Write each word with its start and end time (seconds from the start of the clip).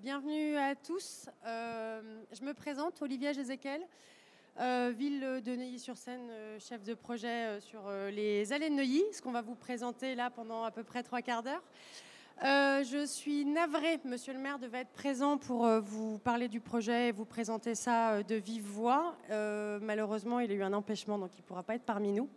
bienvenue 0.00 0.56
à 0.56 0.76
tous. 0.76 1.28
Euh, 1.44 2.00
je 2.32 2.44
me 2.44 2.54
présente, 2.54 3.02
Olivia 3.02 3.32
Jézéquel, 3.32 3.80
euh, 4.60 4.92
ville 4.96 5.42
de 5.44 5.56
Neuilly-sur-Seine, 5.56 6.28
euh, 6.30 6.58
chef 6.60 6.84
de 6.84 6.94
projet 6.94 7.60
sur 7.60 7.80
les 8.12 8.52
allées 8.52 8.70
de 8.70 8.74
Neuilly, 8.74 9.02
ce 9.12 9.20
qu'on 9.20 9.32
va 9.32 9.42
vous 9.42 9.56
présenter 9.56 10.14
là 10.14 10.30
pendant 10.30 10.62
à 10.62 10.70
peu 10.70 10.84
près 10.84 11.02
trois 11.02 11.20
quarts 11.20 11.42
d'heure. 11.42 11.62
je 12.40 13.04
suis 13.06 13.44
navrée, 13.44 13.98
monsieur 14.04 14.32
le 14.32 14.38
maire 14.38 14.60
devait 14.60 14.82
être 14.82 14.92
présent 14.92 15.36
pour 15.36 15.66
vous 15.80 16.18
parler 16.18 16.46
du 16.46 16.60
projet 16.60 17.08
et 17.08 17.12
vous 17.12 17.24
présenter 17.24 17.74
ça 17.74 18.22
de 18.22 18.36
vive 18.36 18.66
voix. 18.66 19.16
malheureusement, 19.80 20.38
il 20.38 20.50
a 20.52 20.54
eu 20.54 20.62
un 20.62 20.74
empêchement, 20.74 21.18
donc 21.18 21.30
il 21.36 21.40
ne 21.40 21.46
pourra 21.46 21.64
pas 21.64 21.74
être 21.74 21.86
parmi 21.86 22.12
nous. 22.12 22.28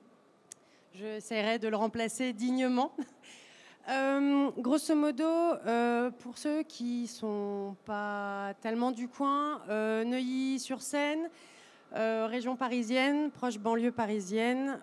J'essaierai 0.94 1.60
de 1.60 1.68
le 1.68 1.76
remplacer 1.76 2.34
dignement. 2.34 2.92
Euh, 3.90 4.52
grosso 4.60 4.96
modo, 4.96 5.24
euh, 5.24 6.12
pour 6.12 6.38
ceux 6.38 6.62
qui 6.64 7.08
sont 7.08 7.76
pas 7.86 8.54
tellement 8.62 8.92
du 8.92 9.08
coin, 9.08 9.60
euh, 9.70 10.04
Neuilly-sur-Seine, 10.04 11.30
région 11.94 12.56
parisienne, 12.56 13.32
proche 13.32 13.58
banlieue 13.58 13.92
parisienne, 13.92 14.80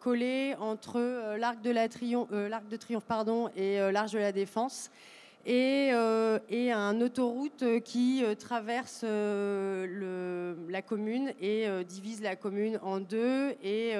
collée 0.00 0.54
entre 0.58 1.36
l'Arc 1.36 1.60
de, 1.60 2.76
Triomphe 2.78 3.04
pardon, 3.04 3.50
et 3.54 3.78
l'Arche 3.92 4.12
de 4.12 4.18
la 4.18 4.32
Défense. 4.32 4.90
Et, 5.44 5.90
et 6.48 6.72
un 6.72 7.00
autoroute 7.02 7.82
qui 7.84 8.24
traverse 8.38 9.04
la 9.04 10.80
commune 10.80 11.34
et 11.42 11.66
divise 11.84 12.22
la 12.22 12.36
commune 12.36 12.78
en 12.82 12.98
deux 12.98 13.50
et 13.62 13.92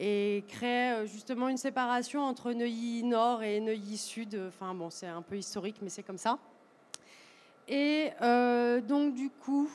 et 0.00 0.44
crée 0.48 0.92
euh, 0.92 1.06
justement 1.06 1.48
une 1.48 1.58
séparation 1.58 2.22
entre 2.22 2.52
Neuilly 2.52 3.04
Nord 3.04 3.42
et 3.42 3.60
Neuilly 3.60 3.98
Sud. 3.98 4.40
Enfin 4.48 4.74
bon, 4.74 4.88
c'est 4.88 5.06
un 5.06 5.20
peu 5.20 5.36
historique, 5.36 5.76
mais 5.82 5.90
c'est 5.90 6.02
comme 6.02 6.18
ça. 6.18 6.38
Et 7.68 8.10
euh, 8.22 8.80
donc 8.80 9.14
du 9.14 9.28
coup, 9.28 9.70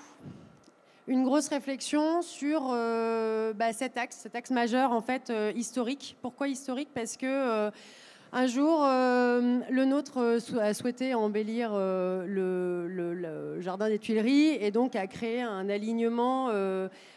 une 1.07 1.23
grosse 1.23 1.47
réflexion 1.47 2.23
sur 2.23 2.69
euh, 2.71 3.53
bah, 3.53 3.71
cet 3.71 3.97
axe, 3.97 4.17
cet 4.17 4.35
axe 4.35 4.49
majeur 4.49 4.91
en 4.91 5.01
fait 5.01 5.31
historique. 5.55 6.17
Pourquoi 6.23 6.47
historique? 6.47 6.89
Parce 6.93 7.15
que 7.15 7.71
un 8.31 8.47
jour, 8.47 8.83
euh, 8.83 9.59
le 9.69 9.85
nôtre 9.85 10.17
euh, 10.17 10.59
a 10.59 10.73
souhaité 10.73 11.13
embellir 11.13 11.71
euh, 11.73 12.25
le, 12.27 13.61
jardin 13.61 13.87
des 13.87 13.99
Tuileries 13.99 14.57
et 14.59 14.71
donc 14.71 14.95
a 14.95 15.07
créé 15.07 15.41
un 15.41 15.69
alignement 15.69 16.51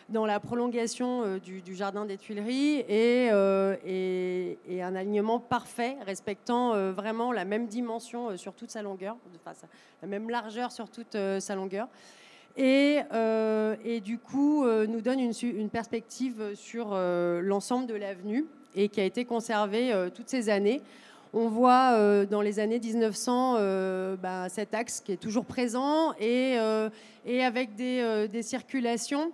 dans 0.08 0.24
la 0.24 0.40
prolongation 0.40 1.36
du, 1.38 1.74
jardin 1.74 2.06
des 2.06 2.16
Tuileries 2.16 2.84
et, 2.88 3.28
un 3.30 4.94
alignement 4.94 5.40
parfait, 5.40 5.96
respectant 6.06 6.92
vraiment 6.92 7.32
la 7.32 7.44
même 7.44 7.66
dimension 7.66 8.36
sur 8.36 8.54
toute 8.54 8.70
sa 8.70 8.82
longueur, 8.82 9.16
la 10.00 10.08
même 10.08 10.30
largeur 10.30 10.72
sur 10.72 10.88
toute 10.88 11.16
sa 11.40 11.54
longueur. 11.54 11.88
Et, 12.56 13.02
du 14.02 14.18
coup, 14.18 14.64
nous 14.64 15.00
donne 15.00 15.20
une 15.20 15.70
perspective 15.70 16.54
sur 16.54 16.94
l'ensemble 16.94 17.86
de 17.86 17.94
l'avenue 17.94 18.46
et 18.78 18.88
qui 18.88 19.00
a 19.00 19.04
été 19.04 19.26
conservée 19.26 19.92
toutes 20.14 20.30
ces 20.30 20.48
années 20.48 20.80
on 21.32 21.48
voit 21.48 21.92
euh, 21.92 22.26
dans 22.26 22.40
les 22.40 22.58
années 22.58 22.80
1900 22.80 23.56
euh, 23.58 24.16
bah, 24.16 24.48
cet 24.48 24.74
axe 24.74 25.00
qui 25.00 25.12
est 25.12 25.16
toujours 25.16 25.44
présent 25.44 26.12
et, 26.14 26.56
euh, 26.58 26.88
avec 27.26 27.74
des, 27.74 28.42
circulations 28.42 29.32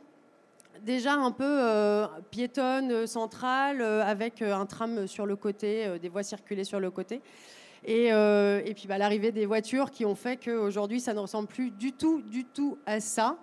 déjà 0.83 1.15
un 1.15 1.31
peu 1.31 2.07
piétonnes, 2.31 3.07
centrales, 3.07 3.81
avec 3.81 4.43
un 4.43 4.67
tram 4.67 5.07
sur 5.07 5.25
le 5.25 5.37
côté, 5.37 5.99
des 6.03 6.09
voies 6.09 6.23
circulées 6.23 6.65
sur 6.65 6.81
le 6.81 6.91
côté. 6.91 7.23
Et, 7.87 8.11
puis 8.75 8.87
bah, 8.87 8.99
l'arrivée 8.99 9.33
des 9.33 9.47
voitures 9.47 9.91
qui 9.91 10.05
ont 10.05 10.17
fait 10.17 10.37
qu'aujourd'hui, 10.37 11.01
ça 11.01 11.15
ne 11.15 11.21
ressemble 11.21 11.49
plus 11.49 11.71
du 11.71 11.93
tout, 11.93 12.21
du 12.23 12.45
tout 12.45 12.77
à 12.85 13.01
ça. 13.01 13.39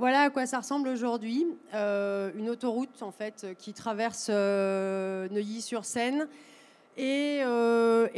Voilà 0.00 0.22
à 0.22 0.30
quoi 0.30 0.46
ça 0.46 0.60
ressemble 0.60 0.88
aujourd'hui. 0.88 1.46
une 1.74 2.48
autoroute, 2.48 3.02
en 3.02 3.10
fait, 3.10 3.48
qui 3.58 3.74
traverse 3.74 4.30
Neuilly-sur-Seine 4.30 6.26
et, 6.96 7.40
euh, 7.42 8.08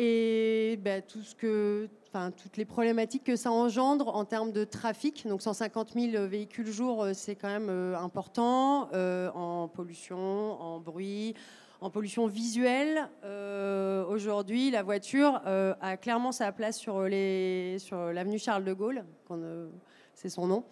que, 1.38 1.88
toutes 2.36 2.56
les 2.56 2.64
problématiques 2.64 3.24
que 3.24 3.34
ça 3.34 3.50
engendre 3.50 4.14
en 4.14 4.24
termes 4.24 4.52
de 4.52 4.62
trafic. 4.62 5.26
Donc 5.26 5.42
150 5.42 5.94
000 5.94 6.24
véhicules 6.28 6.70
jour, 6.70 7.02
euh, 7.02 7.14
c'est 7.14 7.34
quand 7.34 7.48
même 7.48 7.68
euh, 7.68 7.98
important 7.98 8.88
en 9.34 9.66
pollution, 9.66 10.62
en 10.62 10.78
bruit, 10.78 11.34
en 11.80 11.90
pollution 11.90 12.28
visuelle. 12.28 13.08
Aujourd'hui, 14.08 14.70
la 14.70 14.84
voiture 14.84 15.40
a 15.44 15.96
clairement 15.96 16.30
sa 16.30 16.52
place 16.52 16.78
sur 16.78 17.00
l'avenue 17.00 18.38
Charles 18.38 18.64
de 18.64 18.72
Gaulle, 18.72 19.04
c'est 20.14 20.28
son 20.28 20.46
nom. 20.46 20.64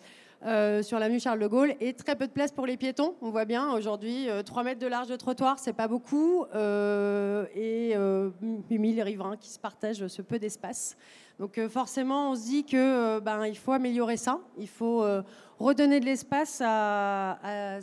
Euh, 0.46 0.82
sur 0.82 0.98
l'avenue 0.98 1.20
Charles 1.20 1.38
de 1.38 1.46
Gaulle 1.46 1.74
et 1.80 1.92
très 1.92 2.16
peu 2.16 2.26
de 2.26 2.32
place 2.32 2.50
pour 2.50 2.64
les 2.64 2.78
piétons. 2.78 3.14
On 3.20 3.28
voit 3.28 3.44
bien 3.44 3.74
aujourd'hui 3.74 4.26
3 4.46 4.62
euh, 4.62 4.64
mètres 4.64 4.80
de 4.80 4.86
large 4.86 5.08
de 5.08 5.16
trottoir, 5.16 5.58
c'est 5.58 5.74
pas 5.74 5.86
beaucoup, 5.86 6.46
euh, 6.54 7.44
et 7.54 7.94
8000 8.70 9.02
riverains 9.02 9.36
qui 9.36 9.50
se 9.50 9.58
partagent 9.58 10.06
ce 10.06 10.22
peu 10.22 10.38
d'espace. 10.38 10.96
Donc 11.38 11.60
forcément, 11.68 12.30
on 12.30 12.34
se 12.36 12.44
dit 12.44 12.64
que 12.64 13.18
ben 13.20 13.44
il 13.46 13.56
faut 13.56 13.72
améliorer 13.72 14.16
ça, 14.16 14.40
il 14.56 14.68
faut 14.68 15.04
redonner 15.58 16.00
de 16.00 16.06
l'espace 16.06 16.62
à, 16.64 17.38
à, 17.42 17.80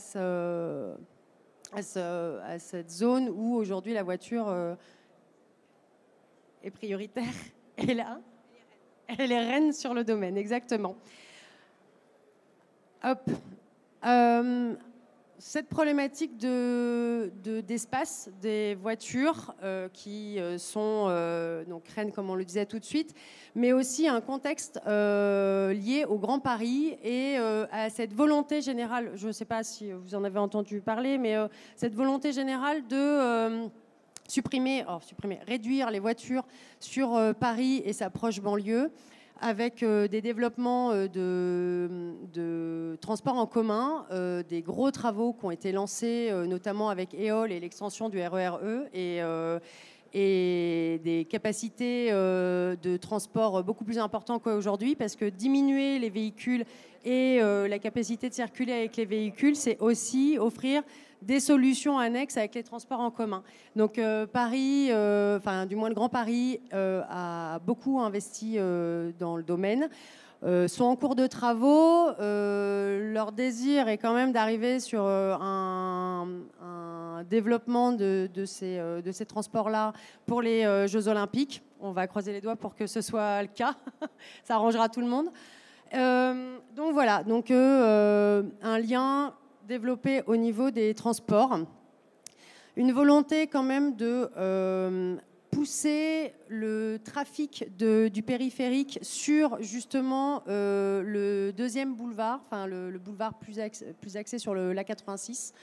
cette 2.58 2.90
zone 2.90 3.30
où 3.30 3.56
aujourd'hui 3.56 3.94
la 3.94 4.02
voiture 4.02 4.52
est 6.64 6.72
prioritaire. 6.72 7.24
Et 7.78 7.94
là, 7.94 8.20
elle 9.20 9.32
est 9.32 9.48
reine 9.48 9.74
sur 9.74 9.94
le 9.94 10.04
domaine, 10.04 10.38
exactement. 10.38 10.96
Euh, 14.06 14.74
cette 15.40 15.70
problématique 15.70 16.38
de, 16.38 17.32
d'espace 17.62 18.28
des 18.42 18.74
voitures 18.74 19.54
euh, 19.62 19.88
qui 19.94 20.40
euh, 20.40 20.58
sont 20.58 21.06
donc 21.70 21.88
reines, 21.90 22.12
comme 22.12 22.30
on 22.30 22.36
le 22.36 22.44
disait 22.44 22.66
tout 22.66 22.80
de 22.80 22.86
suite, 22.86 23.14
mais 23.54 23.72
aussi 23.72 24.08
un 24.08 24.20
contexte 24.20 24.82
lié 24.86 26.06
au 26.08 26.18
Grand 26.18 26.40
Paris 26.40 26.98
et 27.04 27.38
à 27.38 27.90
cette 27.90 28.14
volonté 28.14 28.62
générale, 28.62 29.12
je 29.16 29.28
ne 29.28 29.32
sais 29.32 29.46
pas 29.46 29.64
si 29.64 29.92
vous 29.92 30.16
en 30.16 30.24
avez 30.24 30.40
entendu 30.40 30.82
parler, 30.82 31.18
mais 31.18 31.36
cette 31.76 31.94
volonté 31.94 32.34
générale 32.34 32.88
de 32.88 33.70
supprimer, 34.28 34.84
oh, 34.90 34.98
supprimer, 35.02 35.40
réduire 35.48 35.92
les 35.92 36.00
voitures 36.00 36.46
sur 36.80 37.20
Paris 37.40 37.82
et 37.86 37.94
sa 37.94 38.10
proche 38.10 38.42
banlieue 38.42 38.92
avec 39.42 39.84
euh, 39.84 40.08
des 40.08 40.22
développements 40.22 40.92
euh, 40.92 41.08
de, 41.08 42.14
de 42.34 42.98
transport 43.02 43.36
en 43.36 43.46
commun, 43.46 44.06
euh, 44.12 44.44
des 44.44 44.62
gros 44.62 44.92
travaux 44.92 45.34
qui 45.34 45.46
ont 45.46 45.52
été 45.52 45.72
lancés, 45.72 46.32
notamment 46.48 46.90
avec 46.90 47.14
EOL 47.14 47.52
et 47.52 47.60
l'extension 47.60 48.10
du 48.10 48.20
RERE, 48.20 48.60
e 48.64 49.60
et 50.14 51.00
des 51.04 51.28
capacités 51.30 52.12
de 52.12 52.98
transport 52.98 53.64
beaucoup 53.64 53.84
plus 53.84 54.00
importantes 54.00 54.42
qu'aujourd'hui, 54.42 54.96
parce 54.96 55.16
que 55.16 55.26
diminuer 55.26 56.00
les 56.00 56.10
véhicules 56.10 56.64
et 57.06 57.40
la 57.42 57.80
capacité 57.80 58.30
de 58.30 58.34
circuler 58.34 58.74
avec 58.74 58.96
les 58.96 59.06
véhicules, 59.06 59.56
c'est 59.56 59.78
aussi 59.80 60.38
offrir 60.40 60.82
des 61.22 61.40
solutions 61.40 61.98
annexes 61.98 62.38
avec 62.38 62.56
les 62.56 62.64
transports 62.64 63.00
en 63.00 63.12
commun. 63.12 63.44
Donc 63.76 63.98
euh, 63.98 64.26
Paris, 64.26 64.88
euh, 64.92 65.38
enfin 65.38 65.66
du 65.66 65.76
moins 65.76 65.90
le 65.90 65.96
Grand 65.96 66.10
Paris, 66.10 66.60
euh, 66.74 67.04
a 67.10 67.60
beaucoup 67.60 68.00
investi 68.00 68.58
dans 69.20 69.38
le 69.38 69.44
domaine. 69.44 69.90
sont 70.68 70.86
en 70.86 70.96
cours 70.96 71.16
de 71.16 71.28
travaux. 71.28 72.10
leur 72.20 73.32
désir 73.32 73.88
est 73.88 73.98
quand 73.98 74.14
même 74.14 74.32
d'arriver 74.32 74.80
sur 74.80 75.02
un, 75.04 76.28
développement 77.30 77.92
de, 77.92 78.30
ces, 78.46 78.78
de 78.78 79.12
ces 79.12 79.26
transports-là 79.26 79.94
pour 80.26 80.42
les 80.42 80.88
Jeux 80.88 81.08
Olympiques. 81.08 81.64
On 81.80 81.92
va 81.92 82.08
croiser 82.08 82.32
les 82.32 82.42
doigts 82.42 82.56
pour 82.56 82.76
que 82.76 82.88
ce 82.88 83.02
soit 83.02 83.42
le 83.42 83.50
cas. 83.50 83.76
Ça 84.44 84.56
arrangera 84.56 84.88
tout 84.88 85.02
le 85.02 85.08
monde. 85.08 85.30
donc 86.76 86.94
voilà, 86.94 87.24
donc 87.24 87.50
un 87.50 88.80
lien 88.80 89.34
développé 89.68 90.24
au 90.28 90.38
niveau 90.38 90.72
des 90.72 90.94
transports. 90.94 91.60
Une 92.78 92.94
volonté 92.94 93.48
quand 93.48 93.64
même 93.64 93.96
de 93.96 94.30
euh, 94.38 95.18
pousser 95.52 96.34
le 96.48 97.00
trafic 97.04 97.66
du 97.78 98.24
périphérique 98.24 98.98
sur 99.02 99.62
justement 99.62 100.44
euh, 100.48 101.04
le 101.04 101.52
deuxième 101.52 101.96
boulevard, 101.96 102.42
enfin 102.46 102.66
le, 102.66 102.98
boulevard 102.98 103.38
plus, 103.40 103.60
plus 104.00 104.16
axé 104.16 104.40
sur 104.40 104.54
le, 104.54 104.72
la 104.72 104.86
86 104.86 105.54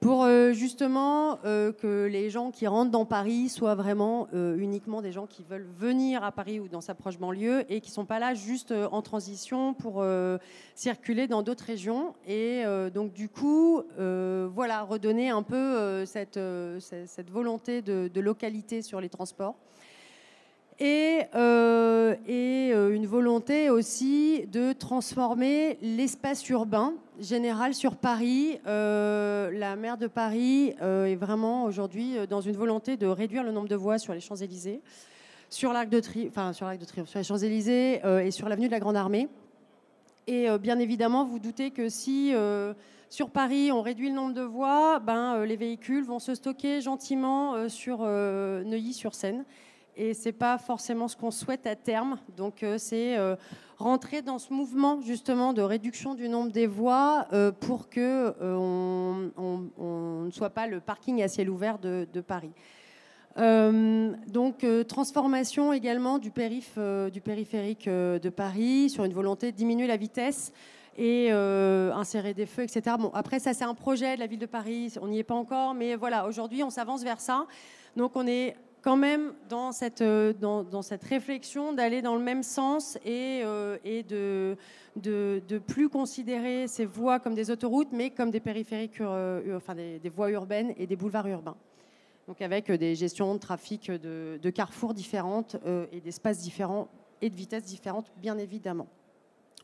pour 0.00 0.24
euh, 0.24 0.52
justement 0.52 1.38
euh, 1.44 1.72
que 1.72 2.06
les 2.06 2.30
gens 2.30 2.50
qui 2.50 2.66
rentrent 2.66 2.90
dans 2.90 3.04
Paris 3.04 3.50
soient 3.50 3.74
vraiment 3.74 4.28
euh, 4.32 4.56
uniquement 4.56 5.02
des 5.02 5.12
gens 5.12 5.26
qui 5.26 5.44
veulent 5.44 5.68
venir 5.78 6.24
à 6.24 6.32
Paris 6.32 6.58
ou 6.58 6.68
dans 6.68 6.80
sa 6.80 6.94
proche 6.94 7.18
banlieue 7.18 7.64
et 7.68 7.82
qui 7.82 7.90
ne 7.90 7.94
sont 7.94 8.06
pas 8.06 8.18
là 8.18 8.32
juste 8.32 8.72
en 8.72 9.02
transition 9.02 9.74
pour 9.74 10.04
circuler 10.74 11.26
dans 11.26 11.42
d'autres 11.42 11.64
régions. 11.64 12.14
Et 12.26 12.64
donc 12.94 13.12
du 13.12 13.28
coup, 13.28 13.82
voilà, 13.98 14.82
redonner 14.82 15.28
un 15.28 15.42
peu 15.42 16.04
cette, 16.06 16.40
cette 16.80 17.30
volonté 17.30 17.82
de, 17.82 18.10
de, 18.12 18.20
localité 18.20 18.82
sur 18.82 19.00
les 19.00 19.08
transports. 19.08 19.56
et, 20.78 21.26
et 22.26 22.72
une 22.72 23.06
volonté 23.06 23.70
aussi 23.70 24.46
de 24.46 24.72
transformer 24.72 25.78
l'espace 25.82 26.48
urbain 26.48 26.94
général 27.20 27.74
sur 27.74 27.96
Paris. 27.96 28.58
Euh, 28.66 29.50
la 29.52 29.76
maire 29.76 29.96
de 29.96 30.06
Paris 30.06 30.74
est 30.80 31.16
vraiment 31.16 31.64
aujourd'hui 31.64 32.16
dans 32.28 32.40
une 32.40 32.56
volonté 32.56 32.96
de 32.96 33.06
réduire 33.06 33.42
le 33.42 33.52
nombre 33.52 33.68
de 33.68 33.76
voies 33.76 33.98
sur 33.98 34.14
les 34.14 34.20
Champs-Élysées, 34.20 34.80
sur 35.48 35.72
l'Arc 35.72 35.88
de, 35.88 36.00
Triomphe, 36.00 36.30
enfin, 36.30 36.52
sur, 36.52 36.68
de 36.68 36.84
Triomphe, 36.84 37.08
sur 37.08 37.18
les 37.18 37.24
Champs-Élysées 37.24 38.00
et 38.24 38.30
sur 38.30 38.48
l'avenue 38.48 38.66
de 38.66 38.72
la 38.72 38.80
Grande 38.80 38.96
Armée. 38.96 39.28
Et 40.26 40.46
bien 40.58 40.78
évidemment, 40.78 41.24
vous 41.24 41.38
doutez 41.38 41.70
que 41.70 41.88
si 41.88 42.32
sur 43.08 43.30
Paris, 43.30 43.70
on 43.72 43.82
réduit 43.82 44.08
le 44.08 44.14
nombre 44.14 44.34
de 44.34 44.42
voies, 44.42 45.00
ben, 45.00 45.44
les 45.44 45.56
véhicules 45.56 46.04
vont 46.04 46.18
se 46.18 46.34
stocker 46.34 46.80
gentiment 46.80 47.68
sur 47.68 48.00
Neuilly-sur-Seine 48.00 49.44
et 50.00 50.14
c'est 50.14 50.32
pas 50.32 50.56
forcément 50.56 51.08
ce 51.08 51.16
qu'on 51.16 51.30
souhaite 51.30 51.66
à 51.66 51.76
terme. 51.76 52.18
Donc 52.36 52.62
euh, 52.62 52.78
c'est 52.78 53.18
euh, 53.18 53.36
rentrer 53.80 54.22
dans 54.22 54.38
ce 54.38 54.52
mouvement 54.52 55.00
justement 55.00 55.52
de 55.52 55.62
réduction 55.62 56.14
du 56.14 56.28
nombre 56.28 56.52
des 56.52 56.66
voies 56.66 57.26
euh, 57.32 57.50
pour 57.50 57.88
que 57.88 58.34
on, 58.40 60.24
ne 60.26 60.30
soit 60.30 60.50
pas 60.50 60.66
le 60.66 60.80
parking 60.80 61.22
à 61.22 61.28
ciel 61.28 61.50
ouvert 61.50 61.78
de, 61.78 62.06
Paris. 62.20 62.52
donc 63.36 64.64
transformation 64.86 65.72
également 65.72 66.18
du, 66.18 66.30
du 66.30 67.20
périphérique 67.20 67.88
de 67.88 68.28
Paris 68.28 68.90
sur 68.90 69.04
une 69.04 69.12
volonté 69.12 69.50
de 69.50 69.56
diminuer 69.56 69.86
la 69.86 69.96
vitesse 69.96 70.52
et 70.96 71.30
insérer 71.32 72.34
des 72.34 72.46
feux, 72.46 72.62
etc. 72.62 72.96
Bon, 72.98 73.10
après 73.14 73.40
ça 73.40 73.54
c'est 73.54 73.64
un 73.64 73.74
projet 73.74 74.14
de 74.14 74.20
la 74.20 74.26
ville 74.26 74.38
de 74.38 74.46
Paris, 74.46 74.94
on 75.00 75.08
n'y 75.08 75.18
est 75.18 75.24
pas 75.24 75.34
encore, 75.34 75.74
mais 75.74 75.96
voilà, 75.96 76.26
aujourd'hui 76.26 76.62
on 76.62 76.70
s'avance 76.70 77.02
vers 77.02 77.20
ça. 77.20 77.46
Donc 77.96 78.12
on 78.14 78.26
est 78.26 78.54
quand 78.82 78.96
même 78.96 79.32
dans 79.48 79.72
cette, 79.72 80.00
euh, 80.00 80.32
dans, 80.32 80.82
cette 80.82 81.04
réflexion 81.04 81.72
d'aller 81.72 82.02
dans 82.02 82.16
le 82.16 82.22
même 82.22 82.42
sens 82.42 82.96
et, 83.04 83.42
euh, 83.44 83.76
de, 83.84 84.56
de, 84.96 85.58
plus 85.58 85.88
considérer 85.88 86.66
ces 86.68 86.86
voies 86.86 87.20
comme 87.20 87.34
des 87.34 87.50
autoroutes, 87.50 87.92
mais 87.92 88.10
comme 88.10 88.30
des 88.30 88.40
périphériques, 88.40 89.00
euh, 89.00 89.56
enfin 89.56 89.74
des, 89.74 90.00
voies 90.08 90.30
urbaines 90.30 90.74
et 90.76 90.86
des 90.86 90.96
boulevards 90.96 91.28
urbains. 91.28 91.56
Donc 92.28 92.40
avec 92.42 92.70
des 92.70 92.94
gestions 92.94 93.34
de 93.34 93.40
trafic 93.40 93.90
de, 93.90 94.38
de 94.40 94.50
carrefours 94.50 94.94
différentes 94.94 95.56
et 95.92 96.00
d'espaces 96.00 96.38
différents 96.38 96.88
et 97.22 97.28
de 97.28 97.34
vitesses 97.34 97.64
différentes, 97.64 98.12
bien 98.18 98.38
évidemment 98.38 98.86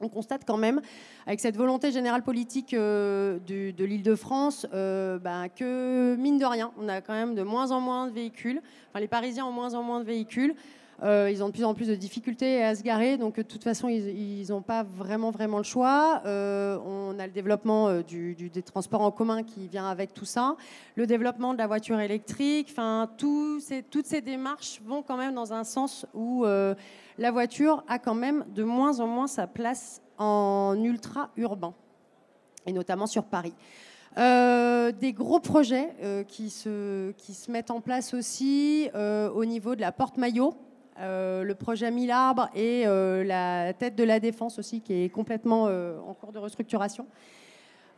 on 0.00 0.08
constate 0.08 0.42
quand 0.46 0.56
même, 0.56 0.80
avec 1.26 1.40
cette 1.40 1.56
volonté 1.56 1.90
générale 1.90 2.22
politique 2.22 2.74
euh, 2.74 3.38
de 3.46 3.84
l'Île-de-France, 3.84 4.66
euh, 4.74 5.18
bah, 5.18 5.48
que 5.48 6.16
mine 6.16 6.38
de 6.38 6.44
rien, 6.44 6.72
on 6.78 6.88
a 6.88 7.00
quand 7.00 7.14
même 7.14 7.34
de 7.34 7.42
moins 7.42 7.70
en 7.70 7.80
moins 7.80 8.06
de 8.06 8.12
véhicules. 8.12 8.60
Enfin, 8.90 9.00
les 9.00 9.08
Parisiens 9.08 9.46
ont 9.46 9.52
moins 9.52 9.74
en 9.74 9.82
moins 9.82 10.00
de 10.00 10.04
véhicules. 10.04 10.54
Euh, 11.02 11.30
ils 11.30 11.44
ont 11.44 11.48
de 11.48 11.52
plus 11.52 11.64
en 11.64 11.74
plus 11.74 11.88
de 11.88 11.94
difficultés 11.94 12.62
à 12.62 12.74
se 12.74 12.82
garer, 12.82 13.18
donc 13.18 13.36
de 13.36 13.42
toute 13.42 13.62
façon, 13.62 13.88
ils 13.88 14.46
n'ont 14.48 14.62
pas 14.62 14.82
vraiment, 14.82 15.30
vraiment 15.30 15.58
le 15.58 15.64
choix. 15.64 16.22
on 16.24 17.18
a 17.18 17.26
le 17.26 17.32
développement 17.32 18.00
des 18.00 18.62
transports 18.64 19.02
en 19.02 19.10
commun 19.10 19.42
qui 19.42 19.68
vient 19.68 19.88
avec 19.88 20.14
tout 20.14 20.24
ça, 20.24 20.56
le 20.94 21.06
développement 21.06 21.52
de 21.52 21.58
la 21.58 21.66
voiture 21.66 22.00
électrique. 22.00 22.68
Enfin, 22.70 23.10
toutes 23.18 24.06
ces 24.06 24.20
démarches 24.20 24.80
vont 24.84 25.02
quand 25.02 25.16
même 25.16 25.34
dans 25.34 25.52
un 25.52 25.64
sens 25.64 26.06
où 26.14 26.44
la 26.44 27.30
voiture 27.30 27.84
a 27.88 27.98
quand 27.98 28.14
même 28.14 28.44
de 28.54 28.64
moins 28.64 29.00
en 29.00 29.06
moins 29.06 29.26
sa 29.26 29.46
place 29.46 30.00
en 30.18 30.76
ultra-urbain, 30.82 31.74
et 32.66 32.72
notamment 32.72 33.06
sur 33.06 33.24
Paris. 33.24 33.54
Euh, 34.18 34.92
des 34.92 35.12
gros 35.12 35.40
projets 35.40 35.94
euh, 36.02 36.24
qui, 36.24 36.48
se, 36.48 37.12
mettent 37.50 37.70
en 37.70 37.82
place 37.82 38.14
aussi 38.14 38.88
euh, 38.94 39.28
au 39.30 39.44
niveau 39.44 39.74
de 39.74 39.82
la 39.82 39.92
porte 39.92 40.16
maillot. 40.16 40.54
Le 41.00 41.52
projet 41.54 41.90
Mille 41.90 42.10
arbres 42.10 42.48
et 42.54 42.84
la 42.84 43.72
tête 43.72 43.96
de 43.96 44.04
la 44.04 44.20
défense 44.20 44.58
aussi 44.58 44.80
qui 44.80 45.04
est 45.04 45.08
complètement 45.08 45.64
en 45.64 46.14
cours 46.14 46.32
de 46.32 46.38
restructuration. 46.38 47.06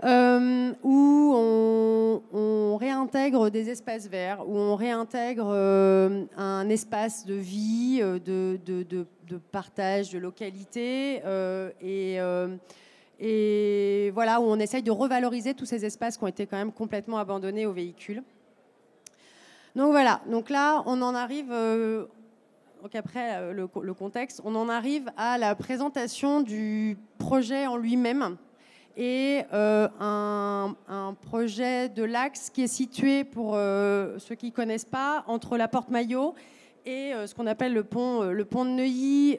Euh, 0.04 0.72
où 0.84 1.34
on, 1.34 2.76
réintègre 2.76 3.50
des 3.50 3.68
espaces 3.70 4.06
verts, 4.06 4.48
où 4.48 4.56
on 4.56 4.76
réintègre 4.76 5.48
euh, 5.50 6.24
un 6.36 6.68
espace 6.68 7.26
de 7.26 7.34
vie, 7.34 7.98
euh, 8.00 8.20
de, 8.20 8.60
de, 8.64 9.36
partage, 9.50 10.10
de 10.10 10.18
localité, 10.18 11.20
et, 11.82 12.18
et, 13.18 14.10
voilà, 14.14 14.40
où 14.40 14.44
on 14.44 14.60
essaye 14.60 14.84
de 14.84 14.92
revaloriser 14.92 15.54
tous 15.54 15.66
ces 15.66 15.84
espaces 15.84 16.16
qui 16.16 16.22
ont 16.22 16.28
été 16.28 16.46
quand 16.46 16.56
même 16.56 16.72
complètement 16.72 17.18
abandonnés 17.18 17.66
aux 17.66 17.72
véhicules. 17.72 18.22
Donc 19.74 19.90
voilà, 19.90 20.20
donc 20.30 20.48
là, 20.48 20.84
on 20.86 21.02
en 21.02 21.16
arrive 21.16 21.52
donc 22.82 22.94
après 22.94 23.52
le, 23.52 23.68
le, 23.82 23.94
contexte, 23.94 24.40
on 24.44 24.54
en 24.54 24.68
arrive 24.68 25.10
à 25.16 25.38
la 25.38 25.54
présentation 25.54 26.40
du 26.40 26.96
projet 27.18 27.66
en 27.66 27.76
lui-même 27.76 28.36
et 28.98 29.44
euh, 29.52 29.88
un, 30.00 31.14
projet 31.22 31.88
de 31.88 32.02
l'axe 32.02 32.50
qui 32.50 32.64
est 32.64 32.66
situé, 32.66 33.22
pour 33.22 33.52
euh, 33.54 34.18
ceux 34.18 34.34
qui 34.34 34.46
ne 34.46 34.50
connaissent 34.50 34.84
pas, 34.84 35.24
entre 35.28 35.56
la 35.56 35.68
porte 35.68 35.88
Maillot 35.88 36.34
et 36.84 37.14
euh, 37.14 37.26
ce 37.28 37.34
qu'on 37.34 37.46
appelle 37.46 37.74
le 37.74 37.84
pont, 37.84 38.22
le 38.22 38.44
pont 38.44 38.64
de 38.64 38.70
Neuilly, 38.70 39.38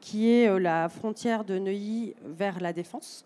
qui 0.00 0.30
est 0.30 0.58
la 0.58 0.88
frontière 0.88 1.44
de 1.44 1.58
Neuilly 1.58 2.14
vers 2.24 2.60
la 2.60 2.72
Défense. 2.72 3.24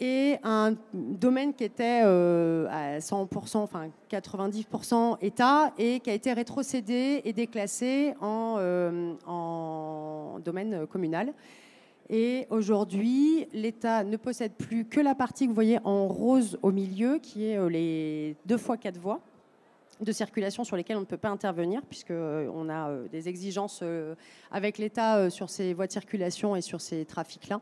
Et 0.00 0.36
un 0.44 0.74
domaine 0.92 1.52
qui 1.54 1.64
était 1.64 2.02
à 2.02 2.98
100%, 2.98 3.56
enfin 3.56 3.88
90% 4.10 5.16
État, 5.20 5.72
et 5.76 5.98
qui 5.98 6.10
a 6.10 6.14
été 6.14 6.32
rétrocédé 6.32 7.20
et 7.24 7.32
déclassé 7.32 8.14
en, 8.20 9.16
en 9.26 10.38
domaine 10.38 10.86
communal. 10.86 11.34
Et 12.10 12.46
aujourd'hui, 12.48 13.46
l'État 13.52 14.02
ne 14.02 14.16
possède 14.16 14.52
plus 14.52 14.86
que 14.86 15.00
la 15.00 15.14
partie 15.14 15.44
que 15.44 15.48
vous 15.50 15.54
voyez 15.54 15.78
en 15.84 16.08
rose 16.08 16.58
au 16.62 16.72
milieu, 16.72 17.18
qui 17.18 17.46
est 17.46 17.58
euh, 17.58 17.68
les 17.68 18.34
deux 18.46 18.56
fois 18.56 18.78
quatre 18.78 18.98
voies 18.98 19.20
de 20.00 20.12
circulation 20.12 20.64
sur 20.64 20.76
lesquelles 20.76 20.96
on 20.96 21.00
ne 21.00 21.06
peut 21.06 21.18
pas 21.18 21.28
intervenir, 21.28 21.82
puisqu'on 21.82 22.14
euh, 22.14 22.68
a 22.70 22.88
euh, 22.88 23.08
des 23.08 23.28
exigences 23.28 23.82
avec 24.50 24.78
l'État 24.78 25.28
sur 25.28 25.50
ces 25.50 25.74
voies 25.74 25.86
de 25.86 25.92
circulation 25.92 26.56
et 26.56 26.62
sur 26.62 26.80
ces 26.80 27.04
trafics-là. 27.04 27.60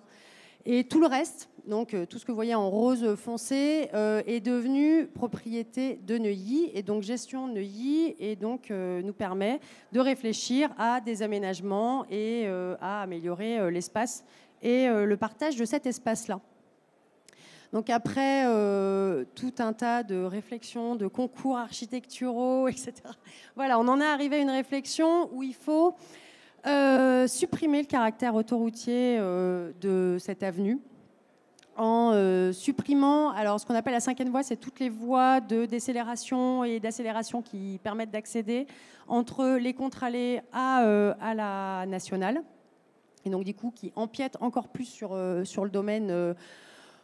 Et 0.68 0.82
tout 0.82 1.00
le 1.00 1.06
reste, 1.06 1.48
donc 1.68 1.94
tout 2.10 2.18
ce 2.18 2.24
que 2.24 2.32
vous 2.32 2.36
voyez 2.36 2.56
en 2.56 2.68
rose 2.68 3.14
foncé, 3.14 3.88
est 3.94 4.40
devenu 4.40 5.06
propriété 5.06 6.00
de 6.04 6.18
Neuilly. 6.18 6.72
Et 6.74 6.82
donc 6.82 7.04
gestion 7.04 7.46
Neuilly 7.46 8.16
et 8.18 8.34
donc 8.34 8.70
nous 8.70 9.12
permet 9.12 9.60
de 9.92 10.00
réfléchir 10.00 10.68
à 10.76 11.00
des 11.00 11.22
aménagements 11.22 12.04
et 12.10 12.48
à 12.80 13.02
améliorer 13.02 13.70
l'espace 13.70 14.24
et 14.60 14.88
le 14.88 15.16
partage 15.16 15.54
de 15.54 15.64
cet 15.64 15.86
espace-là. 15.86 16.40
Donc 17.72 17.88
après 17.88 18.44
tout 19.36 19.54
un 19.58 19.72
tas 19.72 20.02
de 20.02 20.20
réflexions, 20.20 20.96
de 20.96 21.06
concours 21.06 21.58
architecturaux, 21.58 22.66
etc. 22.68 22.92
Voilà, 23.54 23.78
on 23.78 23.86
en 23.86 24.00
est 24.00 24.04
arrivé 24.04 24.34
à 24.34 24.40
une 24.40 24.50
réflexion 24.50 25.30
où 25.32 25.44
il 25.44 25.54
faut 25.54 25.94
euh, 26.66 27.28
supprimer 27.28 27.82
le 27.82 27.86
caractère 27.86 28.34
autoroutier 28.34 29.18
euh, 29.20 29.70
de 29.80 30.16
cette 30.18 30.42
avenue 30.42 30.80
en 31.76 32.10
euh, 32.12 32.52
supprimant, 32.52 33.30
alors 33.30 33.60
ce 33.60 33.66
qu'on 33.66 33.74
appelle 33.74 33.92
la 33.92 34.00
cinquième 34.00 34.30
voie, 34.30 34.42
c'est 34.42 34.56
toutes 34.56 34.80
les 34.80 34.88
voies 34.88 35.40
de 35.40 35.66
décélération 35.66 36.64
et 36.64 36.80
d'accélération 36.80 37.42
qui 37.42 37.78
permettent 37.84 38.10
d'accéder 38.10 38.66
entre 39.06 39.58
les 39.58 39.74
contre-allées 39.74 40.40
à, 40.52 40.78
à, 41.20 41.34
la 41.34 41.84
nationale, 41.86 42.42
et 43.24 43.30
donc 43.30 43.44
du 43.44 43.54
coup 43.54 43.70
qui 43.72 43.92
empiètent 43.94 44.38
encore 44.40 44.68
plus 44.68 44.86
sur, 44.86 45.16
sur 45.44 45.64
le 45.64 45.70
domaine 45.70 46.34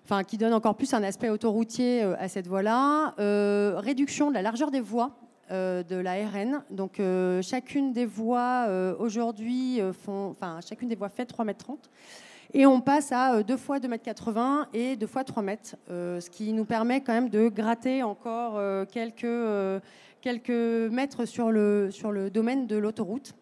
enfin 0.04 0.25
qui 0.25 0.38
donne 0.38 0.54
encore 0.54 0.75
plus 0.75 0.95
un 0.95 1.02
aspect 1.02 1.28
autoroutier 1.28 2.02
à 2.02 2.28
cette 2.28 2.47
voie-là. 2.47 3.14
réduction 3.78 4.31
de 4.31 4.35
la 4.35 4.42
largeur 4.42 4.71
des 4.71 4.81
voies. 4.81 5.19
Euh, 5.52 5.82
de 5.82 5.97
la 5.97 6.14
RN. 6.14 6.62
Donc 6.71 6.99
euh, 6.99 7.42
chacune 7.42 7.92
des 7.92 8.06
voies 8.06 8.64
euh, 8.68 8.94
aujourd'hui 8.99 9.80
font, 10.02 10.30
enfin 10.30 10.61
chacune 10.66 10.88
des 10.88 10.94
voies 10.94 11.11
fait 11.11 11.26
3 11.26 11.44
mètres 11.44 11.64
30. 11.64 11.90
Et 12.54 12.64
on 12.64 12.80
passe 12.80 13.12
à 13.12 13.42
2 13.42 13.56
fois 13.59 13.78
2 13.78 13.87
mètres 13.87 14.04
80 14.04 14.68
et 14.73 14.97
2 14.97 15.06
fois 15.06 15.25
3 15.25 15.42
mètres, 15.42 15.76
ce 15.88 16.30
qui 16.30 16.54
nous 16.54 16.64
permet 16.64 17.02
quand 17.02 17.12
même 17.12 17.28
de 17.28 17.49
gratter 17.49 18.02
encore 18.02 18.61
quelques, 18.88 19.82
quelques 20.21 20.90
mètres 20.90 21.25
sur 21.25 21.50
le, 21.50 21.90
sur 21.90 22.12
le 22.12 22.30
domaine 22.30 22.66
de 22.66 22.76
l'autoroute. 22.76 23.35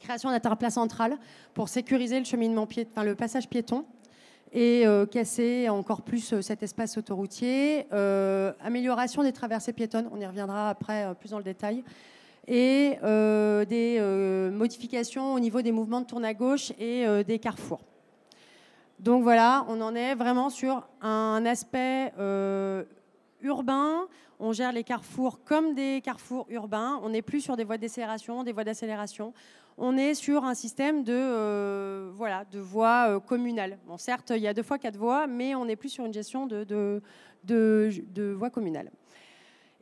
Création 0.00 0.30
d'un 0.30 0.40
terrain 0.40 0.70
central 0.70 1.16
pour 1.54 1.68
sécuriser 1.68 2.18
le 2.18 2.26
cheminement 2.26 2.66
pied, 2.66 2.86
enfin, 2.90 3.04
le 3.04 3.14
passage 3.14 3.48
piéton 3.48 3.86
et 4.52 4.86
euh, 4.86 5.06
casser 5.06 5.68
encore 5.68 6.02
plus 6.02 6.32
euh, 6.32 6.42
cet 6.42 6.62
espace 6.62 6.96
autoroutier. 6.96 7.86
Euh, 7.92 8.52
amélioration 8.60 9.22
des 9.22 9.32
traversées 9.32 9.72
piétonnes, 9.72 10.08
on 10.12 10.20
y 10.20 10.26
reviendra 10.26 10.70
après 10.70 11.14
plus 11.18 11.30
dans 11.30 11.38
le 11.38 11.44
détail. 11.44 11.84
Et 12.48 12.98
des 13.68 14.00
modifications 14.52 15.34
au 15.34 15.40
niveau 15.40 15.62
des 15.62 15.72
mouvements 15.72 16.00
de 16.00 16.06
tourne 16.06 16.24
à 16.24 16.32
gauche 16.32 16.70
et 16.78 17.04
des 17.24 17.40
carrefours. 17.40 17.80
Donc 19.00 19.24
voilà, 19.24 19.66
on 19.68 19.80
en 19.80 19.96
est 19.96 20.14
vraiment 20.14 20.48
sur 20.48 20.86
un 21.02 21.44
aspect 21.44 22.12
urbain. 23.40 24.06
On 24.38 24.52
gère 24.52 24.70
les 24.70 24.84
carrefours 24.84 25.42
comme 25.42 25.74
des 25.74 26.00
carrefours 26.04 26.46
urbains. 26.48 27.00
On 27.02 27.08
n'est 27.08 27.20
plus 27.20 27.40
sur 27.40 27.56
des 27.56 27.64
voies 27.64 27.78
d'accélération, 27.78 28.44
des 28.44 28.52
voies 28.52 28.62
d'accélération. 28.62 29.32
On 29.78 29.96
est 29.96 30.14
sur 30.14 30.44
un 30.44 30.54
système 30.54 31.04
de, 31.04 32.10
voilà, 32.14 32.44
de 32.50 32.58
voies 32.58 33.20
communales. 33.20 33.78
Bon, 33.86 33.98
certes, 33.98 34.32
il 34.34 34.42
y 34.42 34.48
a 34.48 34.54
deux 34.54 34.62
fois 34.62 34.78
quatre 34.78 34.96
voies, 34.96 35.26
mais 35.26 35.54
on 35.54 35.66
n'est 35.66 35.76
plus 35.76 35.90
sur 35.90 36.04
une 36.04 36.14
gestion 36.14 36.46
de, 36.46 36.64
de, 37.44 38.48
communales. 38.52 38.90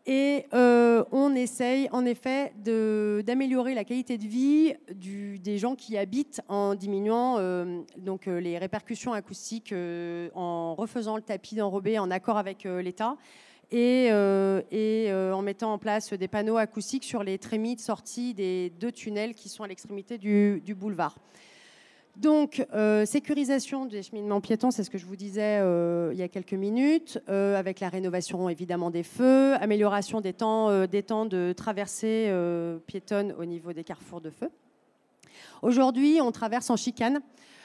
Et 0.06 0.44
euh, 0.52 1.02
on 1.12 1.34
essaye 1.34 1.88
en 1.90 2.04
effet 2.04 2.52
d'améliorer 2.58 3.74
la 3.74 3.84
qualité 3.84 4.18
de 4.18 4.26
vie 4.26 4.74
des 4.90 5.58
gens 5.58 5.76
qui 5.76 5.96
habitent 5.96 6.42
en 6.48 6.74
diminuant 6.74 7.38
euh, 7.38 7.80
euh, 8.26 8.40
les 8.40 8.58
répercussions 8.58 9.14
acoustiques 9.14 9.74
en 10.34 10.74
refaisant 10.74 11.16
le 11.16 11.22
tapis 11.22 11.54
d'enrobé 11.54 11.98
en 11.98 12.10
accord 12.10 12.36
avec 12.36 12.64
l'État 12.64 13.16
et, 13.74 15.12
en 15.32 15.42
mettant 15.42 15.72
en 15.72 15.78
place 15.78 16.12
des 16.12 16.28
panneaux 16.28 16.56
acoustiques 16.56 17.04
sur 17.04 17.22
les 17.22 17.38
trémies 17.38 17.76
de 17.76 17.80
sortie 17.80 18.34
des 18.34 18.70
deux 18.80 18.92
tunnels 18.92 19.34
qui 19.34 19.48
sont 19.48 19.64
à 19.64 19.68
l'extrémité 19.68 20.18
du, 20.18 20.74
boulevard. 20.74 21.16
Donc, 22.16 22.64
euh, 22.72 23.04
sécurisation 23.04 23.86
des 23.86 24.04
cheminements 24.04 24.40
piétons, 24.40 24.70
c'est 24.70 24.84
ce 24.84 24.90
que 24.90 24.98
je 24.98 25.06
vous 25.06 25.16
disais 25.16 25.58
euh, 25.58 26.10
il 26.12 26.18
y 26.18 26.22
a 26.22 26.28
quelques 26.28 26.54
minutes, 26.54 27.18
euh, 27.28 27.58
avec 27.58 27.80
la 27.80 27.88
rénovation 27.88 28.48
évidemment 28.48 28.90
des 28.90 29.02
feux, 29.02 29.54
amélioration 29.54 30.20
des 30.20 30.32
temps, 30.32 30.86
des 30.86 31.02
temps 31.02 31.26
de 31.26 31.52
traversée 31.56 32.32
piétonne 32.86 33.34
au 33.38 33.44
niveau 33.44 33.72
des 33.72 33.82
carrefours 33.82 34.20
de 34.20 34.30
feu. 34.30 34.48
Aujourd'hui, 35.62 36.20
on 36.20 36.30
traverse 36.30 36.70
en 36.70 36.76
chicane. 36.76 37.20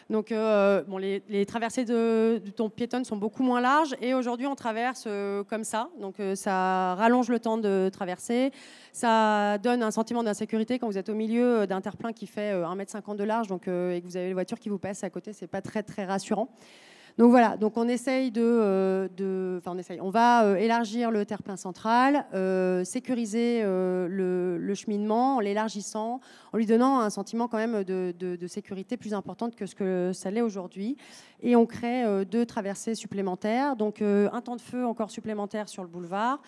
Donc, 0.09 0.31
euh, 0.31 0.83
bon, 0.87 0.97
les, 0.97 1.45
traversées 1.45 1.85
de, 1.85 2.41
de, 2.43 2.49
ton 2.49 2.69
piétonne 2.69 3.05
sont 3.05 3.17
beaucoup 3.17 3.43
moins 3.43 3.61
larges. 3.61 3.95
Et 4.01 4.15
aujourd'hui, 4.15 4.47
on 4.47 4.55
traverse 4.55 5.03
euh, 5.05 5.43
comme 5.43 5.63
ça. 5.63 5.89
Donc, 6.01 6.19
euh, 6.19 6.33
ça 6.33 6.95
rallonge 6.95 7.29
le 7.29 7.39
temps 7.39 7.59
de 7.59 7.89
traverser. 7.93 8.51
Ça 8.91 9.59
donne 9.59 9.83
un 9.83 9.91
sentiment 9.91 10.23
d'insécurité 10.23 10.79
quand 10.79 10.87
vous 10.87 10.97
êtes 10.97 11.09
au 11.09 11.13
milieu 11.13 11.67
d'un 11.67 11.79
terre-plein 11.79 12.11
qui 12.11 12.25
fait 12.25 12.53
1m50 12.53 13.17
de 13.17 13.23
large 13.23 13.47
donc, 13.47 13.63
et 13.67 14.01
que 14.01 14.05
vous 14.05 14.17
avez 14.17 14.27
les 14.27 14.33
voitures 14.33 14.59
qui 14.59 14.69
vous 14.69 14.79
passent 14.79 15.03
à 15.03 15.11
côté. 15.11 15.31
C'est 15.31 15.47
pas 15.47 15.61
très, 15.61 15.83
très 15.83 16.05
rassurant. 16.05 16.49
Donc 17.17 17.31
voilà, 17.31 17.57
donc 17.57 17.75
on 17.75 17.87
essaye 17.87 18.31
de, 18.31 18.41
euh, 18.41 19.57
enfin 19.57 19.71
on 19.73 19.77
essaye, 19.77 19.99
on 20.01 20.09
va 20.09 20.45
euh, 20.45 20.55
élargir 20.55 21.11
le 21.11 21.25
terre-plein 21.25 21.57
central, 21.57 22.25
euh, 22.33 22.83
sécuriser 22.83 23.61
le, 23.63 24.73
cheminement 24.75 25.37
en 25.37 25.39
l'élargissant, 25.39 26.21
en 26.53 26.57
lui 26.57 26.65
donnant 26.65 26.99
un 26.99 27.09
sentiment 27.09 27.47
quand 27.47 27.57
même 27.57 27.83
de, 27.83 28.13
de 28.17 28.47
sécurité 28.47 28.97
plus 28.97 29.13
importante 29.13 29.55
que 29.55 29.65
ce 29.65 29.75
que 29.75 30.11
ça 30.13 30.31
l'est 30.31 30.41
aujourd'hui. 30.41 30.95
Et 31.41 31.55
on 31.55 31.65
crée 31.65 32.03
deux 32.25 32.45
traversées 32.45 32.95
supplémentaires, 32.95 33.75
donc 33.75 34.01
un 34.01 34.41
temps 34.41 34.55
de 34.55 34.61
feu 34.61 34.85
encore 34.85 35.11
supplémentaire 35.11 35.67
sur 35.67 35.83
le 35.83 35.89
boulevard 35.89 36.41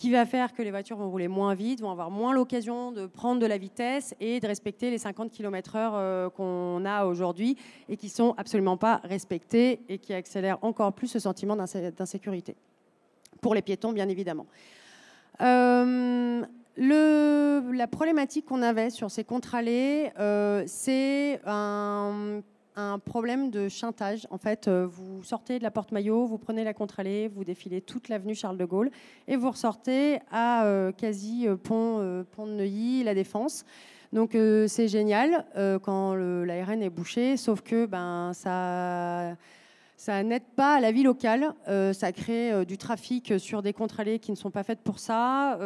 qui 0.00 0.10
va 0.10 0.24
faire 0.24 0.54
que 0.54 0.62
les 0.62 0.70
voitures 0.70 0.96
vont 0.96 1.10
rouler 1.10 1.28
moins 1.28 1.52
vite, 1.52 1.82
vont 1.82 1.90
avoir 1.90 2.10
moins 2.10 2.32
l'occasion 2.32 2.90
de 2.90 3.04
prendre 3.04 3.38
de 3.38 3.44
la 3.44 3.58
vitesse 3.58 4.14
et 4.18 4.40
de 4.40 4.46
respecter 4.46 4.90
les 4.90 4.96
50 4.96 5.30
km/h 5.30 5.90
euh, 5.92 6.30
qu'on 6.30 6.86
a 6.86 7.04
aujourd'hui 7.04 7.58
et 7.86 7.98
qui 7.98 8.08
sont 8.08 8.34
absolument 8.38 8.78
pas 8.78 9.02
respectés 9.04 9.80
et 9.90 9.98
qui 9.98 10.14
accélèrent 10.14 10.56
encore 10.62 10.94
plus 10.94 11.08
ce 11.08 11.18
sentiment 11.18 11.54
d'insécurité. 11.54 12.56
Pour 13.42 13.54
les 13.54 13.60
piétons, 13.60 13.92
bien 13.92 14.08
évidemment. 14.08 14.46
Euh, 15.42 16.46
la 16.78 17.86
problématique 17.86 18.46
qu'on 18.46 18.62
avait 18.62 18.88
sur 18.88 19.10
ces 19.10 19.24
contre-allées, 19.24 20.12
euh, 20.18 20.64
c'est 20.66 21.42
un 21.44 22.40
un 22.76 22.98
problème 22.98 23.50
de 23.50 23.68
chantage. 23.68 24.26
En 24.30 24.38
fait, 24.38 24.68
euh, 24.68 24.86
vous 24.86 25.22
sortez 25.24 25.58
de 25.58 25.62
la 25.62 25.70
porte 25.70 25.92
Maillot, 25.92 26.26
vous 26.26 26.38
prenez 26.38 26.64
la 26.64 26.74
contre-allée, 26.74 27.28
vous 27.28 27.44
défilez 27.44 27.80
toute 27.80 28.08
l'avenue 28.08 28.34
Charles 28.34 28.58
de 28.58 28.64
Gaulle 28.64 28.90
et 29.28 29.36
vous 29.36 29.50
ressortez 29.50 30.18
à 30.30 30.64
euh, 30.64 30.92
quasi 30.92 31.46
euh, 31.46 31.56
pont, 31.56 32.24
pont 32.30 32.46
de 32.46 32.52
Neuilly, 32.52 33.04
la 33.04 33.14
Défense. 33.14 33.64
Donc 34.12 34.32
c'est 34.32 34.88
génial 34.88 35.46
quand 35.82 36.16
la 36.16 36.64
RN 36.64 36.82
est 36.82 36.90
bouchée, 36.90 37.36
sauf 37.36 37.60
que 37.60 37.86
ben, 37.86 38.32
ça 38.34 39.36
ça 39.96 40.22
n'aide 40.24 40.42
pas 40.56 40.80
la 40.80 40.90
vie 40.90 41.04
locale, 41.04 41.54
ça 41.92 42.10
crée 42.10 42.66
du 42.66 42.76
trafic 42.76 43.34
sur 43.38 43.62
des 43.62 43.72
contre-allées 43.72 44.18
qui 44.18 44.32
ne 44.32 44.36
sont 44.36 44.50
pas 44.50 44.64
faites 44.64 44.80
pour 44.80 44.98
ça 44.98 45.56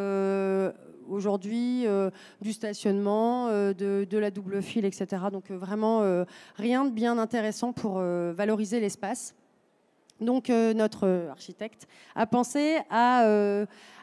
aujourd'hui 1.09 1.87
euh, 1.87 2.11
du 2.41 2.53
stationnement, 2.53 3.49
euh, 3.49 3.73
de, 3.75 4.19
la 4.19 4.31
double 4.31 4.63
file, 4.63 4.85
etc. 4.85 5.25
Donc 5.33 5.51
euh, 5.51 5.57
vraiment 5.57 6.03
rien 6.57 6.85
de 6.85 6.91
bien 6.91 7.19
intéressant 7.19 7.73
pour 7.73 7.99
valoriser 7.99 8.81
l'espace. 8.81 9.35
Donc 10.21 10.49
notre 10.49 11.29
architecte 11.31 11.89
a 12.15 12.27
pensé 12.27 12.79
à 12.91 13.27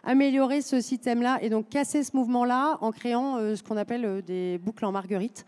améliorer 0.04 0.62
ce 0.62 0.82
système-là 0.82 1.40
et 1.42 1.50
donc 1.50 1.70
casser 1.70 2.04
ce 2.04 2.16
mouvement-là 2.16 2.78
en 2.82 2.92
créant 2.92 3.38
ce 3.56 3.64
qu'on 3.64 3.78
appelle 3.78 4.22
des 4.22 4.58
boucles 4.58 4.86
en 4.86 4.92
marguerite. 4.92 5.46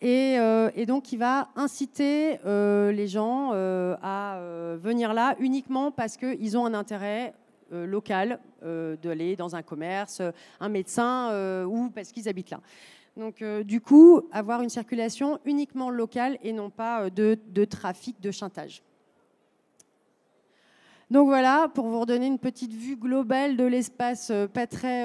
Et, 0.00 0.36
et, 0.74 0.86
donc, 0.86 1.12
il 1.12 1.18
va 1.18 1.50
inciter 1.56 2.38
les 2.44 3.06
gens 3.06 3.52
à 3.52 4.40
venir 4.82 5.14
là 5.14 5.36
uniquement 5.38 5.90
parce 5.90 6.16
qu'ils 6.16 6.58
ont 6.58 6.66
un 6.66 6.74
intérêt 6.74 7.34
euh, 7.72 7.86
local, 7.86 8.40
euh, 8.62 8.96
d'aller 8.96 9.36
dans 9.36 9.54
un 9.54 9.62
commerce, 9.62 10.22
un 10.60 10.68
médecin 10.68 11.30
euh, 11.30 11.64
ou 11.64 11.90
parce 11.90 12.12
qu'ils 12.12 12.28
habitent 12.28 12.50
là. 12.50 12.60
Donc, 13.16 13.42
du 13.64 13.80
coup, 13.80 14.22
avoir 14.32 14.62
une 14.62 14.68
circulation 14.68 15.40
uniquement 15.44 15.90
locale 15.90 16.38
et 16.42 16.52
non 16.52 16.70
pas 16.70 17.10
de, 17.10 17.36
de 17.48 17.64
trafic 17.64 18.20
de 18.20 18.30
chantage. 18.30 18.82
Donc 21.10 21.26
voilà, 21.26 21.68
pour 21.74 21.86
vous 21.86 21.98
redonner 22.00 22.28
une 22.28 22.38
petite 22.38 22.72
vue 22.72 22.96
globale 22.96 23.56
de 23.56 23.64
l'espace 23.64 24.32
pas 24.54 24.68
très, 24.68 25.04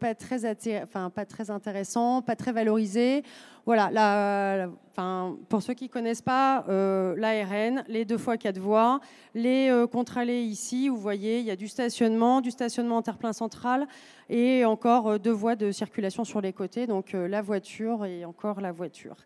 pas, 0.00 0.14
très 0.14 0.82
enfin, 0.82 1.10
pas 1.10 1.26
très 1.26 1.50
intéressant, 1.50 2.22
pas 2.22 2.36
très 2.36 2.52
valorisé. 2.52 3.22
Voilà, 3.66 4.68
enfin, 4.92 5.36
pour 5.48 5.60
ceux 5.60 5.74
qui 5.74 5.86
ne 5.86 5.88
connaissent 5.88 6.22
pas, 6.22 6.64
euh, 6.68 7.16
l'ARN, 7.16 7.82
les 7.88 8.04
deux 8.04 8.16
fois 8.16 8.36
quatre 8.36 8.60
voies, 8.60 9.00
les 9.34 9.68
euh, 9.70 9.88
contre-allées 9.88 10.42
ici, 10.42 10.88
vous 10.88 10.96
voyez, 10.96 11.40
il 11.40 11.44
y 11.44 11.50
a 11.50 11.56
du 11.56 11.66
stationnement, 11.66 12.40
du 12.40 12.52
stationnement 12.52 12.98
en 12.98 13.02
terre-plein 13.02 13.32
central 13.32 13.88
et 14.30 14.64
encore 14.64 15.08
euh, 15.08 15.18
deux 15.18 15.32
voies 15.32 15.56
de 15.56 15.72
circulation 15.72 16.22
sur 16.22 16.40
les 16.40 16.52
côtés, 16.52 16.86
donc 16.86 17.10
la 17.12 17.42
voiture 17.42 18.04
et 18.04 18.24
encore 18.24 18.60
la 18.60 18.70
voiture. 18.70 19.16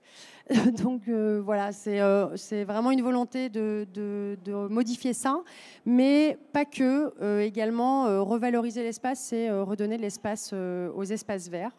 donc 0.83 1.03
voilà, 1.45 1.71
c'est 1.73 2.65
vraiment 2.65 2.93
une 2.93 3.03
volonté 3.03 3.51
de, 3.51 3.87
de, 3.93 4.69
modifier 4.71 5.13
ça, 5.13 5.43
mais 5.85 6.39
pas 6.55 6.65
que, 6.65 7.43
également 7.43 8.25
revaloriser 8.25 8.83
l'espace, 8.83 9.21
c'est 9.21 9.51
redonner 9.51 9.99
de 9.99 10.03
l'espace 10.03 10.55
aux 10.55 11.05
espaces 11.05 11.51
verts 11.51 11.73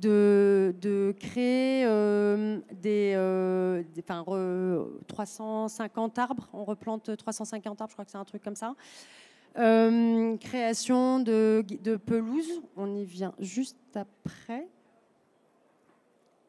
de, 0.00 1.14
créer 1.18 1.84
euh, 1.86 2.58
des, 2.72 3.14
350 5.06 6.18
euh, 6.18 6.22
arbres. 6.22 6.48
On 6.52 6.64
replante 6.64 7.16
350 7.16 7.80
arbres, 7.80 7.90
je 7.90 7.94
crois 7.94 8.04
que 8.04 8.10
c'est 8.10 8.18
un 8.18 8.24
truc 8.24 8.42
comme 8.42 8.56
ça. 8.56 8.74
Euh, 9.58 10.36
création 10.36 11.20
de, 11.20 11.64
de 11.82 11.96
pelouse, 11.96 12.62
on 12.76 12.94
y 12.94 13.04
vient 13.04 13.34
juste 13.38 13.76
après. 13.94 14.68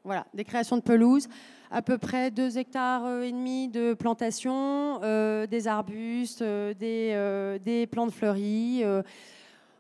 Voilà, 0.04 0.26
des 0.34 0.44
créations 0.44 0.78
de 0.78 0.82
pelouse, 0.82 1.28
à 1.70 1.82
peu 1.82 1.98
près 1.98 2.32
2 2.32 2.58
hectares 2.58 3.24
et 3.24 3.32
demi 3.32 3.68
de 3.68 3.94
plantation, 3.94 5.00
des 5.48 5.68
arbustes, 5.68 6.42
des, 6.44 7.58
des 7.64 7.88
plantes 7.88 8.12
fleuries 8.12 8.84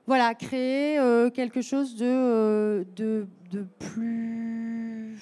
voilà, 0.07 0.33
créer 0.35 0.97
euh, 0.99 1.29
quelque 1.29 1.61
chose 1.61 1.97
de, 1.97 2.05
euh, 2.05 2.83
de, 2.95 3.27
plus 3.77 5.19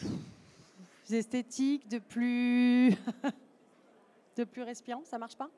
esthétique, 1.10 1.90
de 1.90 1.98
plus, 1.98 2.96
de 4.38 4.44
plus 4.44 4.62
respirant. 4.62 5.02
Ça 5.04 5.18
marche 5.18 5.36
pas? 5.36 5.50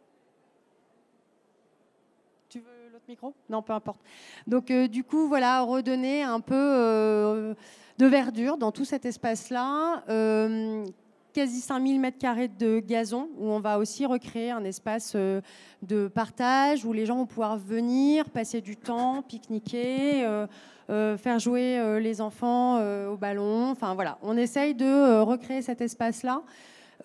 Tu 2.48 2.60
veux 2.60 2.90
l'autre 2.94 3.04
micro? 3.10 3.34
Non, 3.50 3.62
peu 3.62 3.74
importe. 3.74 4.00
Donc, 4.48 4.72
euh, 4.72 4.88
du 4.88 5.04
coup, 5.04 5.28
voilà, 5.28 5.62
redonner 5.62 6.24
un 6.24 6.40
peu 6.40 6.56
de 7.98 8.06
verdure 8.06 8.58
dans 8.58 8.72
tout 8.72 8.86
cet 8.86 9.06
espace-là 9.06 10.04
quasi 11.38 11.62
5000 11.62 12.00
mètres 12.00 12.18
carrés 12.18 12.48
de 12.48 12.80
gazon 12.80 13.30
où 13.38 13.46
on 13.52 13.60
va 13.60 13.78
aussi 13.78 14.08
recréer 14.08 14.50
un 14.50 14.64
espace 14.64 15.14
euh, 15.16 15.40
de 15.84 16.08
partage 16.08 16.84
où 16.84 16.94
les 16.94 17.06
gens 17.06 17.18
vont 17.18 17.28
pouvoir 17.28 17.58
venir, 17.58 18.28
passer 18.32 18.60
du 18.60 18.76
temps, 18.76 19.22
pique-niquer, 19.22 20.26
euh, 20.26 20.48
euh, 20.90 21.16
faire 21.16 21.38
jouer 21.38 22.00
les 22.02 22.22
enfants 22.22 22.80
au 23.08 23.18
ballon. 23.18 23.70
Enfin 23.70 23.94
voilà, 23.94 24.18
on 24.24 24.36
essaye 24.36 24.74
de 24.74 25.20
recréer 25.20 25.62
cet 25.62 25.80
espace-là. 25.80 26.42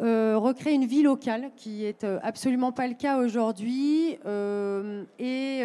recréer 0.00 0.72
une 0.72 0.86
vie 0.86 1.02
locale 1.02 1.50
qui 1.54 1.84
est 1.84 2.06
absolument 2.22 2.72
pas 2.72 2.86
le 2.86 2.94
cas 2.94 3.18
aujourd'hui 3.18 4.16
et 5.18 5.62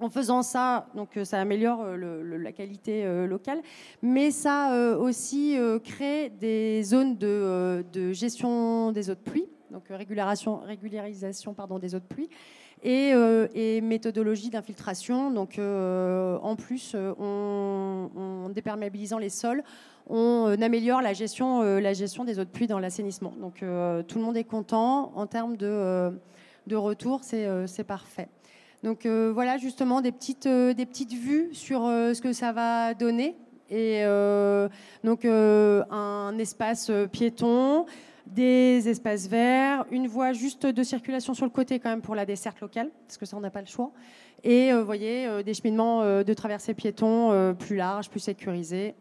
en 0.00 0.10
faisant 0.10 0.42
ça, 0.42 0.86
donc 0.94 1.16
euh, 1.16 1.24
ça 1.24 1.40
améliore 1.40 1.82
euh, 1.82 2.38
la 2.38 2.52
qualité 2.52 3.04
euh, 3.04 3.26
locale, 3.26 3.60
mais 4.02 4.30
ça 4.30 4.96
aussi 4.98 5.56
crée 5.84 6.30
des 6.30 6.82
zones 6.82 7.16
de, 7.16 8.12
gestion 8.12 8.92
des 8.92 9.10
eaux 9.10 9.14
de 9.14 9.20
pluie, 9.20 9.46
donc 9.70 9.84
régularisation, 9.88 10.56
régularisation 10.58 11.54
des 11.80 11.94
eaux 11.94 12.00
de 12.00 12.04
pluie, 12.04 12.28
et, 12.82 13.80
méthodologie 13.80 14.50
d'infiltration. 14.50 15.30
Donc 15.30 15.58
en 15.58 16.56
plus, 16.56 16.94
en 16.94 18.48
déperméabilisant 18.50 19.18
les 19.18 19.30
sols, 19.30 19.62
on 20.06 20.54
améliore 20.60 21.00
la 21.00 21.12
gestion, 21.12 21.62
des 21.62 22.38
eaux 22.38 22.44
de 22.44 22.50
pluie 22.50 22.66
dans 22.66 22.78
l'assainissement. 22.78 23.32
Donc 23.40 23.56
tout 23.60 24.18
le 24.18 24.24
monde 24.24 24.36
est 24.36 24.44
content. 24.44 25.12
En 25.14 25.26
termes 25.26 25.56
de 25.56 26.76
retour, 26.76 27.22
c'est 27.22 27.84
parfait. 27.86 28.28
Donc 28.84 29.06
voilà 29.06 29.56
justement 29.56 30.02
des 30.02 30.12
petites, 30.12 30.46
des 30.46 30.84
petites 30.84 31.14
vues 31.14 31.48
sur 31.54 31.80
ce 31.86 32.20
que 32.20 32.34
ça 32.34 32.52
va 32.52 32.92
donner. 32.92 33.34
Et 33.70 34.04
donc 35.02 35.24
un 35.24 36.38
espace 36.38 36.90
piéton, 37.10 37.86
des 38.26 38.86
espaces 38.86 39.26
verts, 39.26 39.86
une 39.90 40.06
voie 40.06 40.34
juste 40.34 40.66
de 40.66 40.82
circulation 40.82 41.32
sur 41.32 41.46
le 41.46 41.50
côté 41.50 41.78
quand 41.80 41.88
même 41.88 42.02
pour 42.02 42.14
la 42.14 42.26
desserte 42.26 42.60
locale, 42.60 42.90
parce 43.06 43.16
que 43.16 43.24
ça 43.24 43.38
on 43.38 43.40
n'a 43.40 43.48
pas 43.48 43.62
le 43.62 43.66
choix. 43.66 43.90
Et 44.42 44.70
vous 44.74 44.84
voyez, 44.84 45.42
des 45.42 45.54
cheminements 45.54 46.02
de 46.22 46.34
traversée 46.34 46.74
piétons 46.74 47.54
plus 47.58 47.76
larges, 47.76 48.10
plus 48.10 48.20
sécurisés. 48.20 48.94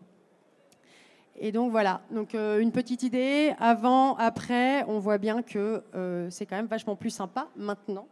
Et 1.42 1.52
donc 1.52 1.72
voilà, 1.72 2.00
donc 2.10 2.36
une 2.36 2.72
petite 2.72 3.04
idée. 3.04 3.54
Avant, 3.60 4.16
après, 4.16 4.86
on 4.88 5.00
voit 5.00 5.18
bien 5.18 5.42
que 5.42 5.84
c'est 6.30 6.46
quand 6.46 6.56
même 6.56 6.68
vachement 6.68 6.96
plus 6.96 7.10
sympa 7.10 7.50
maintenant. 7.58 8.08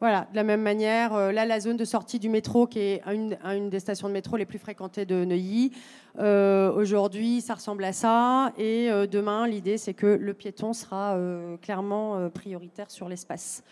Voilà, 0.00 0.26
de 0.30 0.36
la 0.36 0.44
même 0.44 0.62
manière, 0.62 1.14
là, 1.30 1.44
la 1.44 1.60
zone 1.60 1.76
de 1.76 1.84
sortie 1.84 2.18
du 2.18 2.30
métro, 2.30 2.66
qui 2.66 2.78
est 2.78 3.02
une, 3.06 3.36
une 3.44 3.68
des 3.68 3.80
stations 3.80 4.08
de 4.08 4.14
métro 4.14 4.38
les 4.38 4.46
plus 4.46 4.58
fréquentées 4.58 5.04
de 5.04 5.26
Neuilly, 5.26 5.72
aujourd'hui, 6.16 7.42
ça 7.42 7.54
ressemble 7.54 7.84
à 7.84 7.92
ça. 7.92 8.52
Et 8.56 8.88
demain, 9.10 9.46
l'idée, 9.46 9.76
c'est 9.76 9.92
que 9.92 10.06
le 10.06 10.32
piéton 10.32 10.72
sera 10.72 11.18
clairement 11.60 12.30
prioritaire 12.30 12.90
sur 12.90 13.10
l'espace 13.10 13.62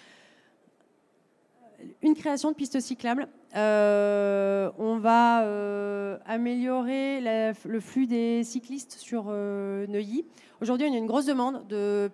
une 2.03 2.15
création 2.15 2.51
de 2.51 2.57
pistes 2.57 2.81
cyclables. 2.81 3.29
Euh, 3.57 4.71
on 4.79 4.99
va 4.99 5.43
euh, 5.43 6.19
améliorer 6.27 7.21
le 7.65 7.81
flux 7.81 8.07
des 8.07 8.45
cyclistes 8.45 8.93
sur 8.93 9.27
euh, 9.29 9.87
Neuilly. 9.87 10.25
Aujourd'hui, 10.61 10.87
y 10.89 10.95
a 10.95 10.99
une 10.99 11.07
grosse 11.07 11.27
demande 11.27 11.67
de, 11.69 12.11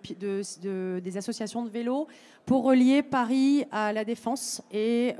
des 0.99 1.17
associations 1.17 1.63
de 1.63 1.69
vélos 1.69 2.07
pour 2.45 2.63
relier 2.63 3.01
Paris 3.01 3.65
à 3.71 3.91
la 3.91 4.05
Défense. 4.05 4.61
Et, 4.71 5.15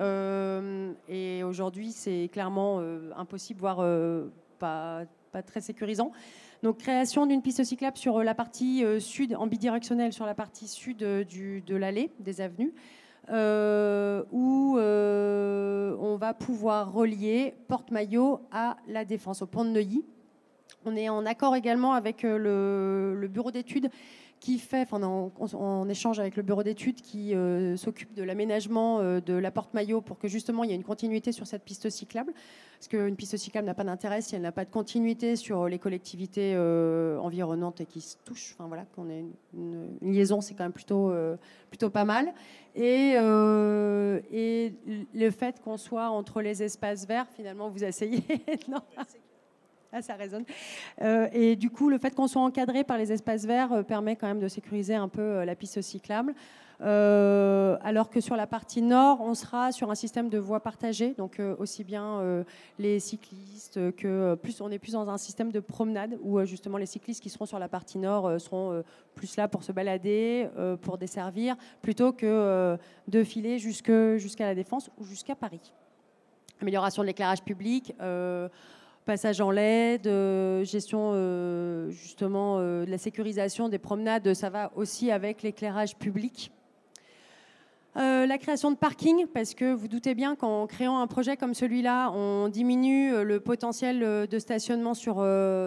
aujourd'hui, 1.44 1.92
c'est 1.92 2.30
clairement 2.32 2.82
impossible, 3.18 3.60
voire 3.60 3.84
pas, 4.60 5.06
très 5.46 5.60
sécurisant. 5.60 6.12
Donc, 6.62 6.78
création 6.78 7.26
d'une 7.26 7.42
piste 7.42 7.64
cyclable 7.64 7.98
sur 7.98 8.24
la 8.24 8.36
partie 8.36 8.84
sud, 9.00 9.36
en 9.36 9.48
bidirectionnel, 9.48 10.14
sur 10.14 10.28
la 10.28 10.36
partie 10.36 10.68
sud 10.68 10.98
de 10.98 11.76
l'allée 11.76 12.12
des 12.20 12.42
avenues. 12.42 12.74
Euh, 13.30 14.24
où 14.32 14.78
euh, 14.78 15.96
on 16.00 16.16
va 16.16 16.36
pouvoir 16.36 16.94
relier 16.94 17.56
Porte-Maillot 17.68 18.42
à 18.52 18.78
la 18.88 19.04
Défense, 19.04 19.42
au 19.42 19.48
pont 19.48 19.66
de 19.66 19.70
Neuilly. 19.70 20.06
On 20.86 20.96
est 20.96 21.10
en 21.10 21.26
accord 21.26 21.56
également 21.56 21.94
avec 21.94 22.24
euh, 22.24 23.16
le 23.16 23.28
bureau 23.28 23.50
d'études 23.50 23.90
qui 24.40 24.60
fait, 24.60 24.82
enfin, 24.82 25.02
en 25.02 25.90
échange 25.90 26.20
avec 26.20 26.36
le 26.36 26.44
bureau 26.44 26.62
d'études 26.62 27.02
qui 27.02 27.34
euh, 27.34 27.78
s'occupe 27.78 28.14
de 28.14 28.24
l'aménagement 28.24 29.00
euh, 29.00 29.20
de 29.20 29.34
la 29.34 29.50
porte 29.50 29.74
maillot 29.74 30.02
pour 30.02 30.20
que 30.20 30.28
justement 30.28 30.64
il 30.64 30.70
y 30.70 30.74
ait 30.74 30.76
une 30.76 30.84
continuité 30.84 31.32
sur 31.32 31.48
cette 31.48 31.64
piste 31.64 31.90
cyclable. 31.90 32.34
Parce 32.78 32.90
qu'une 32.90 33.16
piste 33.16 33.38
cyclable 33.38 33.66
n'a 33.66 33.74
pas 33.74 33.86
d'intérêt 33.86 34.22
si 34.22 34.36
elle 34.36 34.42
n'a 34.42 34.52
pas 34.52 34.66
de 34.66 34.70
continuité 34.70 35.36
sur 35.36 35.68
les 35.68 35.80
collectivités 35.80 36.54
euh, 36.56 37.18
environnantes 37.20 37.82
et 37.82 37.86
qui 37.86 38.02
se 38.02 38.18
touchent. 38.26 38.56
Enfin 38.58 38.68
voilà, 38.68 38.86
qu'on 38.96 39.10
ait 39.10 39.26
une, 39.54 39.98
liaison, 40.02 40.42
c'est 40.42 40.54
quand 40.54 40.66
même 40.66 40.74
plutôt, 40.74 41.14
plutôt 41.70 41.90
pas 41.90 42.06
mal. 42.06 42.34
Et, 42.76 43.14
et 44.32 44.74
le 45.14 45.32
fait 45.32 45.62
qu'on 45.62 45.78
soit 45.78 46.10
entre 46.10 46.42
les 46.42 46.62
espaces 46.62 47.08
verts, 47.08 47.28
finalement, 47.36 47.70
vous 47.70 47.84
asseyez. 47.84 48.24
non? 48.68 48.82
Ah, 49.98 50.02
ça 50.02 50.16
résonne. 50.16 50.44
Euh, 51.02 51.30
et 51.32 51.56
du 51.56 51.70
coup, 51.70 51.90
le 51.90 51.98
fait 51.98 52.14
qu'on 52.14 52.28
soit 52.28 52.42
encadré 52.42 52.84
par 52.84 52.98
les 52.98 53.14
espaces 53.14 53.46
verts 53.46 53.72
euh, 53.72 53.82
permet 53.82 54.18
quand 54.18 54.28
même 54.28 54.42
de 54.42 54.50
sécuriser 54.50 54.94
un 54.94 55.08
peu 55.08 55.22
euh, 55.22 55.46
la 55.46 55.56
piste 55.56 55.82
cyclable. 55.82 56.36
alors 56.82 58.10
que 58.10 58.20
sur 58.20 58.36
la 58.36 58.46
partie 58.46 58.82
nord, 58.82 59.22
on 59.22 59.36
sera 59.36 59.72
sur 59.72 59.90
un 59.90 59.96
système 59.96 60.28
de 60.28 60.38
voies 60.38 60.60
partagées, 60.60 61.14
donc 61.18 61.42
aussi 61.58 61.86
bien 61.86 62.44
les 62.78 63.00
cyclistes 63.00 63.96
que 63.96 64.36
plus 64.36 64.60
on 64.60 64.70
est 64.70 64.80
plus 64.80 64.92
dans 64.92 65.10
un 65.10 65.18
système 65.18 65.54
de 65.54 65.62
promenade 65.62 66.18
où 66.22 66.44
justement 66.44 66.78
les 66.78 66.86
cyclistes 66.86 67.24
qui 67.24 67.30
seront 67.30 67.46
sur 67.46 67.60
la 67.60 67.70
partie 67.70 67.98
nord 67.98 68.42
seront 68.42 68.84
plus 69.14 69.38
là 69.38 69.48
pour 69.48 69.64
se 69.64 69.72
balader, 69.72 70.50
pour 70.82 70.98
desservir, 70.98 71.56
plutôt 71.82 72.12
que 72.12 72.78
de 73.08 73.24
filer 73.24 73.58
jusqu'à 73.58 74.46
la 74.46 74.54
défense 74.54 74.90
ou 74.98 75.06
jusqu'à 75.06 75.36
Paris. 75.36 75.72
Amélioration 76.60 77.04
de 77.04 77.08
l'éclairage 77.08 77.42
public 77.42 77.96
passage 79.06 79.40
en 79.40 79.52
LED, 79.52 80.08
euh, 80.08 80.64
gestion 80.64 81.12
euh, 81.14 81.90
justement 81.92 82.58
euh, 82.58 82.86
de 82.86 82.92
la 82.92 82.98
sécurisation 82.98 83.70
des 83.70 83.78
promenades, 83.78 84.34
ça 84.34 84.50
va 84.50 84.72
aussi 84.76 85.12
avec 85.12 85.44
l'éclairage 85.44 85.96
public. 85.96 86.52
la 87.96 88.38
création 88.38 88.72
de 88.72 88.76
parking, 88.76 89.26
parce 89.28 89.54
que 89.54 89.74
vous 89.74 89.88
doutez 89.88 90.16
bien 90.16 90.36
qu'en 90.36 90.68
créant 90.68 91.00
un 91.00 91.08
projet 91.08 91.38
comme 91.38 91.54
celui-là, 91.54 92.12
on 92.12 92.50
diminue 92.50 93.24
le 93.24 93.40
potentiel 93.40 94.28
de 94.28 94.40
stationnement 94.40 94.94
sur, 94.94 95.26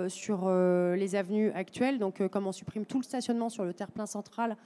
sur 0.08 0.50
les 0.50 1.14
avenues 1.14 1.50
actuelles. 1.52 1.98
Donc, 1.98 2.26
comme 2.28 2.46
on 2.46 2.52
supprime 2.52 2.84
tout 2.84 2.98
le 2.98 3.04
stationnement 3.04 3.48
sur 3.48 3.64
le 3.64 3.72
terre-plein 3.72 4.04
central, 4.04 4.58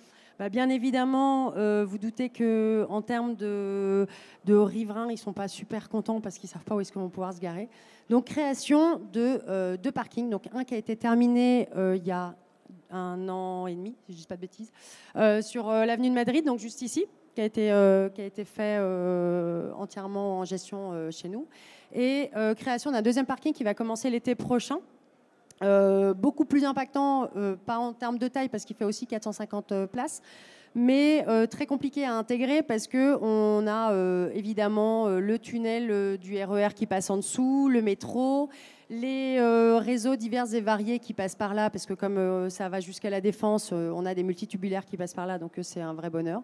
bah, 0.43 0.49
bien 0.49 0.69
évidemment, 0.71 1.53
vous 1.85 1.99
doutez 1.99 2.29
qu'en 2.29 3.01
termes 3.01 3.37
de, 3.37 4.09
riverains, 4.49 5.07
ils 5.07 5.13
ne 5.13 5.17
sont 5.17 5.33
pas 5.33 5.47
super 5.47 5.89
contents 5.89 6.21
parce 6.21 6.37
qu'ils 6.37 6.49
ne 6.49 6.55
savent 6.55 6.65
pas 6.65 6.75
où 6.75 6.81
est-ce 6.81 6.91
qu'ils 6.91 7.01
vont 7.01 7.11
pouvoir 7.11 7.33
se 7.33 7.39
garer. 7.39 7.69
Donc 8.11 8.25
création 8.25 9.01
de 9.13 9.41
euh, 9.47 9.77
deux 9.77 9.93
parkings, 9.93 10.29
donc 10.31 10.49
un 10.53 10.65
qui 10.65 10.75
a 10.75 10.79
été 10.79 10.97
terminé 10.97 11.69
euh, 11.77 11.97
il 11.97 12.05
y 12.05 12.11
a 12.11 12.35
un 12.91 13.29
an 13.29 13.69
et 13.69 13.77
demi, 13.77 13.95
si 14.01 14.13
je 14.13 14.17
ne 14.17 14.21
dis 14.23 14.27
pas 14.27 14.35
de 14.35 14.41
bêtises, 14.41 14.73
euh, 15.15 15.43
sur 15.43 15.71
l'avenue 15.71 16.09
de 16.09 16.15
Madrid, 16.15 16.45
donc 16.45 16.59
juste 16.59 16.83
ici, 16.83 17.07
qui 17.37 17.41
a 17.41 17.45
été, 17.45 17.69
qui 18.17 18.21
a 18.21 18.25
été 18.25 18.45
fait 18.45 18.81
entièrement 19.79 20.41
en 20.41 20.45
gestion 20.45 21.09
chez 21.13 21.29
nous, 21.29 21.47
et 21.95 22.33
création 22.57 22.91
d'un 22.91 23.01
deuxième 23.01 23.27
parking 23.27 23.53
qui 23.53 23.63
va 23.63 23.75
commencer 23.75 24.11
l'été 24.11 24.35
prochain. 24.35 24.81
Beaucoup 26.15 26.45
plus 26.45 26.65
impactant, 26.65 27.29
pas 27.67 27.79
en 27.79 27.93
termes 27.93 28.19
de 28.19 28.29
taille 28.29 28.49
parce 28.49 28.65
qu'il 28.65 28.77
fait 28.77 28.85
aussi 28.85 29.07
450 29.07 29.87
places, 29.87 30.23
mais 30.75 31.25
euh, 31.29 31.47
très 31.47 31.67
compliqué 31.67 32.05
à 32.05 32.15
intégrer 32.15 32.63
parce 32.63 32.87
que 32.87 33.19
on 33.21 33.67
a 33.67 33.93
euh, 33.93 34.31
évidemment 34.35 35.07
euh, 35.07 35.21
le 35.21 35.39
tunnel 35.39 36.19
du 36.19 36.43
RER 36.43 36.69
e 36.69 36.73
qui 36.73 36.87
passe 36.87 37.11
en 37.11 37.17
dessous, 37.17 37.69
le 37.69 37.83
métro, 37.83 38.49
les 38.89 39.41
réseaux 39.79 40.17
divers 40.17 40.53
et 40.55 40.61
variés 40.61 40.99
qui 40.99 41.15
passent 41.15 41.35
par 41.35 41.55
là, 41.55 41.71
parce 41.71 41.87
que 41.87 41.95
comme 41.95 42.51
ça 42.51 42.69
va 42.69 42.81
jusqu'à 42.81 43.09
la 43.09 43.23
défense, 43.23 43.73
on 43.73 44.05
a 44.05 44.15
des 44.15 44.23
multitubulaires 44.23 44.85
qui 44.85 44.99
passent 44.99 45.15
par 45.15 45.27
là, 45.27 45.39
donc 45.39 45.53
c'est 45.63 45.81
un 45.81 45.95
vrai 45.95 46.11
bonheur. 46.11 46.43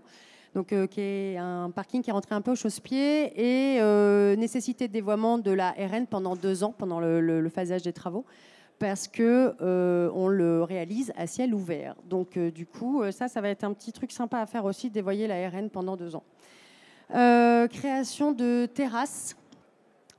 Donc, 0.54 0.68
qui 0.88 1.00
est 1.00 1.36
un 1.36 1.70
parking 1.70 2.00
qui 2.00 2.08
est 2.08 2.12
rentré 2.12 2.34
un 2.34 2.40
peu 2.40 2.52
au 2.52 2.54
chausse-pied 2.54 3.38
et 3.38 4.36
nécessité 4.36 4.88
de 4.88 4.92
dévoiement 4.94 5.36
de 5.36 5.50
la 5.50 5.72
RN 5.72 6.06
pendant 6.06 6.36
deux 6.36 6.64
ans, 6.64 6.74
pendant 6.76 7.00
le 7.00 7.48
phasage 7.50 7.82
des 7.82 7.92
travaux 7.92 8.24
parce 8.78 9.08
que 9.08 9.54
euh, 9.60 10.10
on 10.14 10.28
le 10.28 10.62
réalise 10.62 11.12
à 11.16 11.26
ciel 11.26 11.54
ouvert. 11.54 11.94
Donc 12.08 12.36
euh, 12.36 12.50
du 12.50 12.66
coup, 12.66 13.02
euh, 13.02 13.10
ça, 13.10 13.28
ça 13.28 13.40
va 13.40 13.48
être 13.48 13.64
un 13.64 13.72
petit 13.72 13.92
truc 13.92 14.12
sympa 14.12 14.38
à 14.38 14.46
faire 14.46 14.64
aussi, 14.64 14.90
dévoyer 14.90 15.26
la 15.26 15.48
RN 15.48 15.70
pendant 15.70 15.96
deux 15.96 16.14
ans. 16.14 16.24
création 17.10 18.32
de 18.32 18.66
terrasses. 18.66 19.36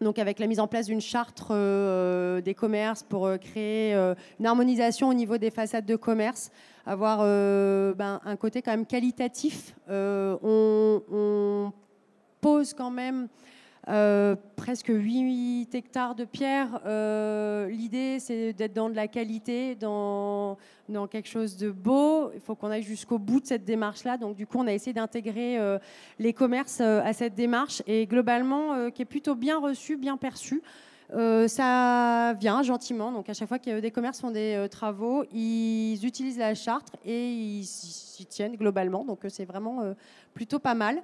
Donc 0.02 0.18
avec 0.18 0.40
la 0.40 0.48
mise 0.48 0.62
en 0.62 0.68
place 0.68 0.86
d'une 0.86 1.02
charte 1.02 1.52
des 1.52 2.54
commerces 2.54 3.04
pour 3.04 3.30
créer 3.38 3.94
une 4.40 4.46
harmonisation 4.46 5.10
au 5.10 5.14
niveau 5.14 5.38
des 5.38 5.52
façades 5.52 5.86
de 5.86 5.98
commerce, 5.98 6.52
avoir 6.86 7.20
ben, 7.20 8.22
un 8.24 8.36
côté 8.38 8.62
quand 8.62 8.72
même 8.72 8.86
qualitatif. 8.86 9.76
On, 9.90 11.02
on, 11.12 11.74
pose 12.40 12.74
quand 12.74 12.92
même 12.92 13.28
euh, 13.90 14.36
presque 14.56 14.90
8 14.90 15.74
hectares 15.74 16.14
de 16.14 16.24
pierre. 16.24 16.80
Euh, 16.86 17.68
l'idée, 17.70 18.20
c'est 18.20 18.54
d'être 18.54 18.74
dans 18.74 18.88
de 18.88 18.96
la 18.96 19.08
qualité, 19.08 19.74
dans, 19.74 20.58
dans 20.90 21.08
quelque 21.08 21.28
chose 21.28 21.58
de 21.58 21.72
beau. 21.72 22.32
Il 22.36 22.40
faut 22.40 22.54
qu'on 22.54 22.70
aille 22.70 22.84
jusqu'au 22.84 23.18
bout 23.18 23.40
de 23.40 23.48
cette 23.48 23.66
démarche-là. 23.66 24.18
Donc, 24.18 24.36
du 24.36 24.46
coup, 24.46 24.60
on 24.60 24.68
a 24.68 24.74
essayé 24.74 24.94
d'intégrer 24.94 25.58
euh, 25.58 25.80
les 26.20 26.34
commerces 26.34 26.82
à 26.82 27.14
cette 27.14 27.34
démarche 27.34 27.82
et 27.88 28.06
globalement, 28.06 28.92
qui 28.92 29.02
est 29.02 29.06
plutôt 29.06 29.34
bien 29.34 29.60
reçu, 29.60 29.98
bien 29.98 30.18
perçu. 30.18 30.62
ça 31.48 32.34
vient 32.40 32.62
gentiment. 32.62 33.12
Donc, 33.12 33.28
à 33.28 33.34
chaque 33.34 33.48
fois 33.48 33.58
que 33.58 33.80
des 33.80 33.92
commerces 33.92 34.22
font 34.22 34.32
des 34.32 34.68
travaux, 34.70 35.24
ils 35.34 36.06
utilisent 36.06 36.38
la 36.38 36.54
charte 36.54 36.96
et 37.06 37.32
ils 37.32 37.66
s'y 37.66 38.28
tiennent 38.28 38.56
globalement. 38.56 39.04
Donc, 39.04 39.22
c'est 39.30 39.46
vraiment 39.46 39.96
plutôt 40.36 40.60
pas 40.60 40.76
mal 40.76 41.02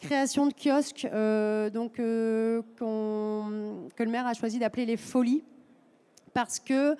création 0.00 0.46
de 0.46 0.52
kiosques 0.52 1.06
euh, 1.12 1.70
euh, 1.98 2.62
que 2.78 4.02
le 4.02 4.10
maire 4.10 4.26
a 4.26 4.34
choisi 4.34 4.58
d'appeler 4.58 4.86
les 4.86 4.96
folies 4.96 5.42
parce 6.32 6.58
que 6.58 6.96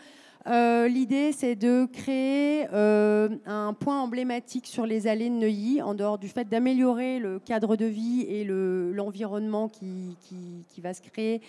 euh, 0.46 0.88
l'idée, 0.88 1.32
c'est 1.32 1.56
de 1.56 1.86
créer 1.86 2.66
un 2.66 3.72
point 3.72 4.00
emblématique 4.00 4.66
sur 4.66 4.84
les 4.84 5.06
allées 5.06 5.30
de 5.30 5.34
Neuilly, 5.34 5.80
en 5.80 5.94
dehors 5.94 6.18
du 6.18 6.28
fait 6.28 6.48
d'améliorer 6.48 7.18
le 7.18 7.38
cadre 7.38 7.76
de 7.76 7.86
vie 7.86 8.22
et 8.28 8.44
l'environnement 8.44 9.68
qui, 9.68 10.16
va 10.78 10.92
se 10.92 11.00
créer, 11.00 11.40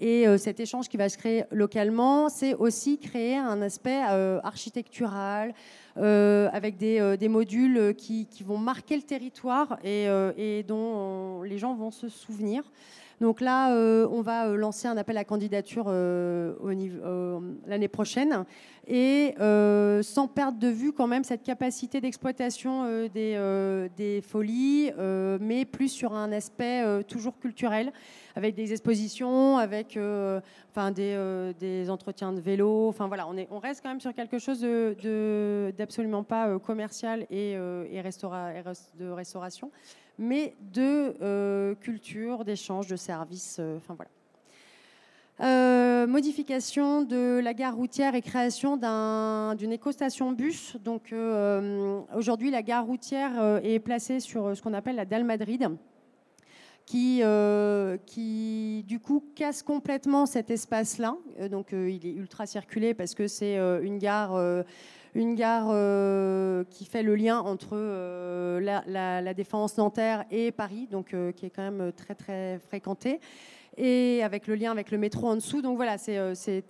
Et 0.00 0.26
cet 0.38 0.60
échange 0.60 0.88
qui 0.88 0.96
va 0.96 1.10
se 1.10 1.18
créer 1.18 1.44
localement, 1.50 2.30
c'est 2.30 2.54
aussi 2.54 2.98
créer 2.98 3.36
un 3.36 3.60
aspect 3.60 4.00
architectural, 4.42 5.52
avec 5.96 6.78
des, 6.78 7.28
modules 7.28 7.94
qui, 7.94 8.26
vont 8.44 8.56
marquer 8.56 8.96
le 8.96 9.02
territoire 9.02 9.78
et 9.84 10.64
dont 10.66 11.42
les 11.42 11.58
gens 11.58 11.74
vont 11.74 11.90
se 11.90 12.08
souvenir. 12.08 12.64
Donc 13.20 13.42
là, 13.42 13.74
euh, 13.74 14.08
on 14.10 14.22
va 14.22 14.46
euh, 14.46 14.56
lancer 14.56 14.88
un 14.88 14.96
appel 14.96 15.18
à 15.18 15.24
candidature 15.24 15.84
euh, 15.88 16.54
l'année 17.66 17.88
prochaine 17.88 18.44
et 18.88 19.34
sans 20.02 20.26
perdre 20.26 20.58
de 20.58 20.68
vue 20.68 20.92
quand 20.92 21.06
même 21.06 21.22
cette 21.22 21.42
capacité 21.42 22.00
d'exploitation 22.00 23.06
des, 23.12 24.22
folies, 24.26 24.90
mais 25.40 25.64
plus 25.64 25.88
sur 25.88 26.14
un 26.14 26.32
aspect 26.32 26.82
toujours 27.04 27.38
culturel, 27.38 27.92
avec 28.34 28.56
des 28.56 28.72
expositions, 28.72 29.58
avec 29.58 29.96
enfin, 30.70 30.90
des, 30.90 31.86
entretiens 31.88 32.32
de 32.32 32.40
vélo. 32.40 32.88
Enfin 32.88 33.06
voilà, 33.06 33.28
on, 33.28 33.36
est, 33.36 33.46
on 33.52 33.60
reste 33.60 33.82
quand 33.82 33.90
même 33.90 34.00
sur 34.00 34.12
quelque 34.12 34.38
chose 34.38 34.60
d'absolument 35.76 36.24
pas 36.24 36.58
commercial 36.58 37.26
et 37.30 37.54
de 37.54 39.08
restauration 39.10 39.70
mais 40.20 40.54
de 40.60 41.16
euh, 41.22 41.74
culture, 41.74 42.44
d'échange, 42.44 42.86
de 42.86 42.96
services. 42.96 43.56
Euh, 43.58 43.78
enfin 43.78 43.94
voilà. 43.94 44.10
Euh, 45.42 46.06
modification 46.06 47.00
de 47.00 47.40
la 47.42 47.54
gare 47.54 47.74
routière 47.74 48.14
et 48.14 48.20
création 48.20 48.76
d'une 49.56 49.72
écostation 49.72 50.32
bus. 50.32 50.76
Donc 50.84 51.14
aujourd'hui, 52.14 52.50
la 52.50 52.62
gare 52.62 52.84
routière 52.84 53.60
est 53.64 53.78
placée 53.78 54.20
sur 54.20 54.54
ce 54.54 54.60
qu'on 54.60 54.74
appelle 54.74 54.96
la 54.96 55.06
dalle 55.06 55.24
Madrid, 55.24 55.70
qui, 56.84 57.22
qui 58.04 58.84
du 58.86 59.00
coup 59.00 59.24
casse 59.34 59.62
complètement 59.62 60.26
cet 60.26 60.50
espace-là. 60.50 61.16
donc 61.50 61.72
il 61.72 62.06
est 62.06 62.12
ultra 62.12 62.44
circulé 62.44 62.92
parce 62.92 63.14
que 63.14 63.26
c'est 63.26 63.56
une 63.56 63.96
gare 63.96 64.64
une 65.14 65.34
gare 65.34 65.68
euh, 65.70 66.64
qui 66.70 66.84
fait 66.84 67.02
le 67.02 67.14
lien 67.14 67.38
entre 67.40 67.70
euh, 67.72 68.60
la, 68.60 69.34
défense 69.34 69.76
Nanterre 69.76 70.24
et 70.30 70.52
Paris, 70.52 70.88
donc 70.90 71.14
euh, 71.14 71.32
qui 71.32 71.46
est 71.46 71.50
quand 71.50 71.68
même 71.68 71.92
très 71.92 72.14
très 72.14 72.58
fréquentée 72.58 73.20
et 73.76 74.22
avec 74.24 74.46
le 74.48 74.56
lien 74.56 74.72
avec 74.72 74.90
le 74.90 74.98
métro 74.98 75.28
en 75.28 75.36
dessous. 75.36 75.62
Donc 75.62 75.76
voilà, 75.76 75.96
c'est 75.96 76.64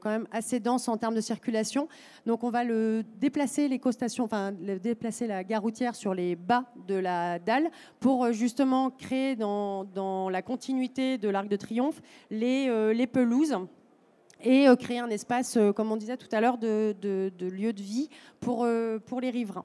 quand 0.00 0.10
même 0.10 0.26
assez 0.32 0.58
dense 0.58 0.88
en 0.88 0.96
termes 0.96 1.14
de 1.14 1.20
circulation. 1.20 1.86
Donc 2.26 2.42
on 2.42 2.50
va 2.50 2.64
le 2.64 3.04
déplacer 3.18 3.68
l'éco-station, 3.68 4.24
enfin 4.24 4.50
déplacer 4.52 5.26
la 5.26 5.44
gare 5.44 5.62
routière 5.62 5.94
sur 5.94 6.14
les 6.14 6.36
bas 6.36 6.64
de 6.88 6.94
la 6.94 7.38
dalle 7.38 7.70
pour 8.00 8.32
justement 8.32 8.90
créer 8.90 9.36
dans, 9.36 9.84
dans 9.84 10.28
la 10.30 10.42
continuité 10.42 11.18
de 11.18 11.28
l'Arc 11.28 11.46
de 11.46 11.56
Triomphe 11.56 12.00
les, 12.30 12.94
les 12.94 13.06
pelouses 13.06 13.54
et 14.42 14.68
euh, 14.68 14.76
créer 14.76 14.98
un 14.98 15.10
espace, 15.10 15.56
euh, 15.56 15.72
comme 15.72 15.92
on 15.92 15.96
disait 15.96 16.16
tout 16.16 16.28
à 16.32 16.40
l'heure, 16.40 16.58
de, 16.58 16.94
lieu 17.40 17.72
de 17.72 17.82
vie 17.82 18.08
pour, 18.40 18.64
euh, 18.64 18.98
pour 18.98 19.20
les 19.20 19.30
riverains 19.30 19.64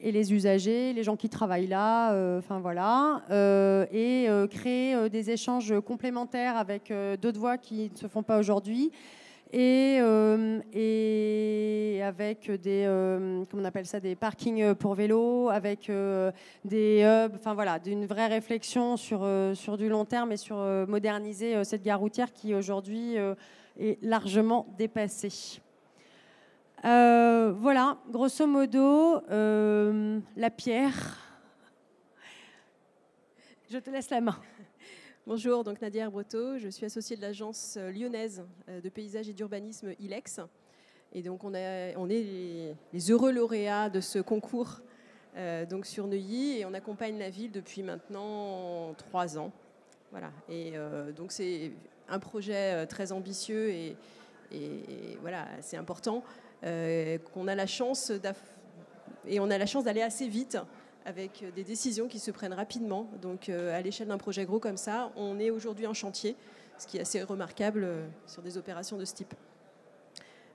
et 0.00 0.12
les 0.12 0.32
usagers, 0.34 0.92
les 0.92 1.02
gens 1.02 1.16
qui 1.16 1.28
travaillent 1.28 1.68
là, 1.68 2.10
enfin 2.36 2.58
voilà, 2.58 3.22
et 3.92 4.26
créer 4.50 5.08
des 5.08 5.30
échanges 5.30 5.72
complémentaires 5.80 6.56
avec 6.58 6.92
d'autres 7.22 7.38
voies 7.38 7.56
qui 7.56 7.90
ne 7.90 7.96
se 7.96 8.08
font 8.08 8.22
pas 8.24 8.38
aujourd'hui, 8.38 8.90
et, 9.52 10.00
et, 10.74 12.02
avec 12.02 12.50
des, 12.50 12.84
comment 13.50 13.62
on 13.62 13.64
appelle 13.64 13.86
ça, 13.86 14.00
des 14.00 14.16
parkings 14.16 14.74
pour 14.74 14.94
vélos, 14.94 15.48
avec 15.48 15.90
des 16.64 17.02
hubs, 17.02 17.36
enfin 17.36 17.54
voilà, 17.54 17.78
d'une 17.78 18.04
vraie 18.04 18.26
réflexion 18.26 18.98
sur, 18.98 19.26
sur 19.54 19.78
du 19.78 19.88
long 19.88 20.04
terme 20.04 20.32
et 20.32 20.36
sur 20.36 20.56
moderniser 20.86 21.64
cette 21.64 21.82
gare 21.82 22.00
routière 22.00 22.32
qui 22.32 22.52
aujourd'hui 22.52 23.16
est 23.78 24.02
largement 24.02 24.66
dépassé. 24.78 25.60
Euh, 26.84 27.52
voilà, 27.56 27.98
grosso 28.10 28.46
modo, 28.46 29.22
euh, 29.30 30.20
la 30.36 30.50
pierre. 30.50 31.18
Je 33.70 33.78
te 33.78 33.90
laisse 33.90 34.10
la 34.10 34.20
main. 34.20 34.38
Bonjour, 35.26 35.64
donc 35.64 35.80
Nadia 35.80 36.02
Herbreteau, 36.02 36.58
je 36.58 36.68
suis 36.68 36.84
associée 36.84 37.16
de 37.16 37.22
l'agence 37.22 37.78
lyonnaise 37.78 38.44
de 38.68 38.88
paysage 38.90 39.30
et 39.30 39.32
d'urbanisme 39.32 39.94
ILEX. 39.98 40.40
Et 41.14 41.22
donc 41.22 41.44
on, 41.44 41.54
est 41.54 41.94
les, 42.92 43.10
heureux 43.10 43.32
lauréats 43.32 43.88
de 43.88 44.00
ce 44.00 44.18
concours 44.18 44.80
euh, 45.36 45.64
donc 45.64 45.86
sur 45.86 46.06
Neuilly 46.06 46.58
et 46.58 46.66
on 46.66 46.74
accompagne 46.74 47.18
la 47.18 47.30
ville 47.30 47.50
depuis 47.50 47.82
maintenant 47.82 48.92
trois 48.98 49.38
ans. 49.38 49.50
Voilà. 50.10 50.30
Et 50.50 50.74
donc 51.16 51.32
c'est 51.32 51.72
un 52.08 52.18
projet 52.18 52.74
euh, 52.74 52.86
très 52.86 53.12
ambitieux 53.12 53.70
et, 53.70 53.96
voilà, 55.20 55.48
c'est 55.62 55.76
important 55.76 56.22
euh, 56.62 57.18
qu'on 57.18 57.48
a 57.48 57.56
la 57.56 57.66
chance 57.66 58.12
et 59.26 59.40
on 59.40 59.50
a 59.50 59.58
la 59.58 59.66
chance 59.66 59.82
d'aller 59.82 60.02
assez 60.02 60.28
vite 60.28 60.58
avec 61.04 61.44
des 61.56 61.64
décisions 61.64 62.06
qui 62.06 62.20
se 62.20 62.30
prennent 62.30 62.52
rapidement. 62.52 63.08
Donc 63.20 63.48
euh, 63.48 63.76
à 63.76 63.80
l'échelle 63.80 64.06
d'un 64.06 64.18
projet 64.18 64.44
gros 64.44 64.60
comme 64.60 64.76
ça, 64.76 65.10
on 65.16 65.40
est 65.40 65.50
aujourd'hui 65.50 65.88
en 65.88 65.94
chantier, 65.94 66.36
ce 66.78 66.86
qui 66.86 66.98
est 66.98 67.00
assez 67.00 67.20
remarquable 67.24 67.88
sur 68.28 68.42
des 68.42 68.56
opérations 68.56 68.96
de 68.96 69.04
ce 69.04 69.14
type. 69.14 69.34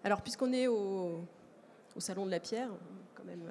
Alors 0.06 0.22
puisqu'on 0.22 0.54
est 0.54 0.68
au, 0.68 1.26
au, 1.94 2.00
Salon 2.00 2.26
de 2.26 2.32
la 2.32 2.40
Pierre, 2.40 2.70
quand 3.16 3.26
même 3.26 3.44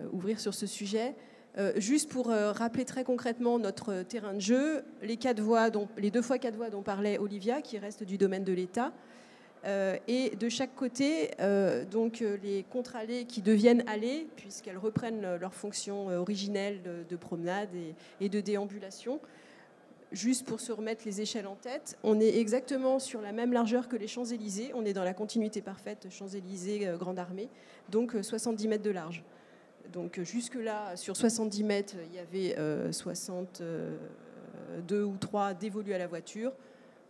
ouvrir 0.12 0.40
sur 0.40 0.54
ce 0.54 0.66
sujet. 0.66 1.14
Euh, 1.56 1.72
juste 1.76 2.10
pour 2.10 2.30
euh, 2.30 2.52
rappeler 2.52 2.84
très 2.84 3.04
concrètement 3.04 3.58
notre 3.58 4.02
terrain 4.02 4.34
de 4.34 4.40
jeu, 4.40 4.84
les, 5.02 5.16
quatre 5.16 5.40
voies 5.40 5.70
dont, 5.70 5.88
les 5.96 6.10
deux 6.10 6.22
fois 6.22 6.38
quatre 6.38 6.54
voies 6.54 6.70
dont 6.70 6.82
parlait 6.82 7.18
Olivia, 7.18 7.62
qui 7.62 7.78
restent 7.78 8.04
du 8.04 8.18
domaine 8.18 8.44
de 8.44 8.52
l'État, 8.52 8.92
euh, 9.64 9.96
et 10.06 10.36
de 10.36 10.48
chaque 10.48 10.74
côté, 10.76 11.30
donc 11.90 12.22
les 12.42 12.64
contre-allées 12.70 13.24
qui 13.24 13.42
deviennent 13.42 13.82
allées, 13.88 14.28
puisqu'elles 14.36 14.78
reprennent 14.78 15.36
leur 15.36 15.52
fonction 15.52 16.08
originelle 16.08 16.80
de, 17.08 17.16
promenade 17.16 17.70
et, 18.20 18.28
de 18.28 18.40
déambulation. 18.40 19.20
Juste 20.12 20.46
pour 20.46 20.60
se 20.60 20.72
remettre 20.72 21.02
les 21.04 21.20
échelles 21.20 21.46
en 21.46 21.56
tête, 21.56 21.98
on 22.02 22.20
est 22.20 22.38
exactement 22.38 22.98
sur 22.98 23.20
la 23.20 23.32
même 23.32 23.52
largeur 23.52 23.88
que 23.88 23.96
les 23.96 24.06
Champs-Élysées. 24.06 24.70
On 24.74 24.84
est 24.84 24.94
dans 24.94 25.04
la 25.04 25.12
continuité 25.12 25.60
parfaite 25.60 26.06
Champs-Élysées, 26.08 26.92
Grande 26.96 27.18
Armée, 27.18 27.48
donc 27.90 28.14
70 28.22 28.68
mètres 28.68 28.84
de 28.84 28.90
large. 28.90 29.24
Donc 29.92 30.20
jusque-là, 30.20 30.96
sur 30.96 31.16
70 31.16 31.64
mètres, 31.64 31.94
il 32.10 32.14
y 32.14 32.18
avait 32.18 32.92
62 32.92 33.64
euh, 34.90 35.04
ou 35.04 35.16
3 35.16 35.54
dévolus 35.54 35.94
à 35.94 35.98
la 35.98 36.06
voiture. 36.06 36.52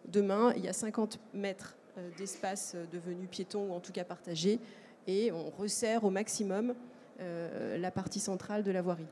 Demain, 0.07 0.53
il 0.57 0.65
y 0.65 0.69
a 0.69 0.73
50 0.73 1.19
mètres 1.35 1.77
euh, 1.97 2.09
d'espace 2.17 2.77
devenu 2.93 3.27
piéton 3.27 3.71
ou 3.71 3.73
en 3.73 3.81
tout 3.81 3.93
cas 3.93 4.05
partagé. 4.05 4.61
Et 5.07 5.33
on 5.33 5.51
resserre 5.51 6.05
au 6.05 6.11
maximum 6.11 6.75
euh, 7.21 7.79
la 7.79 7.91
partie 7.91 8.21
centrale 8.21 8.63
de 8.63 8.71
la 8.71 8.83
voirie. 8.83 9.07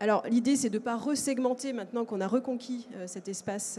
alors 0.00 0.24
l'idée, 0.28 0.56
c'est 0.56 0.68
de 0.68 0.78
ne 0.78 0.82
pas 0.82 0.96
resegmenter, 0.96 1.72
maintenant 1.72 2.04
qu'on 2.04 2.20
a 2.20 2.26
reconquis 2.26 2.88
cet 3.06 3.28
espace 3.28 3.78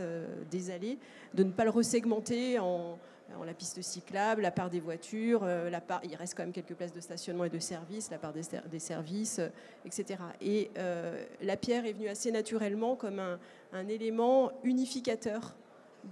des 0.50 0.72
allées, 0.72 0.98
de 1.34 1.44
ne 1.44 1.52
pas 1.52 1.66
le 1.66 1.70
resegmenter 1.70 2.60
en 2.60 2.98
la 3.42 3.54
piste 3.54 3.82
cyclable, 3.82 4.44
la 4.44 4.52
part 4.52 4.70
des 4.70 4.80
voitures, 4.80 5.44
euh, 5.44 5.70
la 5.70 5.82
part, 5.82 6.02
il 6.04 6.16
reste 6.16 6.36
quand 6.36 6.44
même 6.44 6.54
quelques 6.54 6.76
places 6.76 6.94
de 6.94 7.00
stationnement 7.00 7.46
et 7.46 7.50
de 7.50 7.60
services, 7.60 8.12
la 8.12 8.20
part 8.20 8.34
des, 8.34 8.80
services, 8.80 9.40
euh, 9.40 9.50
etc. 9.86 10.20
Et 10.42 10.70
euh, 10.78 11.24
la 11.42 11.58
pierre 11.58 11.86
est 11.86 11.94
venue 11.94 12.08
assez 12.08 12.32
naturellement 12.32 12.96
comme 12.96 13.20
un, 13.20 13.88
élément 13.88 14.52
unificateur 14.64 15.56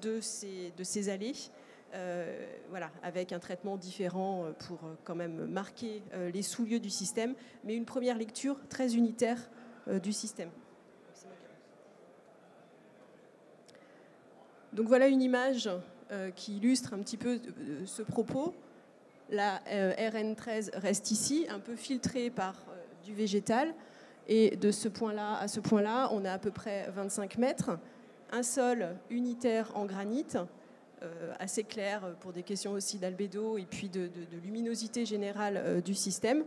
de 0.01 0.19
ces, 0.19 1.09
allées. 1.09 1.35
voilà, 2.69 2.89
avec 3.03 3.31
un 3.33 3.39
traitement 3.39 3.77
différent 3.77 4.45
pour 4.67 4.79
quand 5.03 5.15
même 5.15 5.45
marquer 5.45 6.01
les 6.33 6.41
sous-lieux 6.41 6.79
du 6.79 6.89
système, 6.89 7.35
mais 7.63 7.75
une 7.75 7.85
première 7.85 8.17
lecture 8.17 8.57
très 8.69 8.95
unitaire 8.95 9.49
du 10.01 10.11
système. 10.11 10.49
Donc 14.73 14.87
voilà 14.87 15.07
une 15.07 15.21
image 15.21 15.67
euh, 15.67 15.79
qui 16.35 16.57
illustre 16.57 16.93
un 16.93 16.99
petit 16.99 17.17
peu 17.17 17.35
euh, 17.35 17.85
ce 17.85 18.01
propos. 18.01 18.53
La 19.29 19.61
euh, 19.67 19.93
RN13 19.93 20.77
reste 20.77 21.11
ici, 21.11 21.45
un 21.49 21.59
peu 21.59 21.75
filtrée 21.75 22.29
par 22.29 22.55
du 23.05 23.13
végétal. 23.13 23.73
Et 24.27 24.57
de 24.57 24.71
ce 24.71 24.89
point-là 24.89 25.37
à 25.37 25.47
ce 25.47 25.59
point-là, 25.59 26.09
on 26.11 26.25
a 26.25 26.33
à 26.33 26.37
peu 26.37 26.51
près 26.51 26.89
25 26.93 27.37
mètres. 27.37 27.71
Un 28.31 28.43
sol 28.43 28.95
unitaire 29.09 29.71
en 29.75 29.85
granit, 29.85 30.25
assez 31.39 31.63
clair 31.63 32.15
pour 32.19 32.31
des 32.31 32.43
questions 32.43 32.71
aussi 32.73 32.97
d'albédo 32.97 33.57
et 33.57 33.65
puis 33.65 33.89
de, 33.89 34.09
luminosité 34.43 35.05
générale 35.05 35.81
du 35.81 35.95
système. 35.95 36.45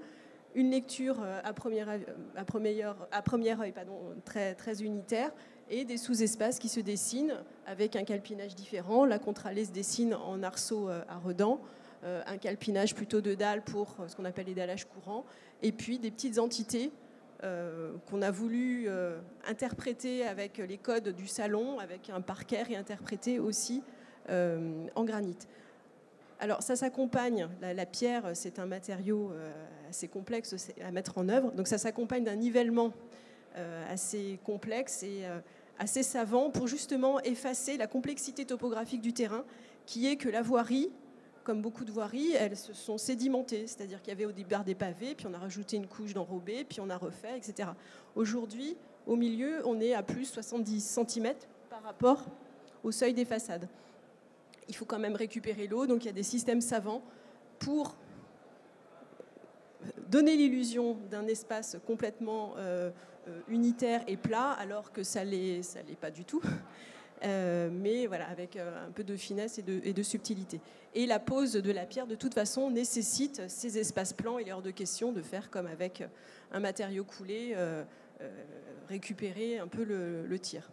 Une 0.55 0.70
lecture 0.70 1.22
à 1.42 1.53
première, 1.53 1.88
à 2.37 2.44
première, 2.44 2.96
à 3.11 3.22
première 3.22 3.61
œil 3.61 3.72
pardon, 3.72 3.98
très, 4.24 4.55
très 4.55 4.83
unitaire 4.83 5.31
et 5.70 5.85
des 5.85 5.96
sous-espaces 5.96 6.59
qui 6.59 6.68
se 6.68 6.81
dessinent 6.81 7.35
avec 7.66 7.96
un 7.96 8.05
calpinage 8.05 8.55
différent. 8.55 9.05
La 9.05 9.18
contralée 9.18 9.64
se 9.64 9.72
dessine 9.72 10.14
en 10.14 10.42
arceau 10.42 10.88
euh, 10.88 11.03
à 11.09 11.18
redans, 11.18 11.61
un 12.27 12.37
calpinage 12.37 12.94
plutôt 12.94 13.22
de 13.22 13.35
dalles 13.35 13.62
pour 13.62 13.96
euh, 13.98 14.09
ce 14.09 14.14
qu'on 14.14 14.27
appelle 14.27 14.44
les 14.44 14.55
dallages 14.55 14.85
courants, 14.85 15.24
et 15.62 15.72
puis 15.72 15.98
des 15.98 16.11
petites 16.11 16.38
entités 16.38 16.90
qu'on 18.09 18.22
a 18.22 18.31
voulu 18.31 18.88
interpréter 19.46 20.27
avec 20.27 20.57
les 20.57 20.79
codes 20.79 21.11
du 21.11 21.27
salon, 21.27 21.79
avec 21.79 22.09
un 22.09 22.22
parquet 22.22 22.62
réinterprété 22.62 23.38
aussi 23.38 23.83
en 24.31 25.05
granit. 25.05 25.37
Alors 26.40 26.62
ça 26.62 26.74
s'accompagne, 26.74 27.50
la, 27.61 27.85
pierre 27.85 28.31
c'est 28.33 28.59
un 28.59 28.64
matériau 28.64 29.31
assez 29.90 30.09
complexe 30.09 30.72
à 30.83 30.90
mettre 30.90 31.18
en 31.18 31.29
œuvre, 31.29 31.53
donc 31.53 31.68
ça 31.68 31.77
s'accompagne 31.77 32.24
d'un 32.24 32.37
nivellement 32.37 32.94
assez 33.90 34.38
complexe 34.42 35.03
et 35.03 35.24
assez 35.79 36.03
savant 36.03 36.51
pour 36.51 36.69
justement 36.69 37.21
effacer 37.21 37.77
la 37.77 37.87
complexité 37.87 38.45
topographique 38.45 39.01
du 39.01 39.13
terrain, 39.13 39.45
qui 39.87 40.07
est 40.07 40.17
que 40.17 40.29
la 40.29 40.43
voirie, 40.43 40.91
comme 41.43 41.61
beaucoup 41.61 41.85
de 41.85 41.93
voiries, 41.93 42.33
elles 42.33 42.57
se 42.57 42.73
sont 42.73 42.99
sédimentées, 42.99 43.67
c'est-à-dire 43.67 44.01
qu'il 44.01 44.13
y 44.13 44.17
avait 44.17 44.25
au 44.25 44.33
départ 44.33 44.65
des 44.65 44.75
pavés, 44.75 45.15
puis 45.15 45.27
on 45.27 45.35
a 45.35 45.39
rajouté 45.39 45.77
une 45.77 45.87
couche 45.87 46.15
d'enrobé, 46.15 46.65
puis 46.65 46.81
on 46.81 46.89
a 46.91 46.97
refait, 46.97 47.37
etc. 47.37 47.69
Aujourd'hui, 48.15 48.77
au 49.07 49.17
milieu, 49.17 49.63
on 49.67 49.81
est 49.81 49.95
à 49.95 50.03
plus 50.03 50.25
70 50.25 50.81
cm 51.07 51.35
par 51.69 51.83
rapport 51.83 52.25
au 52.83 52.91
seuil 52.91 53.13
des 53.13 53.25
façades. 53.25 53.69
Il 54.69 54.75
faut 54.75 54.87
quand 54.87 54.99
même 54.99 55.17
récupérer 55.17 55.67
l'eau, 55.67 55.87
donc 55.87 56.05
il 56.05 56.07
y 56.07 56.11
a 56.11 56.15
des 56.15 56.23
systèmes 56.23 56.63
savants 56.63 57.03
pour 57.59 57.97
donner 60.14 60.37
l'illusion 60.37 60.96
d'un 61.11 61.27
espace 61.27 61.77
complètement 61.88 62.55
euh, 62.57 62.92
euh, 63.27 63.40
unitaire 63.48 64.05
et 64.07 64.16
plat, 64.16 64.53
alors 64.53 64.92
que 64.92 65.03
ça 65.03 65.24
ne 65.24 65.31
l'est 65.31 66.00
pas 66.00 66.11
du 66.11 66.24
tout. 66.24 66.42
Euh, 67.22 67.70
mais 67.72 68.07
voilà, 68.07 68.29
avec 68.29 68.57
un 68.57 68.90
peu 68.92 69.03
de 69.03 69.16
finesse 69.16 69.59
et 69.59 69.62
de, 69.62 70.03
subtilité. 70.03 70.61
Et 70.94 71.07
la 71.07 71.18
pose 71.18 71.53
de 71.53 71.72
la 71.72 71.87
pierre, 71.87 72.07
de 72.07 72.16
toute 72.16 72.35
façon, 72.35 72.70
nécessite 72.70 73.48
ces 73.48 73.79
espaces 73.79 74.12
plans. 74.12 74.38
Il 74.38 74.46
est 74.46 74.53
hors 74.53 74.61
de 74.61 74.72
question 74.72 75.11
de 75.11 75.22
faire 75.22 75.48
comme 75.48 75.66
avec 75.66 76.03
un 76.53 76.61
matériau 76.61 77.03
coulé, 77.03 77.57
récupérer 78.90 79.59
un 79.59 79.68
peu 79.68 79.85
le, 79.85 80.27
le 80.27 80.38
tir. 80.38 80.70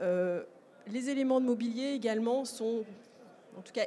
les 0.00 1.08
éléments 1.08 1.40
de 1.40 1.46
mobilier 1.46 1.92
également 1.92 2.44
sont, 2.44 2.84
en 3.56 3.62
tout 3.62 3.72
cas, 3.72 3.86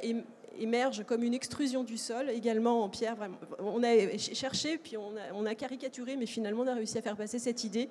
émerge 0.58 1.04
comme 1.04 1.22
une 1.22 1.34
extrusion 1.34 1.84
du 1.84 1.96
sol, 1.96 2.30
également 2.30 2.82
en 2.82 2.88
pierre. 2.88 3.16
On 3.58 3.82
a 3.82 4.16
cherché, 4.18 4.78
puis 4.78 4.96
on 4.96 5.46
a, 5.46 5.54
caricaturé, 5.54 6.16
mais 6.16 6.26
finalement 6.26 6.62
on 6.62 6.66
a 6.66 6.74
réussi 6.74 6.98
à 6.98 7.02
faire 7.02 7.16
passer 7.16 7.38
cette 7.38 7.64
idée 7.64 7.88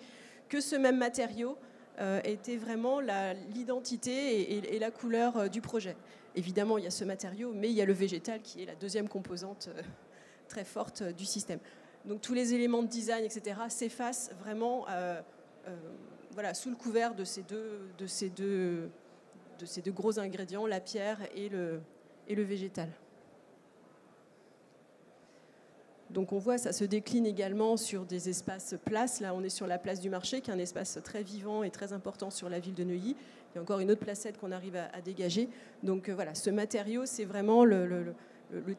que 0.50 0.62
ce 0.62 0.76
même 0.76 0.98
matériau 0.98 1.58
euh, 2.00 2.20
était 2.24 2.58
vraiment 2.58 3.00
l'identité 3.54 4.76
et, 4.76 4.80
la 4.80 4.92
couleur 4.92 5.38
euh, 5.38 5.48
du 5.48 5.62
projet. 5.62 5.96
Évidemment, 6.36 6.78
il 6.78 6.84
y 6.84 6.88
a 6.88 6.92
ce 6.92 7.06
matériau, 7.06 7.54
mais 7.54 7.70
il 7.70 7.74
y 7.74 7.82
a 7.82 7.86
le 7.86 7.94
végétal 7.94 8.42
qui 8.42 8.62
est 8.62 8.66
la 8.66 8.76
deuxième 8.76 9.08
composante 9.08 9.70
euh, 9.70 9.82
très 10.50 10.66
forte 10.66 11.04
du 11.04 11.26
système. 11.26 11.60
Donc 12.04 12.22
tous 12.22 12.34
les 12.34 12.54
éléments 12.54 12.84
de 12.84 12.88
design, 12.88 13.24
etc., 13.24 13.62
s'effacent 13.70 14.30
vraiment 14.42 14.86
voilà, 16.32 16.54
sous 16.54 16.70
le 16.70 16.76
couvert 16.76 17.16
de 17.16 17.24
ces 17.24 17.42
deux, 17.42 18.92
gros 19.88 20.20
ingrédients, 20.20 20.68
la 20.68 20.82
pierre 20.82 21.18
et 21.34 21.50
le, 21.50 21.80
et 22.28 22.36
le 22.36 22.44
végétal. 22.44 22.90
Donc 26.10 26.32
on 26.32 26.38
voit, 26.38 26.58
ça 26.58 26.72
se 26.72 26.86
décline 26.86 27.26
également 27.26 27.78
sur 27.78 28.06
des 28.06 28.30
espaces 28.30 28.76
places. 28.86 29.20
Là, 29.20 29.34
on 29.34 29.44
est 29.44 29.50
sur 29.50 29.68
la 29.68 29.78
place 29.78 30.00
du 30.00 30.10
marché, 30.10 30.42
qui 30.42 30.52
est 30.52 30.54
un 30.54 30.60
espace 30.60 31.00
très 31.04 31.24
vivant 31.24 31.64
et 31.64 31.72
très 31.72 31.94
important 31.94 32.30
sur 32.30 32.48
la 32.48 32.60
ville 32.60 32.76
de 32.76 32.84
Neuilly. 32.84 33.16
Il 33.52 33.56
y 33.56 33.60
a 33.60 33.62
encore 33.62 33.80
une 33.80 33.92
autre 33.92 34.02
placette 34.02 34.38
qu'on 34.38 34.52
arrive 34.52 34.76
à, 34.76 35.02
dégager. 35.02 35.50
Donc 35.84 36.08
euh, 36.08 36.14
voilà, 36.14 36.36
ce 36.36 36.50
matériau, 36.50 37.06
c'est 37.06 37.26
vraiment 37.26 37.66
le, 37.66 38.14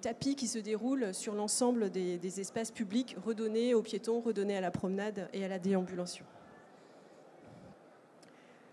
tapis 0.00 0.36
qui 0.36 0.46
se 0.46 0.58
déroule 0.58 1.12
sur 1.12 1.34
l'ensemble 1.34 1.90
des, 1.90 2.16
des, 2.16 2.40
espaces 2.40 2.70
publics, 2.70 3.16
redonnés 3.24 3.74
aux 3.74 3.82
piétons, 3.82 4.20
redonnés 4.20 4.56
à 4.56 4.60
la 4.60 4.70
promenade 4.70 5.28
et 5.32 5.44
à 5.44 5.48
la 5.48 5.58
déambulation. 5.58 6.24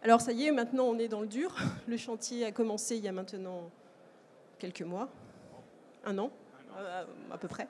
Alors 0.03 0.21
ça 0.21 0.31
y 0.31 0.45
est, 0.45 0.51
maintenant 0.51 0.86
on 0.86 0.99
est 0.99 1.07
dans 1.07 1.21
le 1.21 1.27
dur. 1.27 1.55
Le 1.88 1.97
chantier 1.97 2.45
a 2.45 2.51
commencé 2.51 2.97
il 2.97 3.03
y 3.03 3.07
a 3.07 3.13
maintenant 3.13 3.71
quelques 4.63 4.82
mois, 4.82 5.10
un 6.06 6.17
an, 6.19 6.32
euh, 6.78 7.04
à 7.30 7.38
peu 7.38 7.49
près. 7.49 7.67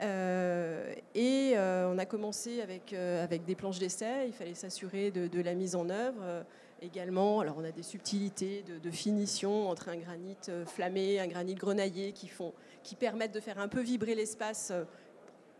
Euh, 0.00 0.94
et 1.16 1.54
euh, 1.56 1.92
on 1.92 1.98
a 1.98 2.06
commencé 2.06 2.60
avec, 2.60 2.92
avec 2.92 3.44
des 3.44 3.56
planches 3.56 3.80
d'essai. 3.80 4.28
Il 4.28 4.32
fallait 4.32 4.54
s'assurer 4.54 5.10
de, 5.10 5.40
la 5.40 5.54
mise 5.54 5.74
en 5.74 5.90
œuvre. 5.90 6.44
également, 6.82 7.40
alors 7.40 7.56
on 7.58 7.64
a 7.64 7.72
des 7.72 7.82
subtilités 7.82 8.64
de, 8.80 8.90
finition 8.92 9.68
entre 9.68 9.88
un 9.88 9.96
granit 9.96 10.36
flammé, 10.66 11.18
un 11.18 11.26
granit 11.26 11.56
grenaillé 11.56 12.12
qui, 12.12 12.28
font, 12.28 12.52
qui 12.84 12.94
permettent 12.94 13.34
de 13.34 13.40
faire 13.40 13.58
un 13.58 13.66
peu 13.66 13.80
vibrer 13.80 14.14
l'espace 14.14 14.72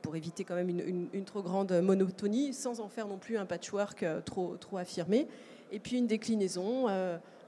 pour 0.02 0.14
éviter 0.14 0.44
quand 0.44 0.54
même 0.54 0.68
une, 0.68 1.24
trop 1.24 1.42
grande 1.42 1.72
monotonie, 1.72 2.54
sans 2.54 2.78
en 2.78 2.88
faire 2.88 3.08
non 3.08 3.18
plus 3.18 3.38
un 3.38 3.44
patchwork 3.44 4.06
trop, 4.24 4.56
trop 4.56 4.78
affirmé. 4.78 5.26
Et 5.72 5.80
puis 5.80 5.98
une 5.98 6.06
déclinaison. 6.06 6.86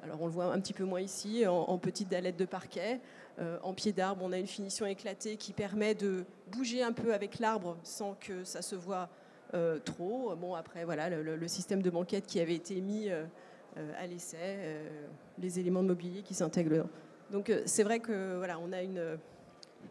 Alors 0.02 0.20
on 0.22 0.26
le 0.26 0.32
voit 0.32 0.46
un 0.46 0.60
petit 0.60 0.72
peu 0.72 0.84
moins 0.84 1.00
ici, 1.00 1.46
en, 1.46 1.78
petite 1.78 2.08
dalette 2.08 2.36
de 2.36 2.46
parquet. 2.46 3.00
Euh, 3.38 3.58
en 3.62 3.74
pied 3.74 3.92
d'arbre, 3.92 4.22
on 4.24 4.32
a 4.32 4.38
une 4.38 4.46
finition 4.46 4.86
éclatée 4.86 5.36
qui 5.36 5.52
permet 5.52 5.94
de 5.94 6.24
bouger 6.50 6.82
un 6.82 6.92
peu 6.92 7.12
avec 7.12 7.38
l'arbre 7.38 7.76
sans 7.82 8.14
que 8.14 8.44
ça 8.44 8.62
se 8.62 8.74
voit 8.74 9.08
euh, 9.54 9.78
trop. 9.78 10.34
Bon, 10.36 10.54
après, 10.54 10.84
voilà, 10.84 11.10
le, 11.10 11.48
système 11.48 11.82
de 11.82 11.90
banquette 11.90 12.26
qui 12.26 12.40
avait 12.40 12.54
été 12.54 12.80
mis 12.80 13.10
euh, 13.10 13.24
à 13.98 14.06
l'essai, 14.06 14.80
les 15.38 15.58
éléments 15.58 15.82
de 15.82 15.88
mobilier 15.88 16.22
qui 16.22 16.34
s'intègrent. 16.34 16.86
Donc 17.30 17.52
c'est 17.66 17.84
vrai 17.84 18.00
que 18.00 18.36
voilà, 18.38 18.58
on 18.58 18.72
a 18.72 18.82
une 18.82 19.18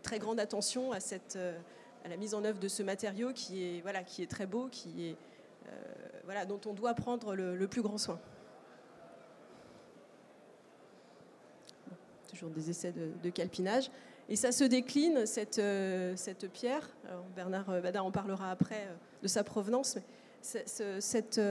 très 0.01 0.19
grande 0.19 0.39
attention 0.39 0.91
à, 0.91 0.99
cette, 0.99 1.37
à 2.03 2.09
la 2.09 2.17
mise 2.17 2.33
en 2.33 2.43
œuvre 2.43 2.59
de 2.59 2.67
ce 2.67 2.83
matériau 2.83 3.31
qui 3.33 3.63
est, 3.63 3.81
voilà, 3.81 4.03
qui 4.03 4.23
est 4.23 4.27
très 4.29 4.45
beau, 4.45 4.67
qui 4.69 5.07
est, 5.07 5.15
voilà, 6.25 6.45
dont 6.45 6.59
on 6.65 6.73
doit 6.73 6.95
prendre 6.95 7.35
le 7.35 7.67
plus 7.67 7.81
grand 7.81 7.97
soin. 7.97 8.19
Toujours 12.29 12.49
des 12.49 12.69
essais 12.69 12.93
de, 12.93 13.29
calpinage. 13.29 13.89
Et 14.29 14.35
ça 14.35 14.51
se 14.51 14.63
décline, 14.63 15.25
cette, 15.25 15.59
euh, 15.59 16.13
cette 16.15 16.51
pierre. 16.51 16.87
Bernard 17.35 17.69
euh, 17.69 17.81
Badin 17.81 18.03
en 18.03 18.11
parlera 18.11 18.51
après 18.51 18.87
euh, 18.87 18.93
de 19.23 19.27
sa 19.27 19.43
provenance. 19.43 19.97
Mais 20.53 20.63
cette, 20.99 21.41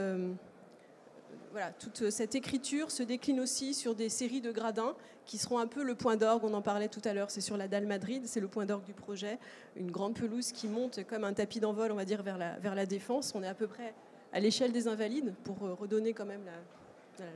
voilà, 1.50 1.72
toute 1.72 2.10
cette 2.10 2.34
écriture 2.34 2.90
se 2.90 3.02
décline 3.02 3.40
aussi 3.40 3.74
sur 3.74 3.94
des 3.94 4.08
séries 4.08 4.40
de 4.40 4.52
gradins 4.52 4.94
qui 5.26 5.36
seront 5.36 5.58
un 5.58 5.66
peu 5.66 5.82
le 5.82 5.94
point 5.94 6.16
d'orgue. 6.16 6.44
On 6.44 6.54
en 6.54 6.62
parlait 6.62 6.88
tout 6.88 7.02
à 7.04 7.12
l'heure, 7.12 7.30
c'est 7.30 7.42
sur 7.42 7.56
la 7.56 7.68
dalle 7.68 7.86
Madrid, 7.86 8.22
c'est 8.26 8.40
le 8.40 8.48
point 8.48 8.64
d'orgue 8.64 8.84
du 8.84 8.94
projet. 8.94 9.38
Une 9.76 9.90
grande 9.90 10.14
pelouse 10.14 10.52
qui 10.52 10.68
monte 10.68 11.04
comme 11.06 11.24
un 11.24 11.34
tapis 11.34 11.60
d'envol, 11.60 11.92
on 11.92 11.96
va 11.96 12.06
dire, 12.06 12.22
vers 12.22 12.38
la, 12.38 12.58
vers 12.60 12.74
la 12.74 12.86
défense. 12.86 13.32
On 13.34 13.42
est 13.42 13.48
à 13.48 13.54
peu 13.54 13.66
près 13.66 13.92
à 14.32 14.40
l'échelle 14.40 14.72
des 14.72 14.88
Invalides 14.88 15.34
pour 15.44 15.58
redonner 15.58 16.14
quand 16.14 16.26
même 16.26 16.44
la, 16.46 17.24
la 17.24 17.30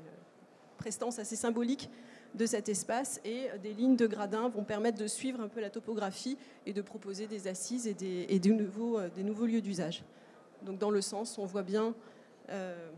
prestance 0.78 1.18
assez 1.18 1.36
symbolique 1.36 1.90
de 2.34 2.46
cet 2.46 2.68
espace 2.68 3.20
et 3.24 3.48
des 3.62 3.74
lignes 3.74 3.96
de 3.96 4.06
gradins 4.06 4.48
vont 4.48 4.64
permettre 4.64 4.98
de 4.98 5.06
suivre 5.06 5.40
un 5.40 5.48
peu 5.48 5.60
la 5.60 5.70
topographie 5.70 6.38
et 6.66 6.72
de 6.72 6.80
proposer 6.80 7.26
des 7.26 7.48
assises 7.48 7.86
et 7.86 7.94
des, 7.94 8.52
nouveaux, 8.52 8.98
euh, 8.98 9.08
des 9.14 9.22
nouveaux 9.22 9.46
lieux 9.46 9.60
d'usage. 9.60 10.02
Donc 10.62 10.78
dans 10.78 10.90
le 10.90 11.00
sens, 11.00 11.38
on 11.38 11.44
voit 11.44 11.62
bien 11.62 11.94
euh, 12.50 12.90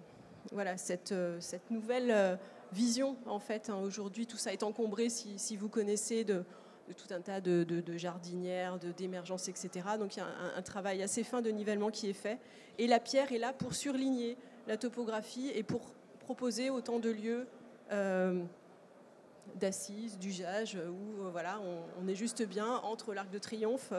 voilà, 0.53 0.77
cette, 0.77 1.12
euh, 1.12 1.37
cette 1.40 1.70
nouvelle 1.70 2.38
vision 2.73 3.16
en 3.27 3.38
fait. 3.38 3.70
Hein. 3.70 3.79
Aujourd'hui, 3.83 4.27
tout 4.27 4.37
ça 4.37 4.53
est 4.53 4.62
encombré 4.62 5.09
si, 5.09 5.57
vous 5.57 5.68
connaissez 5.68 6.25
de, 6.25 6.44
tout 6.97 7.12
un 7.12 7.20
tas 7.20 7.40
de, 7.40 7.64
de, 7.64 7.97
jardinières, 7.97 8.79
d'émergence, 8.97 9.49
etc. 9.49 9.70
Donc 9.99 10.16
il 10.16 10.20
y 10.20 10.23
a 10.23 10.29
un, 10.57 10.62
travail 10.62 11.03
assez 11.03 11.25
fin 11.25 11.42
de 11.42 11.51
nivellement 11.51 11.90
qui 11.90 12.09
est 12.09 12.14
fait. 12.14 12.38
Et 12.79 12.87
la 12.87 13.01
pierre 13.01 13.33
est 13.33 13.38
là 13.38 13.53
pour 13.53 13.75
surligner 13.75 14.37
la 14.68 14.77
topographie 14.77 15.51
et 15.55 15.62
pour 15.62 15.92
proposer 16.20 16.70
autant 16.70 16.99
de 16.99 17.11
lieux 17.11 17.47
d'assises, 19.57 20.18
d'usage, 20.18 20.76
où 20.76 21.24
euh, 21.24 21.30
voilà, 21.30 21.61
on, 22.00 22.09
est 22.09 22.14
juste 22.14 22.42
bien 22.46 22.76
entre 22.78 23.14
l'Arc 23.14 23.30
de 23.30 23.38
Triomphe 23.38 23.92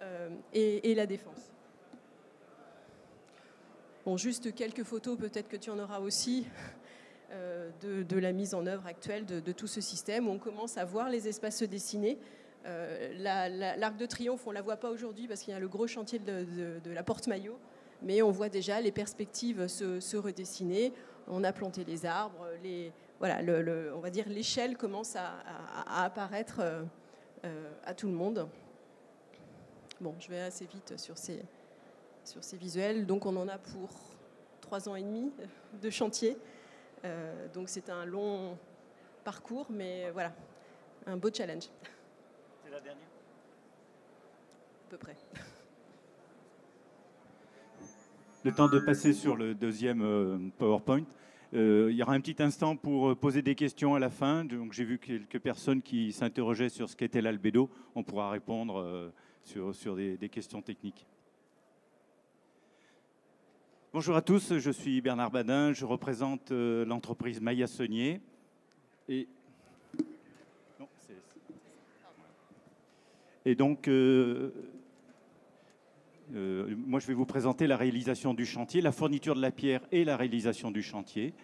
euh, 0.00 0.28
et, 0.52 0.94
la 0.94 1.06
Défense. 1.06 1.52
Bon, 4.04 4.16
juste 4.16 4.54
quelques 4.54 4.82
photos, 4.82 5.18
peut-être 5.18 5.48
que 5.48 5.56
tu 5.56 5.70
en 5.70 5.78
auras 5.78 6.00
aussi, 6.00 6.46
euh, 7.32 7.70
de, 7.82 8.18
la 8.18 8.32
mise 8.32 8.54
en 8.54 8.66
œuvre 8.66 8.86
actuelle 8.86 9.24
de, 9.24 9.52
tout 9.52 9.66
ce 9.66 9.80
système. 9.80 10.28
On 10.28 10.38
commence 10.38 10.78
à 10.78 10.84
voir 10.84 11.08
les 11.08 11.28
espaces 11.28 11.58
se 11.58 11.64
dessiner. 11.64 12.18
L'Arc 12.64 13.96
de 13.96 14.06
Triomphe, 14.06 14.46
on 14.46 14.50
ne 14.50 14.54
la 14.54 14.62
voit 14.62 14.76
pas 14.76 14.90
aujourd'hui 14.90 15.28
parce 15.28 15.40
qu'il 15.40 15.52
y 15.52 15.56
a 15.56 15.60
le 15.60 15.68
gros 15.68 15.86
chantier 15.86 16.18
de, 16.18 16.90
la 16.90 17.02
Porte-Maillot, 17.02 17.58
mais 18.02 18.22
on 18.22 18.30
voit 18.30 18.48
déjà 18.48 18.80
les 18.80 18.92
perspectives 18.92 19.68
se, 19.68 20.00
se 20.00 20.16
redessiner. 20.16 20.92
On 21.26 21.44
a 21.44 21.52
planté 21.52 21.84
les 21.84 22.06
arbres, 22.06 22.46
les, 22.62 22.92
voilà, 23.18 23.40
on 23.94 24.00
va 24.00 24.10
dire 24.10 24.28
l'échelle 24.28 24.76
commence 24.76 25.16
à, 25.16 25.34
apparaître 26.04 26.60
euh, 26.60 26.82
euh, 27.44 27.72
à 27.84 27.94
tout 27.94 28.08
le 28.08 28.12
monde. 28.12 28.48
Bon, 30.00 30.14
je 30.18 30.28
vais 30.28 30.40
assez 30.40 30.66
vite 30.66 30.98
sur 30.98 31.16
ces, 31.16 31.40
sur 32.24 32.42
ces 32.42 32.56
visuels. 32.56 33.06
Donc 33.06 33.26
on 33.26 33.36
en 33.36 33.48
a 33.48 33.58
pour 33.58 33.90
trois 34.60 34.88
ans 34.88 34.96
et 34.96 35.02
demi 35.02 35.32
de 35.80 35.90
chantier. 35.90 36.36
Euh, 37.04 37.48
donc 37.54 37.68
c'est 37.68 37.88
un 37.90 38.04
long 38.04 38.58
parcours, 39.22 39.66
mais 39.70 40.10
voilà, 40.10 40.32
un 41.06 41.16
beau 41.16 41.30
challenge. 41.32 41.70
C'est 42.64 42.70
la 42.70 42.80
dernière? 42.80 43.06
À 44.86 44.90
peu 44.90 44.98
près. 44.98 45.16
le 48.44 48.52
temps 48.52 48.68
de 48.68 48.80
passer 48.80 49.12
sur 49.12 49.36
le 49.36 49.54
deuxième 49.54 50.50
PowerPoint. 50.58 51.04
Il 51.54 51.92
y 51.92 52.02
aura 52.02 52.14
un 52.14 52.20
petit 52.20 52.42
instant 52.42 52.76
pour 52.76 53.16
poser 53.16 53.40
des 53.40 53.54
questions 53.54 53.94
à 53.94 53.98
la 53.98 54.10
fin. 54.10 54.44
Donc 54.44 54.72
j'ai 54.72 54.84
vu 54.84 54.98
quelques 54.98 55.38
personnes 55.38 55.82
qui 55.82 56.12
s'interrogeaient 56.12 56.68
sur 56.68 56.88
ce 56.88 56.96
qu'était 56.96 57.22
l'albédo. 57.22 57.70
On 57.94 58.02
pourra 58.02 58.30
répondre 58.30 59.12
sur, 59.42 59.74
sur 59.74 59.94
des, 59.94 60.28
questions 60.28 60.60
techniques. 60.62 61.06
Bonjour 63.92 64.16
à 64.16 64.22
tous, 64.22 64.58
je 64.58 64.70
suis 64.72 65.00
Bernard 65.00 65.30
Badin, 65.30 65.72
je 65.72 65.84
représente 65.84 66.50
l'entreprise 66.50 67.40
Maya 67.40 67.68
Saunier. 67.68 68.20
Et 69.08 69.28
Et 73.46 73.54
donc, 73.54 73.90
euh, 76.34 76.68
euh, 76.68 76.74
moi, 76.86 77.00
je 77.00 77.06
vais 77.06 77.14
vous 77.14 77.26
présenter 77.26 77.66
la 77.66 77.76
réalisation 77.76 78.34
du 78.34 78.46
chantier, 78.46 78.80
la 78.80 78.92
fourniture 78.92 79.34
de 79.34 79.40
la 79.40 79.50
pierre 79.50 79.80
et 79.92 80.04
la 80.04 80.16
réalisation 80.16 80.70
du 80.70 80.82
chantier. 80.82 81.34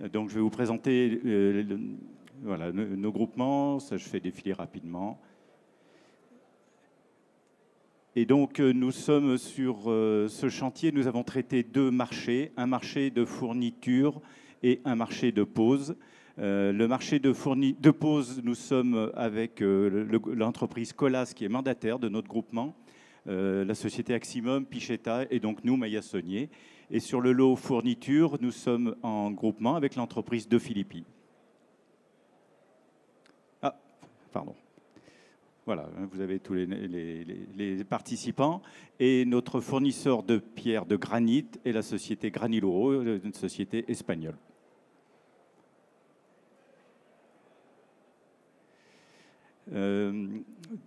Euh, 0.00 0.08
donc, 0.08 0.28
je 0.30 0.34
vais 0.34 0.40
vous 0.40 0.50
présenter 0.50 1.20
voilà, 2.42 2.72
nos 2.72 3.12
groupements. 3.12 3.80
Ça, 3.80 3.96
je 3.96 4.04
fais 4.04 4.20
défiler 4.20 4.52
rapidement. 4.52 5.20
Et 8.16 8.24
donc, 8.24 8.58
nous 8.58 8.90
sommes 8.90 9.38
sur 9.38 9.84
ce 9.84 10.48
chantier. 10.48 10.90
Nous 10.90 11.06
avons 11.06 11.22
traité 11.22 11.62
deux 11.62 11.90
marchés, 11.90 12.50
un 12.56 12.66
marché 12.66 13.10
de 13.10 13.24
fourniture 13.24 14.20
et 14.62 14.80
un 14.84 14.96
marché 14.96 15.30
de 15.30 15.44
pose. 15.44 15.96
Euh, 16.40 16.72
le 16.72 16.88
marché 16.88 17.18
de, 17.18 17.32
de 17.32 17.90
pause, 17.90 18.40
nous 18.42 18.54
sommes 18.54 19.10
avec 19.14 19.60
euh, 19.60 20.08
l'entreprise 20.34 20.94
Colas 20.94 21.32
qui 21.34 21.44
est 21.44 21.50
mandataire 21.50 21.98
de 21.98 22.08
notre 22.08 22.28
groupement, 22.28 22.68
euh, 22.68 22.89
la 23.30 23.74
société 23.74 24.12
Aximum, 24.14 24.66
Pichetta 24.66 25.24
et 25.30 25.40
donc 25.40 25.64
nous, 25.64 25.76
Maya 25.76 26.02
Saunier. 26.02 26.50
Et 26.90 26.98
sur 26.98 27.20
le 27.20 27.32
lot 27.32 27.54
fourniture, 27.54 28.36
nous 28.40 28.50
sommes 28.50 28.96
en 29.02 29.30
groupement 29.30 29.76
avec 29.76 29.94
l'entreprise 29.94 30.48
de 30.48 30.58
Philippi. 30.58 31.04
Ah, 33.62 33.76
pardon. 34.32 34.54
Voilà, 35.66 35.88
hein, 35.96 36.08
vous 36.10 36.20
avez 36.20 36.40
tous 36.40 36.54
les, 36.54 37.84
participants. 37.88 38.60
Et 38.98 39.24
notre 39.24 39.60
fournisseur 39.60 40.24
de 40.24 40.38
pierres 40.38 40.84
de 40.84 40.96
granit 40.96 41.46
est 41.64 41.70
la 41.70 41.82
société 41.82 42.32
Graniloro, 42.32 43.02
une 43.02 43.34
société 43.34 43.84
espagnole. 43.88 44.36
Euh, 49.72 50.40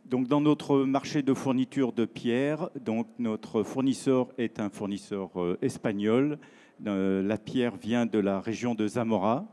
donc 0.06 0.28
dans 0.28 0.42
notre 0.42 0.80
marché 0.80 1.22
de 1.22 1.34
fourniture 1.34 1.92
de 1.92 2.06
pierre, 2.06 2.70
donc 2.80 3.08
notre 3.20 3.64
fournisseur 3.64 4.30
est 4.38 4.60
un 4.60 4.70
fournisseur 4.70 5.30
euh, 5.36 5.58
espagnol. 5.62 6.40
Euh, 6.88 7.22
la 7.22 7.38
pierre 7.38 7.76
vient 7.76 8.06
de 8.06 8.20
la 8.20 8.40
région 8.40 8.76
de 8.76 8.88
Zamora. 8.88 9.46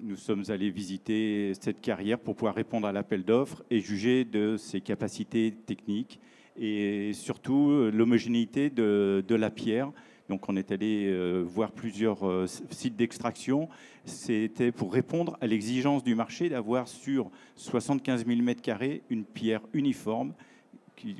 Nous 0.00 0.16
sommes 0.16 0.44
allés 0.48 0.70
visiter 0.70 1.52
cette 1.60 1.80
carrière 1.80 2.18
pour 2.18 2.36
pouvoir 2.36 2.54
répondre 2.54 2.86
à 2.86 2.92
l'appel 2.92 3.24
d'offres 3.24 3.64
et 3.70 3.80
juger 3.80 4.24
de 4.24 4.56
ses 4.56 4.80
capacités 4.80 5.52
techniques 5.64 6.20
et 6.58 7.12
surtout 7.12 7.90
l'homogénéité 7.92 8.70
de, 8.70 9.24
de 9.26 9.34
la 9.34 9.50
pierre 9.50 9.90
donc 10.28 10.48
on 10.48 10.56
est 10.56 10.72
allé 10.72 11.06
euh, 11.06 11.42
voir 11.46 11.70
plusieurs 11.70 12.26
euh, 12.26 12.46
sites 12.70 12.96
d'extraction. 12.96 13.68
C'était 14.04 14.72
pour 14.72 14.92
répondre 14.92 15.36
à 15.40 15.46
l'exigence 15.46 16.02
du 16.02 16.14
marché 16.14 16.48
d'avoir 16.48 16.88
sur 16.88 17.30
75 17.54 18.26
000 18.26 18.40
m2 18.40 19.02
une 19.08 19.24
pierre 19.24 19.60
uniforme 19.72 20.32
qui, 20.96 21.14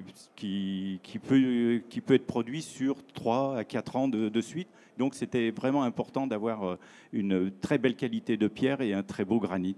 peut, 1.23 2.15
être 2.15 2.27
produite 2.27 2.65
sur 2.65 2.97
3 3.13 3.59
à 3.59 3.65
4 3.65 3.97
ans 3.97 4.09
de, 4.09 4.29
de 4.29 4.41
suite. 4.41 4.69
Donc 4.99 5.15
c'était 5.15 5.51
vraiment 5.51 5.85
important 5.85 6.27
d'avoir 6.27 6.65
euh, 6.65 6.77
une 7.13 7.53
très 7.61 7.79
belle 7.79 7.95
qualité 7.95 8.37
de 8.37 8.49
pierre 8.49 8.81
et 8.81 8.93
un 8.93 9.03
très 9.03 9.25
beau 9.25 9.39
granit. 9.39 9.77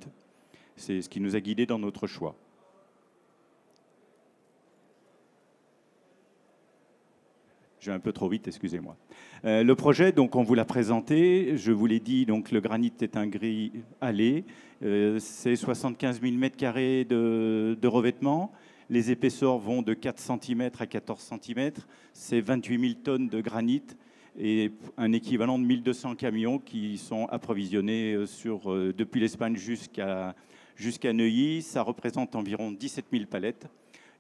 C'est 0.77 1.03
ce 1.03 1.09
qui 1.09 1.21
nous 1.21 1.37
a 1.37 1.41
guidés 1.41 1.67
dans 1.67 1.79
notre 1.79 2.07
choix. 2.07 2.37
Je 7.81 7.91
vais 7.91 7.97
un 7.97 8.01
peu 8.01 8.13
trop 8.13 8.29
vite, 8.29 8.49
excusez-moi. 8.49 8.97
Euh, 9.45 9.63
le 9.63 9.75
projet, 9.77 10.11
donc, 10.11 10.35
on 10.35 10.43
vous 10.43 10.55
l'a 10.55 10.65
présenté. 10.65 11.57
Je 11.57 11.71
vous 11.71 11.87
l'ai 11.87 12.01
dit, 12.01 12.27
donc, 12.27 12.51
le 12.51 12.61
granit 12.61 12.93
est 13.01 13.17
un 13.17 13.29
gris 13.29 13.73
allé. 14.01 14.45
Euh, 14.83 15.19
c'est 15.21 15.55
75 15.55 16.21
000 16.21 16.35
m2 16.35 17.07
de, 17.07 17.79
de 17.81 17.89
revêtement. 17.89 18.51
Les 18.91 19.13
épaisseurs 19.13 19.59
vont 19.59 19.83
de 19.83 19.95
4 19.95 20.19
cm 20.19 20.71
à 20.79 20.87
14 20.87 21.21
cm. 21.41 21.71
C'est 22.13 22.41
28 22.41 22.81
000 22.81 22.93
tonnes 23.05 23.29
de 23.29 23.41
granit 23.41 23.85
et 24.41 24.73
un 24.97 25.13
équivalent 25.13 25.59
de 25.59 25.65
1200 25.65 26.17
camions 26.17 26.59
qui 26.59 26.99
sont 26.99 27.27
approvisionnés 27.27 28.15
euh, 28.15 28.27
sur, 28.27 28.75
depuis 28.75 29.21
l'Espagne 29.21 29.57
jusqu'à 29.57 30.35
jusqu'à 30.75 31.13
Neuilly. 31.13 31.63
Ça 31.63 31.83
représente 31.83 32.35
environ 32.35 32.73
17 32.73 33.05
000 33.13 33.25
palettes. 33.27 33.69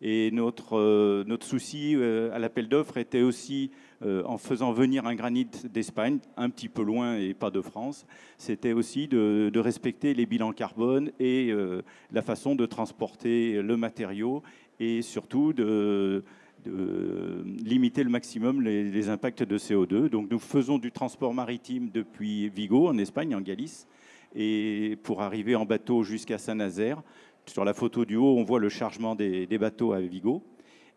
Et 0.00 0.30
notre, 0.30 0.78
euh, 0.78 1.24
notre 1.26 1.46
souci 1.46 1.94
euh, 1.96 2.32
à 2.32 2.38
l'appel 2.38 2.68
d'offres 2.68 2.98
était 2.98 3.22
aussi, 3.22 3.72
euh, 4.02 4.22
en 4.26 4.38
faisant 4.38 4.72
venir 4.72 5.06
un 5.06 5.16
granit 5.16 5.48
d'Espagne, 5.64 6.18
un 6.36 6.50
petit 6.50 6.68
peu 6.68 6.82
loin 6.82 7.16
et 7.16 7.34
pas 7.34 7.50
de 7.50 7.60
France, 7.60 8.06
c'était 8.36 8.72
aussi 8.72 9.08
de, 9.08 9.50
respecter 9.58 10.14
les 10.14 10.24
bilans 10.24 10.52
carbone 10.52 11.10
et 11.18 11.52
la 12.12 12.22
façon 12.22 12.54
de 12.54 12.64
transporter 12.64 13.60
le 13.60 13.76
matériau 13.76 14.42
et 14.78 15.02
surtout 15.02 15.52
de, 15.52 16.22
limiter 17.64 18.04
le 18.04 18.10
maximum 18.10 18.62
les, 18.62 18.84
les, 18.84 19.08
impacts 19.08 19.42
de 19.42 19.58
CO2. 19.58 20.08
Donc 20.08 20.30
nous 20.30 20.38
faisons 20.38 20.78
du 20.78 20.92
transport 20.92 21.34
maritime 21.34 21.90
depuis 21.92 22.48
Vigo, 22.48 22.86
en 22.86 22.98
Espagne, 22.98 23.34
en 23.34 23.40
Galice, 23.40 23.88
et 24.34 24.96
pour 25.02 25.22
arriver 25.22 25.56
en 25.56 25.64
bateau 25.64 26.04
jusqu'à 26.04 26.38
Saint-Nazaire. 26.38 27.02
Sur 27.48 27.64
la 27.64 27.72
photo 27.72 28.04
du 28.04 28.16
haut, 28.16 28.36
on 28.36 28.44
voit 28.44 28.60
le 28.60 28.68
chargement 28.68 29.14
des, 29.14 29.46
bateaux 29.58 29.94
à 29.94 30.00
Vigo. 30.00 30.42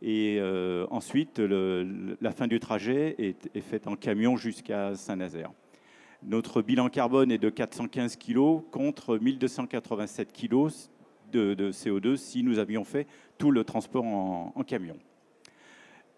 Et 0.01 0.37
euh, 0.39 0.85
ensuite, 0.91 1.39
la 1.39 2.31
fin 2.31 2.47
du 2.47 2.59
trajet 2.59 3.15
est, 3.19 3.61
faite 3.61 3.87
en 3.87 3.95
camion 3.95 4.35
jusqu'à 4.35 4.93
Saint-Nazaire. 4.95 5.51
Notre 6.23 6.61
bilan 6.61 6.89
carbone 6.89 7.31
est 7.31 7.37
de 7.37 7.49
415 7.49 8.17
kg 8.17 8.61
contre 8.69 9.17
1287 9.17 10.33
kg 10.33 10.67
de, 11.31 11.71
CO2 11.71 12.17
si 12.17 12.43
nous 12.43 12.59
avions 12.59 12.83
fait 12.83 13.07
tout 13.37 13.51
le 13.51 13.63
transport 13.63 14.03
en, 14.03 14.51
en, 14.53 14.63
camion. 14.63 14.97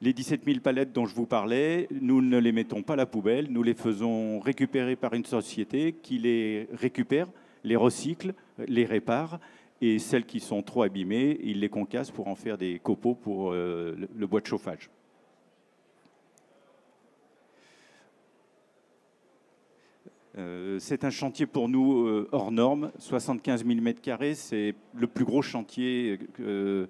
Les 0.01 0.13
17 0.13 0.43
000 0.45 0.59
palettes 0.61 0.91
dont 0.91 1.05
je 1.05 1.13
vous 1.13 1.27
parlais, 1.27 1.87
nous 1.91 2.21
ne 2.21 2.39
les 2.39 2.51
mettons 2.51 2.81
pas 2.81 2.93
à 2.93 2.97
la 2.97 3.05
poubelle, 3.05 3.47
nous 3.51 3.61
les 3.61 3.75
faisons 3.75 4.39
récupérer 4.39 4.95
par 4.95 5.13
une 5.13 5.25
société 5.25 5.93
qui 5.93 6.17
les 6.17 6.67
récupère, 6.73 7.27
les 7.63 7.75
recycle, 7.75 8.33
les 8.67 8.85
répare 8.85 9.39
et 9.85 9.99
celles 9.99 10.25
qui 10.25 10.39
sont 10.39 10.61
trop 10.61 10.83
abîmées, 10.83 11.37
ils 11.43 11.59
les 11.59 11.67
concassent 11.67 12.11
pour 12.11 12.29
en 12.29 12.35
faire 12.35 12.57
des 12.57 12.79
copeaux 12.79 13.15
pour 13.15 13.51
euh, 13.51 13.97
le 14.15 14.27
bois 14.27 14.39
de 14.39 14.45
chauffage. 14.45 14.89
Euh, 20.37 20.79
c'est 20.79 21.03
un 21.03 21.09
chantier 21.09 21.45
pour 21.45 21.67
nous 21.67 22.07
euh, 22.07 22.29
hors 22.31 22.53
norme, 22.53 22.91
75 22.97 23.65
000 23.65 23.79
m2, 23.81 24.33
c'est 24.35 24.73
le 24.95 25.07
plus 25.07 25.25
gros 25.25 25.41
chantier, 25.41 26.17
je 26.39 26.87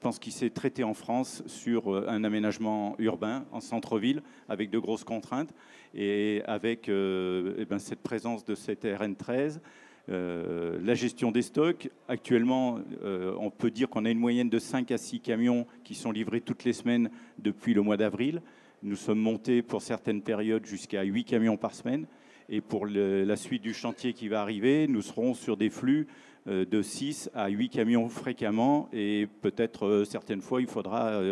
pense, 0.00 0.18
qui 0.18 0.30
s'est 0.30 0.48
traité 0.48 0.84
en 0.84 0.94
France 0.94 1.42
sur 1.44 2.08
un 2.08 2.24
aménagement 2.24 2.96
urbain 2.98 3.44
en 3.52 3.60
centre-ville, 3.60 4.22
avec 4.48 4.70
de 4.70 4.78
grosses 4.78 5.04
contraintes, 5.04 5.54
et 5.94 6.40
avec 6.46 6.88
eh 6.88 7.66
ben, 7.68 7.78
cette 7.78 8.00
présence 8.00 8.42
de 8.46 8.54
cette 8.54 8.84
RN13, 8.84 9.60
euh, 10.08 10.78
la 10.82 10.94
gestion 10.94 11.30
des 11.30 11.42
stocks, 11.42 11.88
actuellement, 12.08 12.80
euh, 13.04 13.34
on 13.38 13.50
peut 13.50 13.70
dire 13.70 13.88
qu'on 13.88 14.04
a 14.04 14.10
une 14.10 14.18
moyenne 14.18 14.50
de 14.50 14.58
5 14.58 14.90
à 14.90 14.98
6 14.98 15.20
camions 15.20 15.66
qui 15.84 15.94
sont 15.94 16.10
livrés 16.10 16.40
toutes 16.40 16.64
les 16.64 16.72
semaines 16.72 17.10
depuis 17.38 17.74
le 17.74 17.82
mois 17.82 17.96
d'avril. 17.96 18.42
Nous 18.82 18.96
sommes 18.96 19.20
montés 19.20 19.62
pour 19.62 19.80
certaines 19.80 20.22
périodes 20.22 20.66
jusqu'à 20.66 21.02
8 21.02 21.24
camions 21.24 21.56
par 21.56 21.74
semaine. 21.74 22.06
Et 22.48 22.60
pour 22.60 22.86
la 22.86 23.36
suite 23.36 23.62
du 23.62 23.72
chantier 23.72 24.12
qui 24.12 24.28
va 24.28 24.42
arriver, 24.42 24.88
nous 24.88 25.02
serons 25.02 25.34
sur 25.34 25.56
des 25.56 25.70
flux 25.70 26.08
euh, 26.48 26.64
de 26.64 26.82
6 26.82 27.30
à 27.32 27.48
8 27.48 27.68
camions 27.68 28.08
fréquemment. 28.08 28.88
Et 28.92 29.28
peut-être 29.40 30.02
certaines 30.04 30.42
fois, 30.42 30.60
il 30.60 30.66
faudra 30.66 31.22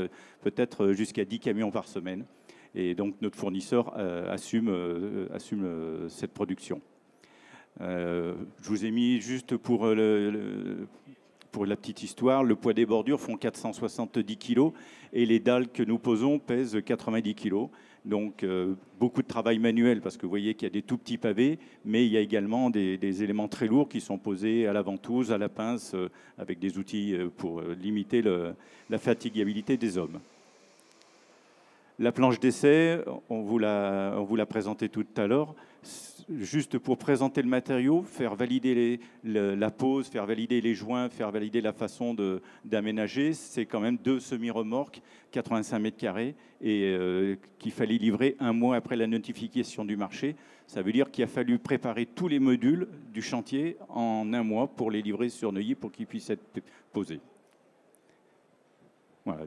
peut-être 0.43 0.93
jusqu'à 0.93 1.25
10 1.25 1.41
camions 1.41 1.73
par 1.73 1.89
semaine. 1.89 2.25
Et 2.77 2.95
donc 2.95 3.17
notre 3.21 3.37
fournisseur 3.37 3.99
assume, 4.31 5.29
assume 5.35 6.09
cette 6.09 6.33
production. 6.33 6.81
Euh, 7.81 8.35
je 8.63 8.69
vous 8.69 8.85
ai 8.85 8.91
mis 8.91 9.21
juste 9.21 9.57
pour, 9.57 9.87
euh, 9.87 10.87
pour 11.51 11.65
la 11.65 11.77
petite 11.77 12.03
histoire, 12.03 12.45
le 12.45 12.55
poids 12.55 12.75
des 12.75 12.85
bordures 12.85 13.21
font 13.21 13.37
470 13.37 14.37
kg 14.37 14.73
et 15.13 15.25
les 15.25 15.41
dalles 15.41 15.69
que 15.69 15.83
nous 15.83 15.99
posons 15.99 16.39
pèsent 16.39 16.79
90 16.85 17.35
kg. 17.35 17.69
Donc 18.05 18.45
euh, 18.45 18.75
beaucoup 18.99 19.23
de 19.23 19.27
travail 19.27 19.59
manuel 19.59 20.01
parce 20.01 20.17
que 20.17 20.23
vous 20.23 20.31
voyez 20.31 20.55
qu'il 20.55 20.67
y 20.67 20.71
a 20.71 20.73
des 20.73 20.83
tout 20.83 20.99
petits 20.99 21.19
pavés, 21.19 21.59
mais 21.85 22.05
il 22.05 22.13
y 22.13 22.17
a 22.17 22.21
également 22.21 22.71
des, 22.71 23.23
éléments 23.23 23.49
très 23.49 23.67
lourds 23.67 23.89
qui 23.89 24.01
sont 24.01 24.19
posés 24.19 24.67
à 24.67 24.73
la 24.73 24.83
ventouse, 24.83 25.33
à 25.33 25.39
la 25.39 25.49
pince, 25.49 25.95
avec 26.39 26.59
des 26.59 26.79
outils 26.79 27.15
pour 27.37 27.61
limiter 27.61 28.23
la 28.23 28.99
fatigabilité 28.99 29.77
des 29.77 29.99
hommes. 29.99 30.19
La 31.99 32.13
planche 32.13 32.41
d'essai, 32.41 33.05
on 33.29 33.43
vous 33.43 33.59
l'a 33.59 34.47
présenté 34.49 34.89
tout 34.89 35.05
à 35.19 35.27
l'heure 35.27 35.55
juste 36.39 36.79
pour 36.79 36.99
présenter 36.99 37.43
le 37.43 37.49
matériau, 37.49 38.03
faire 38.03 38.35
valider 38.35 39.01
la 39.25 39.71
pose, 39.71 40.09
faire 40.09 40.27
valider 40.27 40.61
les 40.61 40.75
joints, 40.75 41.09
faire 41.09 41.31
valider 41.31 41.61
la 41.61 41.73
façon 41.73 42.15
d'aménager, 42.65 43.33
c'est 43.33 43.67
quand 43.67 43.81
même 43.81 43.97
deux 43.97 44.21
semi-remorques, 44.21 45.03
85 45.33 45.79
mètres 45.79 45.97
carrés, 45.97 46.35
et 46.61 46.85
euh, 46.85 47.37
qu'il 47.59 47.73
fallait 47.73 47.99
livrer 47.99 48.37
un 48.39 48.53
mois 48.53 48.77
après 48.77 48.97
la 48.97 49.07
notification 49.07 49.85
du 49.85 49.97
marché. 49.97 50.37
Ça 50.67 50.83
veut 50.83 50.93
dire 50.93 51.11
qu'il 51.11 51.25
a 51.25 51.29
fallu 51.29 51.59
préparer 51.59 52.07
tous 52.07 52.29
les 52.29 52.39
modules 52.39 52.89
du 53.13 53.23
chantier 53.23 53.77
en 53.89 54.33
un 54.33 54.43
mois 54.43 54.69
pour 54.69 54.91
les 54.91 55.03
livrer 55.03 55.29
sur 55.29 55.53
Neuilly 55.53 55.75
pour 55.75 55.91
qu'ils 55.91 56.07
puissent 56.07 56.31
être 56.31 56.61
posés 56.93 57.21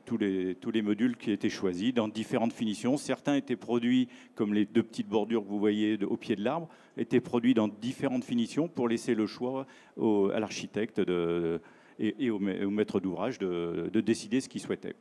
tous, 0.06 0.18
les, 0.18 0.56
tous 0.56 0.72
les 0.72 0.82
modules 0.82 1.18
qui 1.18 1.32
étaient 1.32 1.50
choisis 1.50 1.94
dans 1.94 2.08
différentes 2.08 2.54
finitions. 2.54 2.98
Certains 2.98 3.36
étaient 3.36 3.56
produits, 3.56 4.08
comme 4.36 4.54
les 4.54 4.66
deux 4.66 4.84
petites 4.84 5.08
bordures 5.08 5.44
que 5.44 5.50
vous 5.50 5.60
voyez 5.60 5.98
au 6.04 6.18
pied 6.18 6.36
de 6.36 6.44
l'arbre, 6.44 6.70
étaient 6.98 7.22
produits 7.22 7.54
dans 7.54 7.68
différentes 7.68 8.24
finitions 8.24 8.68
pour 8.68 8.88
laisser 8.88 9.16
le 9.16 9.26
choix 9.26 9.66
à 9.98 10.40
l'architecte 10.40 11.02
et, 12.00 12.30
au, 12.30 12.40
maître 12.40 13.00
d'ouvrage 13.00 13.40
de, 13.40 13.90
décider 14.00 14.42
ce 14.42 14.50
qu'il 14.50 14.62
souhaitait. 14.62 14.96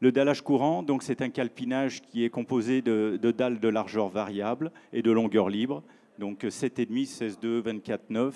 Le 0.00 0.12
dallage 0.12 0.42
courant, 0.42 0.82
donc 0.82 1.02
c'est 1.02 1.22
un 1.22 1.30
calpinage 1.30 2.02
qui 2.02 2.22
est 2.24 2.28
composé 2.28 2.82
de, 2.82 3.16
dalles 3.16 3.60
de 3.60 3.68
largeur 3.68 4.08
variable 4.08 4.70
et 4.92 5.02
de 5.02 5.10
longueur 5.10 5.48
libre, 5.48 5.82
donc 6.18 6.44
7,5, 6.44 7.38
16,2, 7.40 7.62
24,9, 7.62 8.32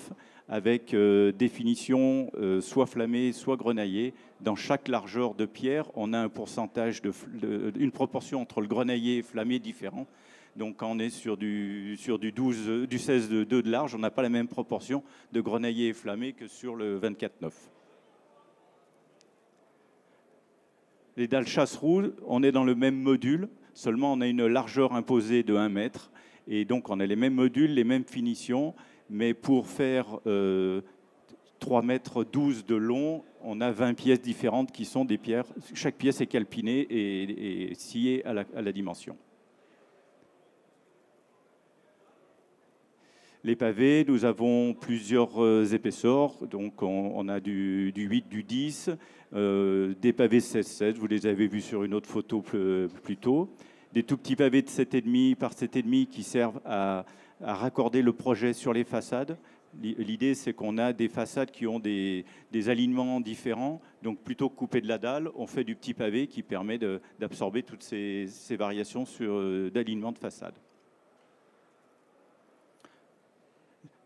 avec 0.49 0.93
euh, 0.93 1.31
définition 1.31 2.31
euh, 2.35 2.61
soit 2.61 2.85
flammée, 2.85 3.31
soit 3.31 3.57
grenaillée. 3.57 4.13
Dans 4.41 4.55
chaque 4.55 4.87
largeur 4.87 5.35
de 5.35 5.45
pierre, 5.45 5.89
on 5.95 6.13
a 6.13 6.19
un 6.19 6.29
pourcentage, 6.29 7.01
une 7.79 7.91
proportion 7.91 8.41
entre 8.41 8.61
le 8.61 8.67
grenaillé 8.67 9.17
et 9.17 9.21
flammé 9.21 9.59
différent. 9.59 10.07
Donc 10.55 10.77
quand 10.77 10.91
on 10.91 10.99
est 10.99 11.09
sur 11.09 11.37
du, 11.37 11.95
sur 11.97 12.19
du, 12.19 12.31
12, 12.31 12.87
du 12.87 12.99
16 12.99 13.29
de 13.29 13.43
2 13.43 13.63
de 13.63 13.71
large, 13.71 13.95
on 13.95 13.99
n'a 13.99 14.11
pas 14.11 14.21
la 14.21 14.29
même 14.29 14.47
proportion 14.47 15.03
de 15.31 15.39
grenaillé 15.39 15.89
et 15.89 15.93
flammé 15.93 16.33
que 16.33 16.47
sur 16.47 16.75
le 16.75 16.99
24-9. 16.99 17.51
Les 21.17 21.27
dalles 21.27 21.47
chasse-roue, 21.47 22.11
on 22.25 22.43
est 22.43 22.51
dans 22.51 22.63
le 22.63 22.75
même 22.75 22.95
module, 22.95 23.47
seulement 23.73 24.13
on 24.13 24.21
a 24.21 24.27
une 24.27 24.47
largeur 24.47 24.93
imposée 24.93 25.43
de 25.43 25.55
1 25.55 25.69
mètre. 25.69 26.11
Et 26.47 26.65
donc 26.65 26.89
on 26.89 26.99
a 26.99 27.05
les 27.05 27.15
mêmes 27.15 27.35
modules, 27.35 27.73
les 27.73 27.83
mêmes 27.83 28.05
finitions, 28.05 28.73
mais 29.11 29.33
pour 29.33 29.67
faire 29.67 30.05
3 30.23 30.23
euh, 30.25 30.81
mètres 31.83 32.23
12 32.23 32.65
de 32.65 32.75
long, 32.75 33.23
on 33.43 33.59
a 33.61 33.71
20 33.71 33.93
pièces 33.93 34.21
différentes 34.21 34.71
qui 34.71 34.85
sont 34.85 35.05
des 35.05 35.17
pierres. 35.17 35.45
Chaque 35.73 35.95
pièce 35.95 36.21
est 36.21 36.27
calpinée 36.27 36.87
et, 36.89 37.75
sciée 37.75 38.25
à 38.25 38.33
la, 38.33 38.71
dimension. 38.71 39.17
Les 43.43 43.55
pavés, 43.55 44.05
nous 44.07 44.23
avons 44.23 44.73
plusieurs 44.73 45.43
euh, 45.43 45.65
épaisseurs, 45.65 46.35
donc 46.47 46.81
on, 46.81 47.27
a 47.27 47.39
du, 47.39 47.91
8, 47.95 48.29
du 48.29 48.43
10, 48.43 48.91
euh, 49.33 49.93
des 49.99 50.13
pavés 50.13 50.39
16-16, 50.39 50.93
vous 50.93 51.07
les 51.07 51.25
avez 51.25 51.47
vus 51.47 51.61
sur 51.61 51.83
une 51.83 51.95
autre 51.95 52.07
photo 52.07 52.41
plus, 52.41 52.87
plus 53.03 53.17
tôt, 53.17 53.49
des 53.93 54.03
tout 54.03 54.15
petits 54.15 54.35
pavés 54.35 54.61
de 54.61 54.69
7,5 54.69 55.35
par 55.35 55.53
7,5 55.53 56.05
qui 56.05 56.21
servent 56.21 56.61
à, 56.65 57.03
à 57.43 57.55
raccorder 57.55 58.01
le 58.01 58.13
projet 58.13 58.53
sur 58.53 58.73
les 58.73 58.83
façades. 58.83 59.37
L'idée, 59.79 60.35
c'est 60.35 60.53
qu'on 60.53 60.77
a 60.77 60.91
des 60.91 61.07
façades 61.07 61.49
qui 61.49 61.65
ont 61.65 61.79
des, 61.79 62.25
alignements 62.67 63.21
différents. 63.21 63.81
Donc, 64.03 64.19
plutôt 64.19 64.49
que 64.49 64.55
couper 64.55 64.81
de 64.81 64.87
la 64.87 64.97
dalle, 64.97 65.29
on 65.35 65.47
fait 65.47 65.63
du 65.63 65.75
petit 65.75 65.93
pavé 65.93 66.27
qui 66.27 66.43
permet 66.43 66.77
d'absorber 67.19 67.63
toutes 67.63 67.83
ces, 67.83 68.27
variations 68.51 69.05
euh, 69.21 69.69
d'alignement 69.69 70.11
de 70.11 70.17
façade. 70.17 70.55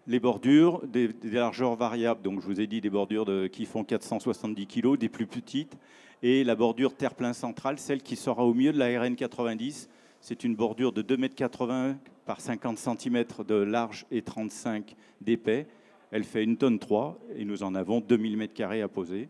Les 0.07 0.19
bordures, 0.19 0.85
des, 0.85 1.09
largeurs 1.23 1.75
variables. 1.75 2.21
Donc, 2.21 2.41
je 2.41 2.45
vous 2.45 2.61
ai 2.61 2.67
dit 2.67 2.79
des 2.79 2.91
bordures 2.91 3.49
qui 3.51 3.65
font 3.65 3.83
470 3.83 4.67
kg, 4.67 4.97
des 4.97 5.09
plus 5.09 5.25
petites. 5.25 5.75
Et 6.21 6.43
la 6.43 6.55
bordure 6.55 6.95
terre-plein 6.95 7.33
centrale, 7.33 7.79
celle 7.79 8.03
qui 8.03 8.15
sera 8.15 8.45
au 8.45 8.53
milieu 8.53 8.71
de 8.71 8.77
la 8.77 9.01
RN 9.01 9.15
90. 9.15 9.89
C'est 10.27 10.43
une 10.43 10.55
bordure 10.55 10.91
de 10.91 11.03
2,80 11.03 11.69
m 11.69 11.97
par 12.25 12.41
50 12.41 12.79
cm 12.79 13.25
de 13.47 13.53
large 13.53 14.07
et 14.09 14.23
35 14.23 14.95
d'épais. 15.21 15.67
Elle 16.09 16.23
fait 16.23 16.43
une 16.43 16.57
tonne 16.57 16.79
3 16.79 17.19
et 17.35 17.45
nous 17.45 17.61
en 17.61 17.75
avons 17.75 17.99
2000 17.99 18.35
m2 18.35 18.81
à 18.81 18.87
poser. 18.87 19.29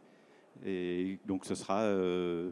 Et 0.65 1.19
donc 1.27 1.43
ce 1.43 1.53
sera 1.53 1.81
euh, 1.81 2.49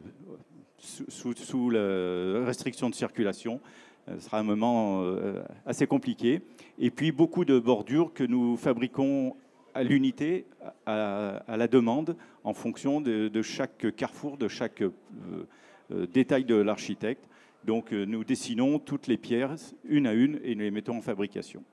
sous, 0.76 1.70
la 1.70 2.44
restriction 2.44 2.90
de 2.90 2.94
circulation. 2.94 3.62
Ce 4.08 4.20
sera 4.20 4.40
un 4.40 4.42
moment 4.42 5.00
euh, 5.00 5.42
assez 5.64 5.86
compliqué. 5.86 6.42
Et 6.78 6.90
puis 6.90 7.12
beaucoup 7.12 7.46
de 7.46 7.58
bordures 7.58 8.12
que 8.12 8.24
nous 8.24 8.58
fabriquons 8.58 9.36
à 9.72 9.82
l'unité, 9.82 10.44
à, 10.84 11.42
la 11.48 11.66
demande, 11.66 12.14
en 12.44 12.52
fonction 12.52 13.00
de, 13.00 13.40
chaque 13.40 13.96
carrefour, 13.96 14.36
de 14.36 14.48
chaque 14.48 14.82
euh, 14.82 16.06
détail 16.12 16.44
de 16.44 16.56
l'architecte. 16.56 17.24
Donc 17.64 17.92
euh, 17.92 18.04
nous 18.04 18.24
dessinons 18.24 18.78
toutes 18.78 19.06
les 19.06 19.16
pierres 19.16 19.56
une 19.84 20.06
à 20.06 20.12
une 20.12 20.38
et 20.44 20.54
nous 20.54 20.62
les 20.62 20.70
mettons 20.70 20.98
en 20.98 21.02
fabrication. 21.02 21.64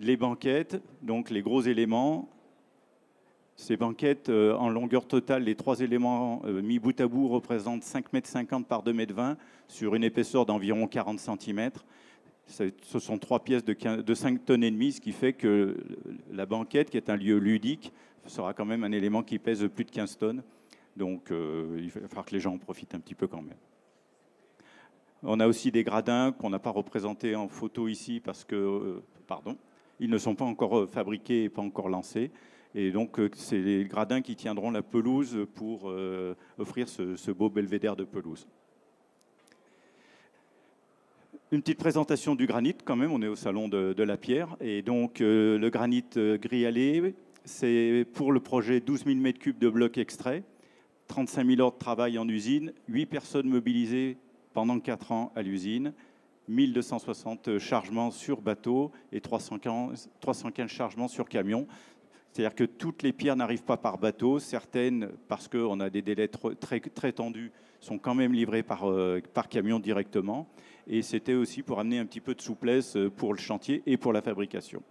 Les 0.00 0.16
banquettes, 0.16 0.82
donc 1.02 1.30
les 1.30 1.42
gros 1.42 1.60
éléments, 1.60 2.30
ces 3.56 3.76
banquettes 3.76 4.30
euh, 4.30 4.54
en 4.56 4.70
longueur 4.70 5.06
totale, 5.06 5.44
les 5.44 5.54
trois 5.54 5.80
éléments 5.80 6.40
euh, 6.46 6.62
mis 6.62 6.78
bout 6.78 6.98
à 6.98 7.06
bout 7.06 7.28
représentent 7.28 7.84
5,50 7.84 8.54
m 8.54 8.64
par 8.64 8.82
2,20 8.82 9.30
m 9.30 9.36
sur 9.68 9.94
une 9.94 10.04
épaisseur 10.04 10.46
d'environ 10.46 10.86
40 10.86 11.20
cm. 11.20 11.70
Ce 12.46 12.98
sont 12.98 13.18
trois 13.18 13.44
pièces 13.44 13.64
de, 13.64 14.02
de 14.02 14.14
5 14.14 14.44
tonnes 14.44 14.64
et 14.64 14.70
demie, 14.70 14.92
ce 14.92 15.00
qui 15.00 15.12
fait 15.12 15.32
que 15.32 15.76
la 16.30 16.44
banquette, 16.44 16.90
qui 16.90 16.96
est 16.96 17.08
un 17.08 17.16
lieu 17.16 17.38
ludique, 17.38 17.92
sera 18.26 18.52
quand 18.52 18.64
même 18.64 18.84
un 18.84 18.92
élément 18.92 19.22
qui 19.22 19.38
pèse 19.38 19.68
plus 19.74 19.84
de 19.84 19.90
15 19.90 20.18
tonnes. 20.18 20.42
Donc 20.96 21.30
euh, 21.30 21.78
il 21.78 21.90
va 21.90 22.06
falloir 22.08 22.24
que 22.24 22.34
les 22.34 22.40
gens 22.40 22.54
en 22.54 22.58
profitent 22.58 22.94
un 22.94 23.00
petit 23.00 23.14
peu 23.14 23.26
quand 23.26 23.42
même. 23.42 23.56
On 25.22 25.38
a 25.40 25.46
aussi 25.46 25.70
des 25.70 25.84
gradins 25.84 26.32
qu'on 26.32 26.50
n'a 26.50 26.58
pas 26.58 26.70
représentés 26.70 27.36
en 27.36 27.48
photo 27.48 27.86
ici 27.86 28.20
parce 28.20 28.44
que, 28.44 28.56
euh, 28.56 29.02
pardon, 29.26 29.56
ils 30.00 30.10
ne 30.10 30.18
sont 30.18 30.34
pas 30.34 30.44
encore 30.44 30.80
euh, 30.80 30.86
fabriqués 30.86 31.44
et 31.44 31.48
pas 31.48 31.62
encore 31.62 31.88
lancés. 31.88 32.30
Et 32.74 32.90
donc, 32.90 33.20
c'est 33.34 33.60
les 33.60 33.84
gradins 33.84 34.22
qui 34.22 34.34
tiendront 34.34 34.70
la 34.70 34.82
pelouse 34.82 35.46
pour 35.56 35.94
offrir 36.56 36.88
ce, 36.88 37.30
beau 37.30 37.50
belvédère 37.50 37.96
de 37.96 38.04
pelouse. 38.04 38.48
Une 41.50 41.60
petite 41.60 41.76
présentation 41.76 42.34
du 42.34 42.46
granit, 42.46 42.74
quand 42.82 42.96
même, 42.96 43.12
on 43.12 43.20
est 43.20 43.28
au 43.28 43.36
salon 43.36 43.68
de, 43.68 44.02
la 44.02 44.16
pierre. 44.16 44.56
Et 44.62 44.80
donc, 44.80 45.18
le 45.20 45.68
granit 45.68 46.06
gris 46.14 46.64
c'est 47.44 48.06
pour 48.14 48.32
le 48.32 48.40
projet 48.40 48.80
12 48.80 49.04
000 49.04 49.18
m3 49.18 49.58
de 49.58 49.68
blocs 49.68 49.98
extraits. 49.98 50.42
35 51.12 51.46
000 51.46 51.60
heures 51.60 51.72
de 51.72 51.78
travail 51.78 52.18
en 52.18 52.26
usine, 52.26 52.72
8 52.88 53.04
personnes 53.04 53.46
mobilisées 53.46 54.16
pendant 54.54 54.80
4 54.80 55.12
ans 55.12 55.30
à 55.36 55.42
l'usine, 55.42 55.92
1260 56.48 57.58
chargements 57.58 58.10
sur 58.10 58.40
bateau 58.40 58.90
et 59.12 59.20
315, 59.20 60.08
315 60.20 60.70
chargements 60.70 61.08
sur 61.08 61.28
camion. 61.28 61.66
C'est-à-dire 62.32 62.54
que 62.54 62.64
toutes 62.64 63.02
les 63.02 63.12
pierres 63.12 63.36
n'arrivent 63.36 63.62
pas 63.62 63.76
par 63.76 63.98
bateau, 63.98 64.38
certaines, 64.38 65.10
parce 65.28 65.48
qu'on 65.48 65.80
a 65.80 65.90
des 65.90 66.00
délais 66.00 66.28
très, 66.28 66.80
très 66.80 67.12
tendus, 67.12 67.52
sont 67.78 67.98
quand 67.98 68.14
même 68.14 68.32
livrées 68.32 68.62
par, 68.62 68.90
euh, 68.90 69.20
par 69.34 69.50
camion 69.50 69.78
directement. 69.78 70.48
Et 70.86 71.02
c'était 71.02 71.34
aussi 71.34 71.62
pour 71.62 71.78
amener 71.78 71.98
un 71.98 72.06
petit 72.06 72.22
peu 72.22 72.34
de 72.34 72.40
souplesse 72.40 72.96
pour 73.18 73.34
le 73.34 73.38
chantier 73.38 73.82
et 73.84 73.98
pour 73.98 74.14
la 74.14 74.22
fabrication. 74.22 74.82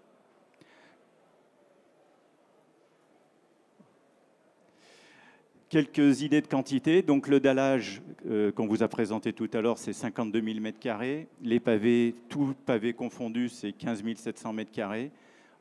Quelques 5.72 6.22
idées 6.22 6.42
de 6.42 6.48
quantité. 6.48 7.02
Donc 7.02 7.30
le 7.30 7.40
dallage 7.40 8.02
euh, 8.30 8.52
qu'on 8.52 8.68
vous 8.68 8.84
a 8.84 8.90
présenté 8.90 9.32
tout 9.32 9.50
à 9.54 9.62
l'heure, 9.62 9.78
c'est 9.78 9.94
52 9.94 10.42
000 10.42 10.60
m2. 10.60 11.28
Les 11.44 11.62
pavés, 11.62 12.14
tout 12.28 12.54
pavé 12.66 12.92
confondu, 12.92 13.48
c'est 13.48 13.72
15 13.72 14.04
700 14.18 14.54
m2. 14.54 15.10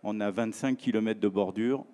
On 0.02 0.20
a 0.20 0.32
25 0.32 0.76
km 0.76 1.20
de 1.20 1.28
bordure, 1.28 1.84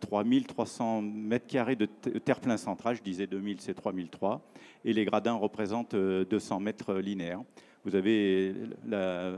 3 0.00 0.24
300 0.48 1.02
m2 1.02 1.76
de 1.76 1.86
terre-plein 2.18 2.56
central. 2.56 2.96
Je 2.96 3.02
disais 3.02 3.26
2000, 3.26 3.60
c'est 3.60 3.74
3003. 3.74 4.40
Et 4.86 4.94
les 4.94 5.04
gradins 5.04 5.34
représentent 5.34 5.94
200 5.94 6.56
euh, 6.56 6.58
mètres 6.60 6.94
linéaires. 6.94 7.42
Vous 7.84 7.94
avez 7.94 8.54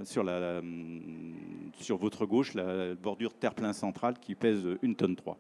sur, 0.05 0.22
la, 0.22 0.62
sur 1.80 1.97
votre 1.97 2.24
gauche 2.24 2.55
la 2.55 2.95
bordure 2.95 3.34
terre-plein 3.34 3.72
central 3.72 4.14
qui 4.20 4.36
pèse 4.36 4.64
1 4.84 4.93
tonne 4.93 5.16
3. 5.16 5.36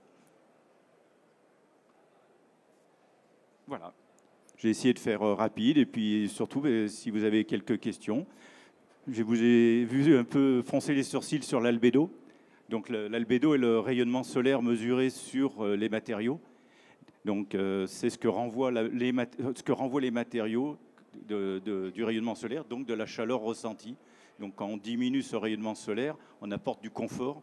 Voilà. 3.70 3.94
J'ai 4.56 4.70
essayé 4.70 4.92
de 4.92 4.98
faire 4.98 5.22
euh, 5.22 5.34
rapide 5.34 5.78
et 5.78 5.86
puis 5.86 6.28
surtout, 6.28 6.60
euh, 6.64 6.88
si 6.88 7.12
vous 7.12 7.22
avez 7.22 7.44
quelques 7.44 7.78
questions, 7.78 8.26
je 9.06 9.22
vous 9.22 9.40
ai 9.40 9.84
vu 9.84 10.18
un 10.18 10.24
peu 10.24 10.60
froncer 10.60 10.92
les 10.92 11.04
sourcils 11.04 11.44
sur 11.44 11.60
l'albédo. 11.60 12.10
Donc 12.68 12.88
l'albédo 12.88 13.54
est 13.54 13.58
le 13.58 13.78
rayonnement 13.78 14.24
solaire 14.24 14.60
mesuré 14.60 15.08
sur 15.08 15.64
euh, 15.64 15.76
les 15.76 15.88
matériaux. 15.88 16.40
Donc 17.24 17.56
c'est 17.86 18.10
ce, 18.10 18.18
que 18.18 18.26
renvoient 18.26 18.72
les 18.72 19.12
ce 19.54 19.62
que 19.62 19.72
renvoient 19.72 20.00
les 20.00 20.10
matériaux 20.10 20.76
du 21.28 22.02
rayonnement 22.02 22.34
solaire, 22.34 22.64
donc 22.64 22.86
de 22.86 22.94
la 22.94 23.06
chaleur 23.06 23.40
ressentie. 23.40 23.94
Donc 24.40 24.56
quand 24.56 24.66
on 24.66 24.78
diminue 24.78 25.22
ce 25.22 25.36
rayonnement 25.36 25.76
solaire, 25.76 26.16
on 26.40 26.50
apporte 26.50 26.82
du 26.82 26.90
confort 26.90 27.42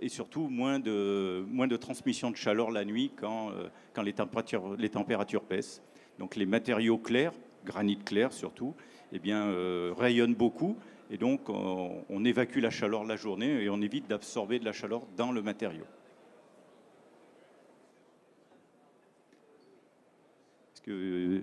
et 0.00 0.08
surtout 0.08 0.48
moins 0.48 0.78
de, 0.78 1.44
moins 1.48 1.66
de 1.66 1.76
transmission 1.76 2.30
de 2.30 2.36
chaleur 2.36 2.70
la 2.70 2.84
nuit 2.84 3.12
quand, 3.16 3.50
euh, 3.50 3.68
quand 3.92 4.02
les, 4.02 4.12
températures, 4.12 4.76
les 4.76 4.88
températures 4.88 5.42
baissent. 5.42 5.82
Donc 6.18 6.36
les 6.36 6.46
matériaux 6.46 6.98
clairs, 6.98 7.32
granit 7.64 7.98
clair 7.98 8.32
surtout, 8.32 8.74
eh 9.12 9.18
bien, 9.18 9.46
euh, 9.46 9.92
rayonnent 9.96 10.34
beaucoup 10.34 10.76
et 11.10 11.16
donc 11.16 11.48
on, 11.48 12.24
évacue 12.24 12.58
la 12.58 12.70
chaleur 12.70 13.04
la 13.04 13.16
journée 13.16 13.62
et 13.62 13.70
on 13.70 13.80
évite 13.80 14.08
d'absorber 14.08 14.58
de 14.58 14.64
la 14.64 14.72
chaleur 14.72 15.02
dans 15.16 15.32
le 15.32 15.42
matériau. 15.42 15.84
Est-ce 20.74 20.82
qu'il 20.82 21.42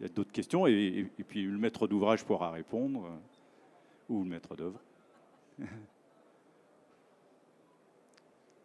y 0.00 0.04
a 0.04 0.08
d'autres 0.08 0.32
questions? 0.32 0.66
Et, 0.66 1.06
puis 1.26 1.42
le 1.42 1.58
maître 1.58 1.86
d'ouvrage 1.86 2.24
pourra 2.24 2.50
répondre 2.50 3.08
ou 4.08 4.22
le 4.22 4.30
maître 4.30 4.56
d'œuvre. 4.56 4.80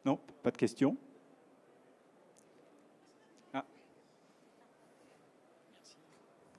Non, 0.08 0.18
pas 0.41 0.51
de 0.51 0.58
questions 0.58 0.95
ah. 3.53 3.66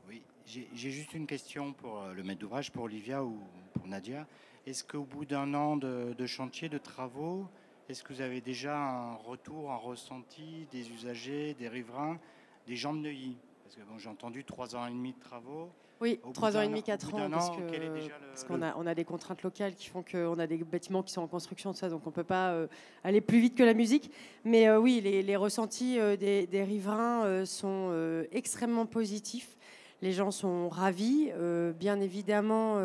Oui, 0.07 0.23
j'ai 0.47 0.91
juste 0.91 1.15
une 1.15 1.27
question 1.27 1.73
pour 1.73 2.03
euh, 2.03 2.13
le 2.13 2.23
maître 2.23 2.41
d'ouvrage, 2.41 2.71
pour 2.71 2.83
Olivia 2.83 3.25
ou 3.25 3.41
pour 3.73 3.87
Nadia. 3.87 4.27
Est-ce 4.67 4.85
qu'au 4.85 5.05
bout 5.05 5.25
d'un 5.25 5.55
an 5.55 5.79
de, 5.79 6.13
de, 6.13 6.27
chantier, 6.27 6.69
de 6.69 6.77
travaux, 6.77 7.49
est-ce 7.89 8.05
que 8.05 8.13
vous 8.13 8.21
avez 8.21 8.43
déjà 8.43 8.77
un 8.77 9.15
retour, 9.15 9.73
un 9.73 9.77
ressenti 9.77 10.67
des 10.71 10.91
usagers, 10.91 11.55
des 11.55 11.69
riverains, 11.69 12.21
des 12.67 12.77
gens 12.77 12.93
de 12.93 12.99
Neuilly? 12.99 13.39
Parce 13.65 13.77
que 13.77 13.81
bon, 13.81 13.97
j'ai 13.97 14.11
entendu 14.11 14.45
trois 14.45 14.77
ans 14.77 14.87
et 14.87 14.91
demi 14.91 15.15
de 15.15 15.21
travaux. 15.21 15.71
Oui, 16.01 16.21
trois 16.33 16.57
ans 16.57 16.61
et 16.61 16.69
demi, 16.69 16.83
quatre 16.83 17.13
ans, 17.15 17.29
parce 17.29 18.45
qu'on 18.45 18.63
a, 18.63 18.77
on 18.77 18.87
a 18.87 18.95
des 18.95 19.05
contraintes 19.05 19.43
locales 19.43 19.75
qui 19.75 19.89
font 19.89 20.05
qu'on 20.05 20.39
a 20.39 20.47
des 20.47 20.59
bâtiments 20.59 21.03
qui 21.03 21.13
sont 21.13 21.23
en 21.23 21.27
construction, 21.27 21.73
ça, 21.73 21.89
donc 21.89 22.03
on 22.07 22.11
ne 22.11 22.15
peut 22.15 22.25
pas 22.25 22.53
euh, 22.53 22.69
aller 23.03 23.21
plus 23.21 23.41
vite 23.41 23.57
que 23.57 23.65
la 23.65 23.75
musique. 23.75 24.13
Mais 24.45 24.69
euh, 24.69 24.79
oui, 24.79 25.01
les, 25.01 25.37
ressentis 25.37 25.99
euh, 25.99 26.17
des, 26.17 26.63
riverains 26.63 27.45
sont 27.45 27.93
extrêmement 28.31 28.87
positifs. 28.87 29.57
Les 30.01 30.13
gens 30.13 30.31
sont 30.31 30.69
ravis, 30.69 31.33
bien 31.79 32.01
évidemment. 32.01 32.77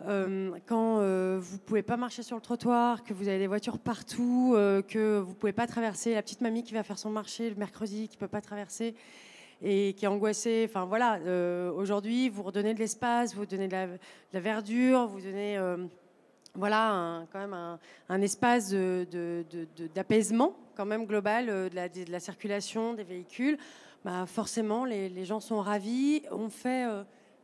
quand 0.00 1.38
vous 1.38 1.58
pouvez 1.58 1.82
pas 1.82 1.98
marcher 1.98 2.22
sur 2.22 2.36
le 2.36 2.42
trottoir, 2.42 3.04
que 3.04 3.12
vous 3.12 3.28
avez 3.28 3.38
des 3.38 3.46
voitures 3.46 3.78
partout, 3.78 4.54
que 4.88 5.18
vous 5.18 5.34
pouvez 5.34 5.52
pas 5.52 5.66
traverser, 5.66 6.14
la 6.14 6.22
petite 6.22 6.40
mamie 6.40 6.62
qui 6.62 6.72
va 6.72 6.82
faire 6.82 6.98
son 6.98 7.10
marché 7.10 7.50
le 7.50 7.56
mercredi, 7.56 8.08
qui 8.08 8.16
peut 8.16 8.28
pas 8.28 8.40
traverser, 8.40 8.94
et 9.64 9.94
qui 9.94 10.04
est 10.04 10.08
angoissé. 10.08 10.66
Enfin 10.68 10.84
voilà, 10.84 11.14
euh, 11.26 11.72
aujourd'hui, 11.72 12.28
vous 12.28 12.42
redonnez 12.42 12.74
de 12.74 12.78
l'espace, 12.78 13.34
vous 13.34 13.46
donnez 13.46 13.66
de 13.66 13.72
la, 14.32 14.40
verdure, 14.40 15.06
vous 15.06 15.20
donnez 15.20 15.56
euh, 15.56 15.78
voilà 16.54 17.24
quand 17.32 17.38
même 17.40 17.78
un, 18.08 18.22
espace 18.22 18.72
d'apaisement 19.94 20.54
quand 20.76 20.84
même 20.86 21.06
global 21.06 21.48
euh, 21.48 21.68
de 21.68 22.10
la, 22.12 22.20
circulation 22.20 22.94
des 22.94 23.04
véhicules. 23.04 23.58
Bah, 24.04 24.26
forcément, 24.26 24.84
les, 24.84 25.08
les, 25.08 25.24
gens 25.24 25.40
sont 25.40 25.60
ravis. 25.60 26.22
On 26.30 26.50
fait, 26.50 26.86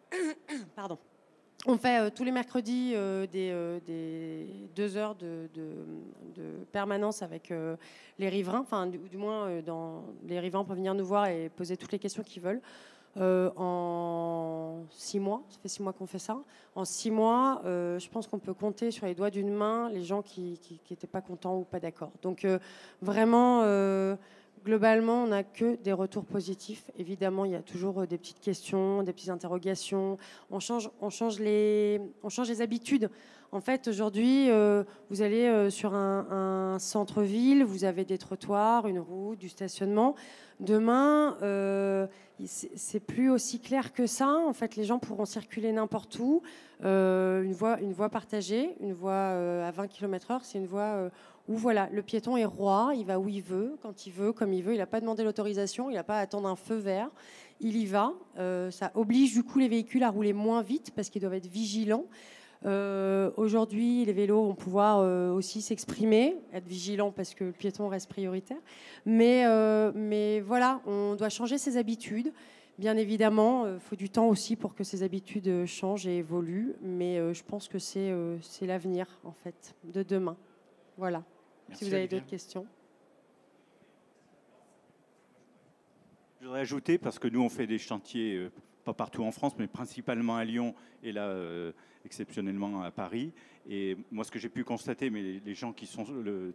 pardon. 0.77 0.99
On 1.67 1.77
fait 1.77 2.01
euh, 2.01 2.11
tous 2.11 2.25
les 2.25 2.33
mercredis 2.33 2.93
euh, 2.95 3.27
euh, 3.35 3.81
des, 3.87 4.47
deux 4.75 4.97
heures 4.97 5.15
de, 5.15 5.49
permanence 6.73 7.23
avec 7.23 7.53
les 8.19 8.29
riverains, 8.29 8.61
enfin 8.61 8.87
du, 8.87 9.17
moins 9.17 9.61
dans, 9.61 10.05
les 10.27 10.39
riverains 10.39 10.65
peuvent 10.65 10.77
venir 10.77 10.95
nous 10.95 11.05
voir 11.05 11.27
et 11.27 11.49
poser 11.49 11.77
toutes 11.77 11.93
les 11.93 11.99
questions 11.99 12.23
qu'ils 12.23 12.43
veulent. 12.43 12.63
en 13.57 14.85
six 14.91 15.19
mois, 15.19 15.43
ça 15.51 15.59
fait 15.61 15.69
six 15.69 15.83
mois 15.83 15.93
qu'on 15.93 16.07
fait 16.07 16.21
ça. 16.21 16.39
En 16.75 16.85
six 16.85 17.11
mois, 17.11 17.61
je 17.65 18.09
pense 18.09 18.27
qu'on 18.27 18.39
peut 18.39 18.55
compter 18.55 18.91
sur 18.91 19.07
les 19.07 19.15
doigts 19.15 19.31
d'une 19.31 19.53
main 19.53 19.91
les 19.91 20.05
gens 20.05 20.23
qui 20.23 20.59
n'étaient 20.89 21.09
pas 21.09 21.21
contents 21.21 21.59
ou 21.59 21.65
pas 21.65 21.81
d'accord. 21.81 22.13
Donc 22.23 22.47
vraiment 23.03 23.63
Globalement, 24.63 25.25
on 25.25 25.29
n'a 25.29 25.43
que 25.43 25.77
des 25.77 25.93
retours 25.93 26.27
positifs. 26.27 26.91
Évidemment, 26.99 27.47
il 27.47 27.53
y 27.53 27.57
a 27.57 27.63
toujours 27.63 28.03
euh, 28.03 28.07
des 28.07 28.19
petites 28.19 28.41
questions, 28.41 29.03
des 29.03 29.13
petites 29.15 29.31
interrogations. 29.31 30.19
On 30.51 30.61
change, 30.61 31.41
les, 31.41 32.01
habitudes. 32.61 33.09
En 33.53 33.61
fait, 33.61 33.89
aujourd'hui, 33.89 34.51
euh, 34.51 34.85
vous 35.09 35.23
allez 35.23 35.47
euh, 35.47 35.71
sur 35.71 35.95
un, 35.95 36.77
centre-ville, 36.79 37.65
vous 37.65 37.85
avez 37.85 38.05
des 38.05 38.19
trottoirs, 38.19 38.87
une 38.87 38.99
route, 38.99 39.39
du 39.39 39.49
stationnement. 39.49 40.15
Demain, 40.61 41.39
c'est 42.45 43.01
plus 43.01 43.31
aussi 43.31 43.61
clair 43.61 43.95
que 43.95 44.07
ça. 44.07 44.29
En 44.29 44.53
fait, 44.53 44.77
les 44.77 44.85
gens 44.85 44.99
pourront 44.99 45.25
circuler 45.25 45.73
n'importe 45.73 46.19
où. 46.19 46.43
une, 46.83 47.53
voie, 47.53 47.81
une 47.81 47.95
voie 47.95 48.11
partagée, 48.11 48.75
une 48.81 48.93
voie 48.93 49.31
à 49.65 49.71
20 49.71 49.89
km/h, 49.89 50.41
c'est 50.43 50.59
une 50.59 50.67
voie 50.67 51.11
où 51.51 51.57
voilà, 51.57 51.89
le 51.93 52.01
piéton 52.01 52.37
est 52.37 52.45
roi, 52.45 52.93
il 52.97 53.05
va 53.05 53.19
où 53.19 53.29
il 53.29 53.43
veut, 53.43 53.77
quand 53.83 54.07
il 54.07 54.13
veut, 54.13 54.33
comme 54.33 54.53
il 54.53 54.63
veut, 54.63 54.73
il 54.73 54.79
n'a 54.79 54.87
pas 54.87 55.01
demandé 55.01 55.25
l'autorisation, 55.25 55.91
il 55.91 55.95
n'a 55.95 56.05
pas 56.05 56.19
à 56.19 56.21
attendre 56.21 56.49
un 56.49 56.55
feu 56.55 56.77
vert, 56.77 57.11
il 57.59 57.77
y 57.77 57.87
va. 57.87 58.13
Euh, 58.39 58.71
ça 58.71 58.93
oblige 58.95 59.33
du 59.35 59.43
coup 59.43 59.59
les 59.59 59.67
véhicules 59.67 60.05
à 60.05 60.11
rouler 60.11 60.33
moins 60.33 60.63
vite 60.63 60.93
parce 60.95 61.11
qu'ils 61.11 61.21
doivent 61.21 61.35
être 61.35 61.49
vigilants. 61.49 62.05
Euh, 62.67 63.33
aujourd'hui, 63.37 64.05
les 64.05 64.13
vélos 64.13 64.45
vont 64.45 64.55
pouvoir 64.55 65.01
euh, 65.01 65.33
aussi 65.33 65.61
s'exprimer, 65.61 66.37
être 66.53 66.69
vigilants 66.69 67.11
parce 67.11 67.35
que 67.35 67.43
le 67.43 67.53
piéton 67.53 67.89
reste 67.89 68.09
prioritaire. 68.09 68.61
Mais, 69.05 69.45
mais 69.93 70.39
voilà, 70.39 70.81
on 70.87 71.17
doit 71.17 71.31
changer 71.31 71.59
ses 71.59 71.77
habitudes. 71.77 72.33
Bien 72.79 72.97
évidemment, 72.97 73.67
il 73.67 73.81
faut 73.81 73.97
du 73.97 74.09
temps 74.09 74.29
aussi 74.29 74.55
pour 74.55 74.77
que 74.77 74.85
ces 74.85 75.03
habitudes 75.03 75.67
changent 75.67 76.07
et 76.07 76.19
évoluent, 76.19 76.77
mais 76.81 77.35
je 77.35 77.43
pense 77.43 77.67
que 77.67 77.81
c'est 77.81 78.15
l'avenir 78.63 79.19
en 79.25 79.33
fait 79.33 79.75
de 79.83 80.05
demain. 80.05 80.37
Voilà 80.97 81.25
si 81.73 81.85
vous 81.85 81.95
avez 81.95 82.09
d'autres 82.09 82.27
questions. 82.27 82.67
Je 86.41 86.47
voudrais 86.47 86.61
ajouter, 86.61 86.97
parce 86.97 87.19
que 87.19 87.29
nous, 87.29 87.43
on 87.43 87.51
fait 87.51 87.67
des 87.67 87.77
chantiers, 87.77 88.37
euh, 88.37 88.51
pas 88.85 88.95
partout 88.95 89.23
en 89.25 89.31
France, 89.31 89.53
mais 89.59 89.67
principalement 89.67 90.37
à 90.37 90.45
Lyon 90.45 90.75
et 91.03 91.13
là, 91.13 91.29
euh, 91.29 91.73
exceptionnellement 92.07 92.83
à 92.83 92.91
Paris. 92.91 93.33
Et 93.69 93.99
moi, 94.11 94.25
ce 94.25 94.31
que 94.31 94.39
j'ai 94.39 94.49
pu 94.49 94.65
constater, 94.65 95.11
mais 95.11 95.41
les 95.45 95.55
gens 95.55 95.75
qui 95.75 95.87
sont 95.87 96.07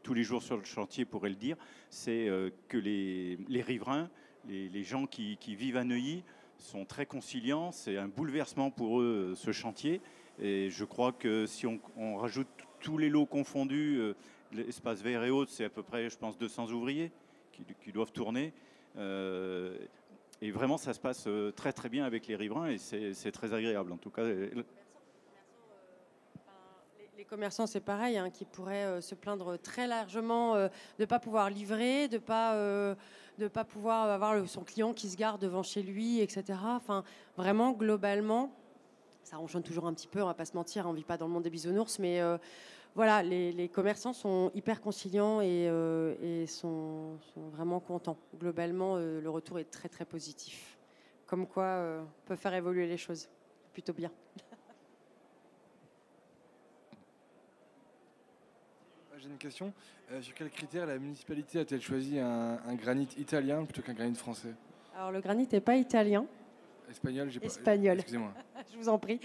tous 0.02 0.14
les 0.16 0.24
jours 0.24 0.42
sur 0.42 0.58
le 0.58 0.64
chantier 0.64 1.06
pourraient 1.06 1.30
le 1.30 1.36
dire, 1.36 1.56
c'est 1.92 2.28
euh, 2.28 2.50
que 2.68 2.80
les, 2.80 3.38
riverains, 3.62 4.10
les, 4.50 4.84
gens 4.84 5.06
qui, 5.06 5.38
vivent 5.50 5.78
à 5.78 5.84
Neuilly, 5.84 6.24
sont 6.58 6.86
très 6.86 7.06
conciliants. 7.06 7.72
C'est 7.72 7.98
un 7.98 8.08
bouleversement 8.08 8.72
pour 8.72 9.02
eux, 9.02 9.34
ce 9.36 9.52
chantier. 9.52 10.02
Et 10.42 10.72
je 10.72 10.84
crois 10.84 11.12
que 11.12 11.46
si 11.46 11.68
on, 11.68 11.80
on 11.96 12.16
rajoute 12.18 12.48
tous 12.80 12.98
les 12.98 13.10
lots 13.10 13.28
confondus, 13.28 14.16
l'espace 14.52 15.02
vert 15.02 15.24
et 15.24 15.30
haute, 15.30 15.50
c'est 15.50 15.66
à 15.66 15.70
peu 15.70 15.84
près, 15.84 16.10
je 16.10 16.18
pense, 16.18 16.38
200 16.38 16.72
ouvriers 16.72 17.12
qui, 17.82 17.92
doivent 17.92 18.12
tourner. 18.12 18.54
Euh, 18.98 19.78
et 20.42 20.52
vraiment, 20.52 20.78
ça 20.78 20.94
se 20.94 21.00
passe 21.00 21.26
euh, 21.28 21.52
très 21.52 21.74
très 21.74 21.90
bien 21.90 22.06
avec 22.06 22.28
les 22.28 22.36
riverains 22.36 22.68
et 22.68 22.78
c'est 22.78 23.32
très 23.32 23.54
agréable 23.54 23.92
en 23.92 23.98
tout 23.98 24.10
cas. 24.10 24.24
Les 27.18 27.24
commerçants, 27.24 27.66
c'est 27.66 27.80
pareil, 27.80 28.18
hein, 28.18 28.30
qui 28.30 28.44
pourraient 28.44 28.86
euh, 28.86 29.02
se 29.02 29.16
plaindre 29.16 29.58
très 29.58 29.88
largement 29.88 30.56
de 30.56 30.70
ne 31.00 31.06
pas 31.06 31.20
pouvoir 31.20 31.50
livrer, 31.50 32.10
de 32.10 32.16
ne 32.16 32.20
pas, 32.20 32.96
pas 33.54 33.64
pouvoir 33.64 34.10
avoir 34.10 34.48
son 34.48 34.64
client 34.64 34.94
qui 34.94 35.10
se 35.10 35.16
garde 35.16 35.42
devant 35.42 35.64
chez 35.64 35.82
lui, 35.82 36.20
etc. 36.20 36.60
Enfin, 36.64 37.04
vraiment, 37.38 37.72
globalement, 37.72 38.52
ça 39.24 39.38
ronchonne 39.38 39.64
toujours 39.64 39.88
un 39.88 39.94
petit 39.94 40.08
peu, 40.08 40.22
on 40.22 40.28
va 40.28 40.34
pas 40.34 40.46
se 40.46 40.56
mentir, 40.56 40.86
on 40.88 40.92
ne 40.92 40.98
vit 40.98 41.06
pas 41.06 41.18
dans 41.18 41.28
le 41.28 41.34
monde 41.34 41.44
des 41.44 41.50
bisounours, 41.50 42.00
mais 42.00 42.22
voilà, 42.96 43.22
les, 43.22 43.70
commerçants 43.70 44.14
sont 44.14 44.52
hyper 44.56 44.80
conciliants 44.80 45.42
et, 45.42 45.68
euh, 45.68 46.48
sont, 46.48 47.20
vraiment 47.36 47.82
contents. 47.82 48.18
Globalement, 48.40 48.96
euh, 48.96 49.20
le 49.20 49.30
retour 49.30 49.60
est 49.60 49.66
très 49.70 49.90
très 49.90 50.06
positif. 50.06 50.78
Comme 51.28 51.46
quoi, 51.46 51.66
euh, 51.66 52.02
on 52.02 52.28
peut 52.28 52.38
faire 52.38 52.54
évoluer 52.54 52.88
les 52.88 52.96
choses 52.98 53.28
plutôt 53.74 53.92
bien. 53.92 54.10
J'ai 59.18 59.28
une 59.28 59.38
question. 59.38 59.74
sur 60.22 60.34
quels 60.34 60.50
critères 60.52 60.86
la 60.86 60.98
municipalité 60.98 61.60
a-t-elle 61.60 61.82
choisi 61.82 62.20
un, 62.20 62.76
granit 62.76 63.10
italien 63.18 63.66
plutôt 63.66 63.82
qu'un 63.82 63.94
granit 63.94 64.16
français? 64.16 64.54
Alors 64.96 65.12
le 65.12 65.20
granit 65.20 65.48
n'est 65.52 65.62
pas 65.62 65.76
italien. 65.76 66.26
Espagnol, 66.90 67.30
j'ai 67.30 67.40
pas. 67.40 67.48
Espagnol. 67.48 67.96
Excusez-moi. 67.98 68.32
Je 68.72 68.78
vous 68.78 68.88
en 68.88 69.00
prie. 69.00 69.20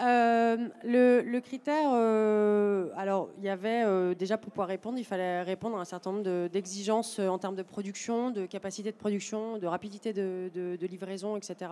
Euh, 0.00 0.56
le, 0.84 1.40
critère, 1.40 1.90
euh, 1.92 2.88
alors 2.96 3.28
il 3.38 3.44
y 3.44 3.50
avait 3.50 3.84
euh, 3.84 4.14
déjà 4.14 4.38
pour 4.38 4.50
pouvoir 4.50 4.68
répondre, 4.68 4.98
il 4.98 5.04
fallait 5.04 5.42
répondre 5.42 5.76
à 5.76 5.80
un 5.80 5.84
certain 5.84 6.12
nombre 6.12 6.48
d'exigences 6.48 7.18
en 7.18 7.38
termes 7.38 7.56
de 7.56 7.62
production, 7.62 8.30
de 8.30 8.46
capacité 8.46 8.90
de 8.90 8.96
production, 8.96 9.58
de 9.58 9.66
rapidité 9.66 10.14
de, 10.14 10.78
livraison, 10.80 11.36
etc. 11.36 11.70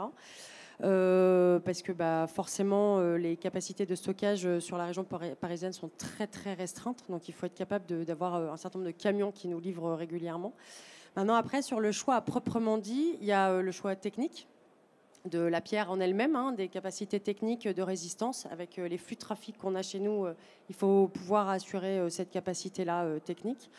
parce 0.81 1.83
que 1.83 1.93
bah, 1.93 2.27
forcément, 2.27 3.01
les 3.15 3.37
capacités 3.39 3.87
de 3.87 3.95
stockage 3.95 4.59
sur 4.59 4.77
la 4.77 4.85
région 4.85 5.05
parisienne 5.05 5.73
sont 5.73 5.91
très 5.97 6.27
très 6.27 6.53
restreintes, 6.53 7.05
donc 7.09 7.29
il 7.29 7.33
faut 7.33 7.47
être 7.47 7.55
capable 7.55 8.05
d'avoir 8.05 8.35
un 8.53 8.57
certain 8.59 8.81
nombre 8.81 8.91
de 8.91 8.97
camions 8.97 9.33
qui 9.33 9.49
nous 9.49 9.61
livrent 9.61 9.95
régulièrement. 9.95 10.53
Maintenant, 11.17 11.35
après, 11.35 11.63
sur 11.63 11.81
le 11.81 11.91
choix 11.91 12.21
proprement 12.21 12.77
dit, 12.77 13.17
il 13.21 13.27
y 13.27 13.33
a 13.33 13.63
le 13.63 13.73
choix 13.73 13.97
technique 13.97 14.47
de 15.25 15.41
la 15.41 15.61
pierre 15.61 15.91
en 15.91 16.01
elle-même, 16.01 16.37
hein, 16.37 16.53
des 16.53 16.69
capacités 16.69 17.21
techniques 17.21 17.69
de 17.69 17.83
résistance. 17.83 18.47
Avec 18.51 18.77
les 18.77 18.99
flux 18.99 19.17
de 19.17 19.21
trafic 19.21 19.59
qu'on 19.59 19.75
a 19.75 19.83
chez 19.83 19.99
nous, 19.99 20.27
il 20.69 20.75
faut 20.75 21.09
pouvoir 21.09 21.49
assurer 21.49 22.09
cette 22.11 22.31
capacité-là 22.31 23.21
technique. 23.21 23.71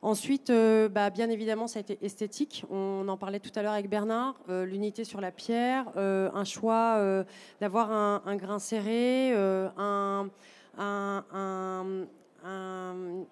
Ensuite, 0.00 0.52
bah, 0.90 1.10
bien 1.10 1.28
évidemment, 1.28 1.66
ça 1.66 1.78
a 1.78 1.80
été 1.80 1.98
esthétique. 2.02 2.64
On 2.70 3.08
en 3.08 3.16
parlait 3.16 3.40
tout 3.40 3.50
à 3.56 3.62
l'heure 3.62 3.72
avec 3.72 3.88
Bernard. 3.90 4.36
L'unité 4.48 5.04
sur 5.04 5.20
la 5.20 5.32
pierre, 5.32 5.86
un 5.96 6.44
choix 6.44 7.24
d'avoir 7.60 7.90
un, 7.90 8.36
grain 8.36 8.58
serré, 8.58 9.34
un, 9.76 10.30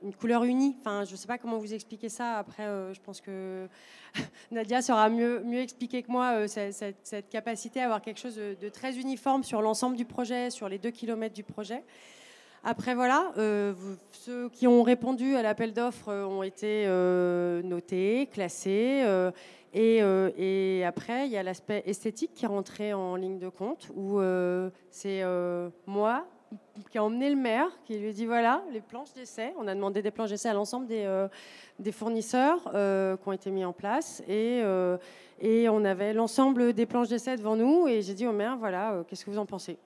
une 0.02 0.14
couleur 0.14 0.44
unie. 0.44 0.76
Enfin, 0.80 1.04
je 1.04 1.12
ne 1.12 1.16
sais 1.16 1.26
pas 1.26 1.38
comment 1.38 1.58
vous 1.58 1.74
expliquer 1.74 2.08
ça. 2.08 2.38
Après, 2.38 2.64
euh, 2.64 2.92
je 2.92 3.00
pense 3.00 3.20
que 3.20 3.68
Nadia 4.50 4.82
saura 4.82 5.08
mieux, 5.08 5.42
mieux 5.44 5.60
expliquer 5.60 6.02
que 6.02 6.10
moi 6.10 6.32
euh, 6.34 6.46
cette, 6.48 7.28
capacité 7.28 7.80
à 7.80 7.84
avoir 7.84 8.02
quelque 8.02 8.20
chose 8.20 8.36
de, 8.36 8.68
très 8.68 8.96
uniforme 8.96 9.44
sur 9.44 9.62
l'ensemble 9.62 9.96
du 9.96 10.04
projet, 10.04 10.50
sur 10.50 10.68
les 10.68 10.78
deux 10.78 10.90
kilomètres 10.90 11.34
du 11.34 11.44
projet. 11.44 11.82
Après, 12.64 12.94
voilà, 12.94 13.32
euh, 13.38 13.74
ceux 14.10 14.48
qui 14.48 14.66
ont 14.66 14.82
répondu 14.82 15.36
à 15.36 15.42
l'appel 15.42 15.72
d'offres 15.72 16.12
ont 16.12 16.42
été 16.42 16.86
notés, 17.64 18.28
classés. 18.32 19.04
Et, 19.72 19.98
et, 19.98 20.84
après, 20.84 21.26
il 21.26 21.32
y 21.32 21.36
a 21.36 21.42
l'aspect 21.44 21.84
esthétique 21.86 22.32
qui 22.34 22.44
est 22.44 22.48
rentré 22.48 22.92
en 22.92 23.14
ligne 23.14 23.38
de 23.38 23.48
compte, 23.48 23.88
où 23.94 24.20
c'est 24.90 25.22
moi, 25.86 26.26
qui 26.90 26.98
a 26.98 27.04
emmené 27.04 27.30
le 27.30 27.36
maire, 27.36 27.68
qui 27.84 27.98
lui 27.98 28.10
a 28.10 28.12
dit 28.12 28.26
voilà, 28.26 28.62
les 28.70 28.80
planches 28.80 29.12
d'essai. 29.12 29.52
On 29.58 29.66
a 29.66 29.74
demandé 29.74 30.02
des 30.02 30.10
planches 30.10 30.30
d'essai 30.30 30.48
à 30.48 30.54
l'ensemble 30.54 30.86
des, 30.86 31.04
euh, 31.04 31.28
des 31.78 31.92
fournisseurs 31.92 32.70
euh, 32.74 33.16
qui 33.16 33.28
ont 33.28 33.32
été 33.32 33.50
mis 33.50 33.64
en 33.64 33.72
place. 33.72 34.22
Et, 34.28 34.60
euh, 34.62 34.96
et 35.40 35.68
on 35.68 35.84
avait 35.84 36.12
l'ensemble 36.12 36.72
des 36.72 36.86
planches 36.86 37.08
d'essai 37.08 37.36
devant 37.36 37.56
nous. 37.56 37.88
Et 37.88 38.02
j'ai 38.02 38.14
dit 38.14 38.26
au 38.26 38.32
maire 38.32 38.56
voilà, 38.56 39.02
qu'est-ce 39.08 39.24
que 39.24 39.30
vous 39.30 39.38
en 39.38 39.46
pensez? 39.46 39.78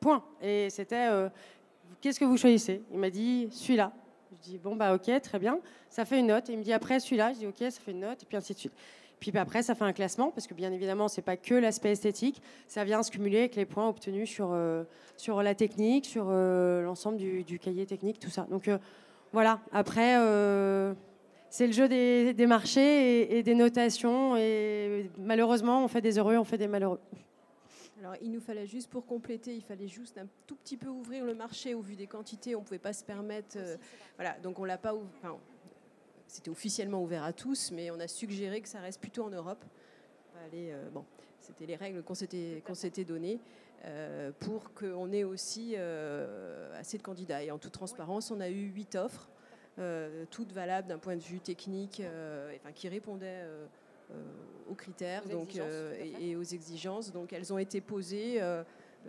Point. 0.00 0.22
Et 0.42 0.68
c'était 0.70 1.08
qu'est-ce 2.00 2.20
que 2.20 2.24
vous 2.24 2.36
choisissez? 2.36 2.82
Il 2.92 2.98
m'a 2.98 3.10
dit 3.10 3.48
celui-là. 3.50 3.92
Je 4.32 4.50
dis 4.50 4.58
bon, 4.58 4.76
bah 4.76 4.94
ok, 4.94 5.20
très 5.22 5.38
bien. 5.38 5.58
Ça 5.88 6.04
fait 6.04 6.18
une 6.18 6.26
note. 6.26 6.50
Et 6.50 6.54
il 6.54 6.58
me 6.58 6.64
dit 6.64 6.72
après 6.72 7.00
celui-là. 7.00 7.32
Je 7.32 7.38
dis 7.38 7.46
ok, 7.46 7.58
ça 7.58 7.80
fait 7.80 7.92
une 7.92 8.00
note. 8.00 8.22
Et 8.22 8.26
puis 8.26 8.36
ainsi 8.36 8.52
de 8.52 8.58
suite. 8.58 8.74
Puis 9.24 9.32
bah, 9.32 9.40
après, 9.40 9.62
ça 9.62 9.74
fait 9.74 9.84
un 9.84 9.94
classement, 9.94 10.30
parce 10.32 10.46
que 10.46 10.52
bien 10.52 10.70
évidemment, 10.70 11.08
ce 11.08 11.16
n'est 11.16 11.22
pas 11.22 11.38
que 11.38 11.54
l'aspect 11.54 11.92
esthétique, 11.92 12.42
ça 12.66 12.84
vient 12.84 13.02
se 13.02 13.10
cumuler 13.10 13.38
avec 13.38 13.56
les 13.56 13.64
points 13.64 13.88
obtenus 13.88 14.28
sur, 14.28 14.50
euh, 14.52 14.84
sur 15.16 15.42
la 15.42 15.54
technique, 15.54 16.04
sur 16.04 16.26
euh, 16.28 16.82
l'ensemble 16.82 17.16
du, 17.16 17.58
cahier 17.58 17.86
technique, 17.86 18.18
tout 18.18 18.28
ça. 18.28 18.42
Donc 18.50 18.68
euh, 18.68 18.76
voilà, 19.32 19.60
après, 19.72 20.12
c'est 21.48 21.66
le 21.66 21.72
jeu 21.72 21.88
des, 21.88 22.34
des 22.34 22.44
marchés 22.44 23.38
et, 23.38 23.42
des 23.42 23.54
notations, 23.54 24.36
et 24.36 25.10
malheureusement, 25.16 25.82
on 25.82 25.88
fait 25.88 26.02
des 26.02 26.18
heureux, 26.18 26.36
on 26.36 26.44
fait 26.44 26.58
des 26.58 26.68
malheureux. 26.68 27.00
Alors, 28.00 28.16
il 28.20 28.30
nous 28.30 28.40
fallait 28.40 28.66
juste 28.66 28.90
pour 28.90 29.06
compléter, 29.06 29.54
il 29.54 29.62
fallait 29.62 29.88
juste 29.88 30.18
un 30.18 30.26
tout 30.46 30.56
petit 30.56 30.76
peu 30.76 30.88
ouvrir 30.88 31.24
le 31.24 31.34
marché 31.34 31.72
au 31.72 31.80
vu 31.80 31.96
des 31.96 32.06
quantités. 32.06 32.54
On 32.56 32.60
ne 32.60 32.64
pouvait 32.66 32.78
pas 32.78 32.92
se 32.92 33.02
permettre. 33.02 33.56
voilà, 34.16 34.36
donc 34.42 34.58
on 34.58 34.64
l'a 34.64 34.76
pas 34.76 34.94
ouvert 34.94 35.38
c'était 36.34 36.50
officiellement 36.50 37.00
ouvert 37.00 37.22
à 37.22 37.32
tous, 37.32 37.70
mais 37.70 37.92
on 37.92 38.00
a 38.00 38.08
suggéré 38.08 38.60
que 38.60 38.68
ça 38.68 38.80
reste 38.80 39.00
plutôt 39.00 39.22
en 39.22 39.30
Europe. 39.30 39.64
Allez, 40.44 40.72
euh, 40.72 40.90
bon, 40.92 41.04
c'était 41.38 41.64
les 41.64 41.76
règles 41.76 42.02
qu'on 42.02 42.16
s'était, 42.16 42.60
qu'on 42.66 42.74
s'était 42.74 43.04
données 43.04 43.38
euh, 43.84 44.32
pour 44.40 44.74
qu'on 44.74 45.12
ait 45.12 45.22
aussi 45.22 45.74
euh, 45.76 46.76
assez 46.76 46.98
de 46.98 47.04
candidats. 47.04 47.44
Et 47.44 47.52
en 47.52 47.58
toute 47.58 47.70
transparence, 47.70 48.32
on 48.32 48.40
a 48.40 48.48
eu 48.48 48.72
huit 48.74 48.96
offres, 48.96 49.28
toutes 50.30 50.52
valables 50.52 50.88
d'un 50.88 50.98
point 50.98 51.14
de 51.14 51.22
vue 51.22 51.38
technique, 51.38 52.02
enfin, 52.56 52.72
qui 52.72 52.88
répondaient 52.88 53.44
aux 54.68 54.74
critères 54.74 55.24
donc, 55.26 55.56
et, 55.56 56.30
et, 56.30 56.36
aux 56.36 56.42
exigences. 56.42 57.12
Donc 57.12 57.32
elles 57.32 57.52
ont 57.52 57.58
été 57.58 57.80
posées 57.80 58.40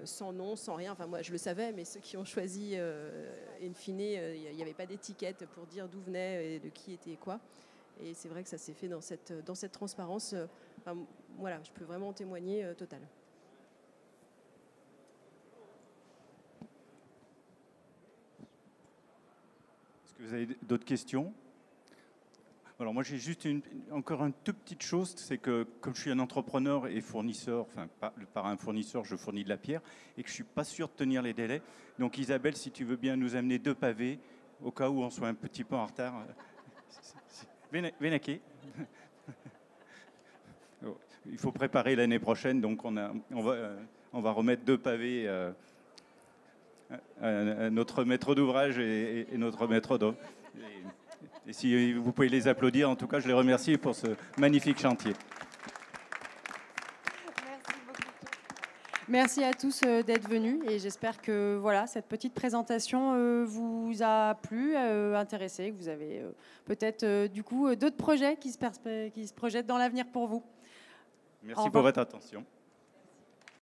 sans 0.04 0.34
nom, 0.34 0.56
sans 0.56 0.76
rien. 0.76 0.92
Enfin, 0.92 1.08
moi, 1.08 1.22
je 1.22 1.32
le 1.32 1.38
savais, 1.38 1.72
mais 1.72 1.86
ceux 1.86 2.00
qui 2.00 2.18
ont 2.18 2.26
choisi, 2.26 2.72
euh, 2.76 3.32
euh, 3.62 4.36
il 4.36 4.56
n'y 4.56 4.62
avait 4.62 4.74
pas 4.74 4.86
d'étiquette 4.86 5.46
pour 5.48 5.66
dire 5.66 5.88
d'où 5.88 6.00
venait 6.02 6.56
et 6.56 6.60
de 6.60 6.70
qui 6.70 6.94
était 6.94 7.16
quoi. 7.16 7.40
Et 8.02 8.14
c'est 8.14 8.28
vrai 8.28 8.44
que 8.44 8.50
ça 8.50 8.58
s'est 8.58 8.74
fait 8.74 8.90
dans 8.90 9.02
cette, 9.02 9.34
dans 9.46 9.56
cette 9.56 9.72
transparence. 9.72 10.36
voilà, 11.38 11.62
je 11.64 11.72
peux 11.72 11.86
vraiment 11.86 12.10
en 12.10 12.14
témoigner 12.14 12.66
euh, 12.66 12.74
total. 12.74 13.00
Est-ce 20.04 20.14
que 20.14 20.24
vous 20.24 20.34
avez 20.34 20.48
d'autres 20.64 20.86
questions? 20.86 21.34
Alors 22.78 22.94
moi 22.94 23.04
j'ai 23.04 23.18
juste 23.18 23.48
encore 23.92 24.26
une 24.26 24.34
toute 24.44 24.58
petite 24.58 24.84
chose, 24.84 25.14
c'est 25.16 25.38
que 25.38 25.66
comme 25.80 25.96
je 25.96 26.02
suis 26.02 26.12
un 26.12 26.20
entrepreneur 26.20 26.88
et 26.88 27.00
fournisseur, 27.00 27.66
enfin 27.68 27.88
par, 28.34 28.46
un 28.48 28.58
fournisseur 28.58 29.06
je 29.06 29.16
fournis 29.16 29.46
de 29.46 29.50
la 29.50 29.56
pierre 29.58 29.82
et 30.18 30.24
que 30.24 30.30
je 30.30 30.34
suis 30.34 30.44
pas 30.44 30.66
sûr 30.66 30.90
de 30.90 30.94
tenir 30.94 31.22
les 31.22 31.34
délais. 31.34 31.62
Donc 32.00 32.18
Isabelle, 32.18 32.58
si 32.58 32.72
tu 32.72 32.84
veux 32.84 32.98
bien 32.98 33.16
nous 33.16 33.38
amener 33.38 33.60
deux 33.60 33.76
pavés 33.76 34.20
au 34.62 34.72
cas 34.72 34.90
où 34.90 35.02
on 35.02 35.10
soit 35.10 35.30
un 35.30 35.34
petit 35.34 35.64
peu 35.64 35.76
en 35.76 35.86
retard. 35.86 36.26
Vénaké. 37.72 38.42
Il 41.28 41.38
faut 41.38 41.52
préparer 41.52 41.96
l'année 41.96 42.20
prochaine, 42.20 42.62
donc 42.62 42.86
on, 42.86 42.96
on, 43.32 44.22
va, 44.22 44.32
remettre 44.32 44.64
deux 44.64 44.78
pavés 44.78 45.28
euh, 45.28 45.52
à, 47.20 47.70
notre 47.72 48.04
maître 48.04 48.36
d'ouvrage 48.36 48.78
et, 48.78 49.34
et, 49.34 49.38
notre 49.38 49.66
maître 49.66 49.98
d'eau. 49.98 50.14
Et 51.48 51.54
si 51.54 51.94
vous 51.94 52.12
pouvez 52.12 52.30
les 52.30 52.48
applaudir, 52.48 52.90
en 52.90 52.96
tout 52.96 53.08
cas, 53.08 53.20
je 53.20 53.28
les 53.28 53.34
remercie 53.34 53.78
pour 53.78 53.96
ce 53.96 54.08
magnifique 54.38 54.80
chantier. 54.80 55.14
Merci 59.08 59.44
à 59.44 59.54
tous 59.54 59.82
euh, 59.86 60.02
d'être 60.02 60.28
venus 60.28 60.60
et 60.68 60.80
j'espère 60.80 61.22
que 61.22 61.58
voilà, 61.62 61.86
cette 61.86 62.08
petite 62.08 62.34
présentation 62.34 63.14
euh, 63.14 63.44
vous 63.46 63.94
a 64.02 64.34
plu, 64.34 64.76
euh, 64.76 65.16
intéressé, 65.16 65.72
que 65.72 65.78
vous 65.78 65.90
avez 65.90 66.24
peut-être 66.66 67.28
du 67.28 67.44
coup 67.44 67.76
d'autres 67.76 67.98
projets 67.98 68.36
qui 68.36 68.52
se, 68.52 69.10
qui 69.10 69.28
se 69.28 69.34
projettent 69.34 69.68
dans 69.68 69.78
l'avenir 69.78 70.08
pour 70.12 70.26
vous. 70.26 70.44
Merci 71.44 71.70
pour 71.70 71.84
votre 71.84 72.00
attention. 72.00 72.44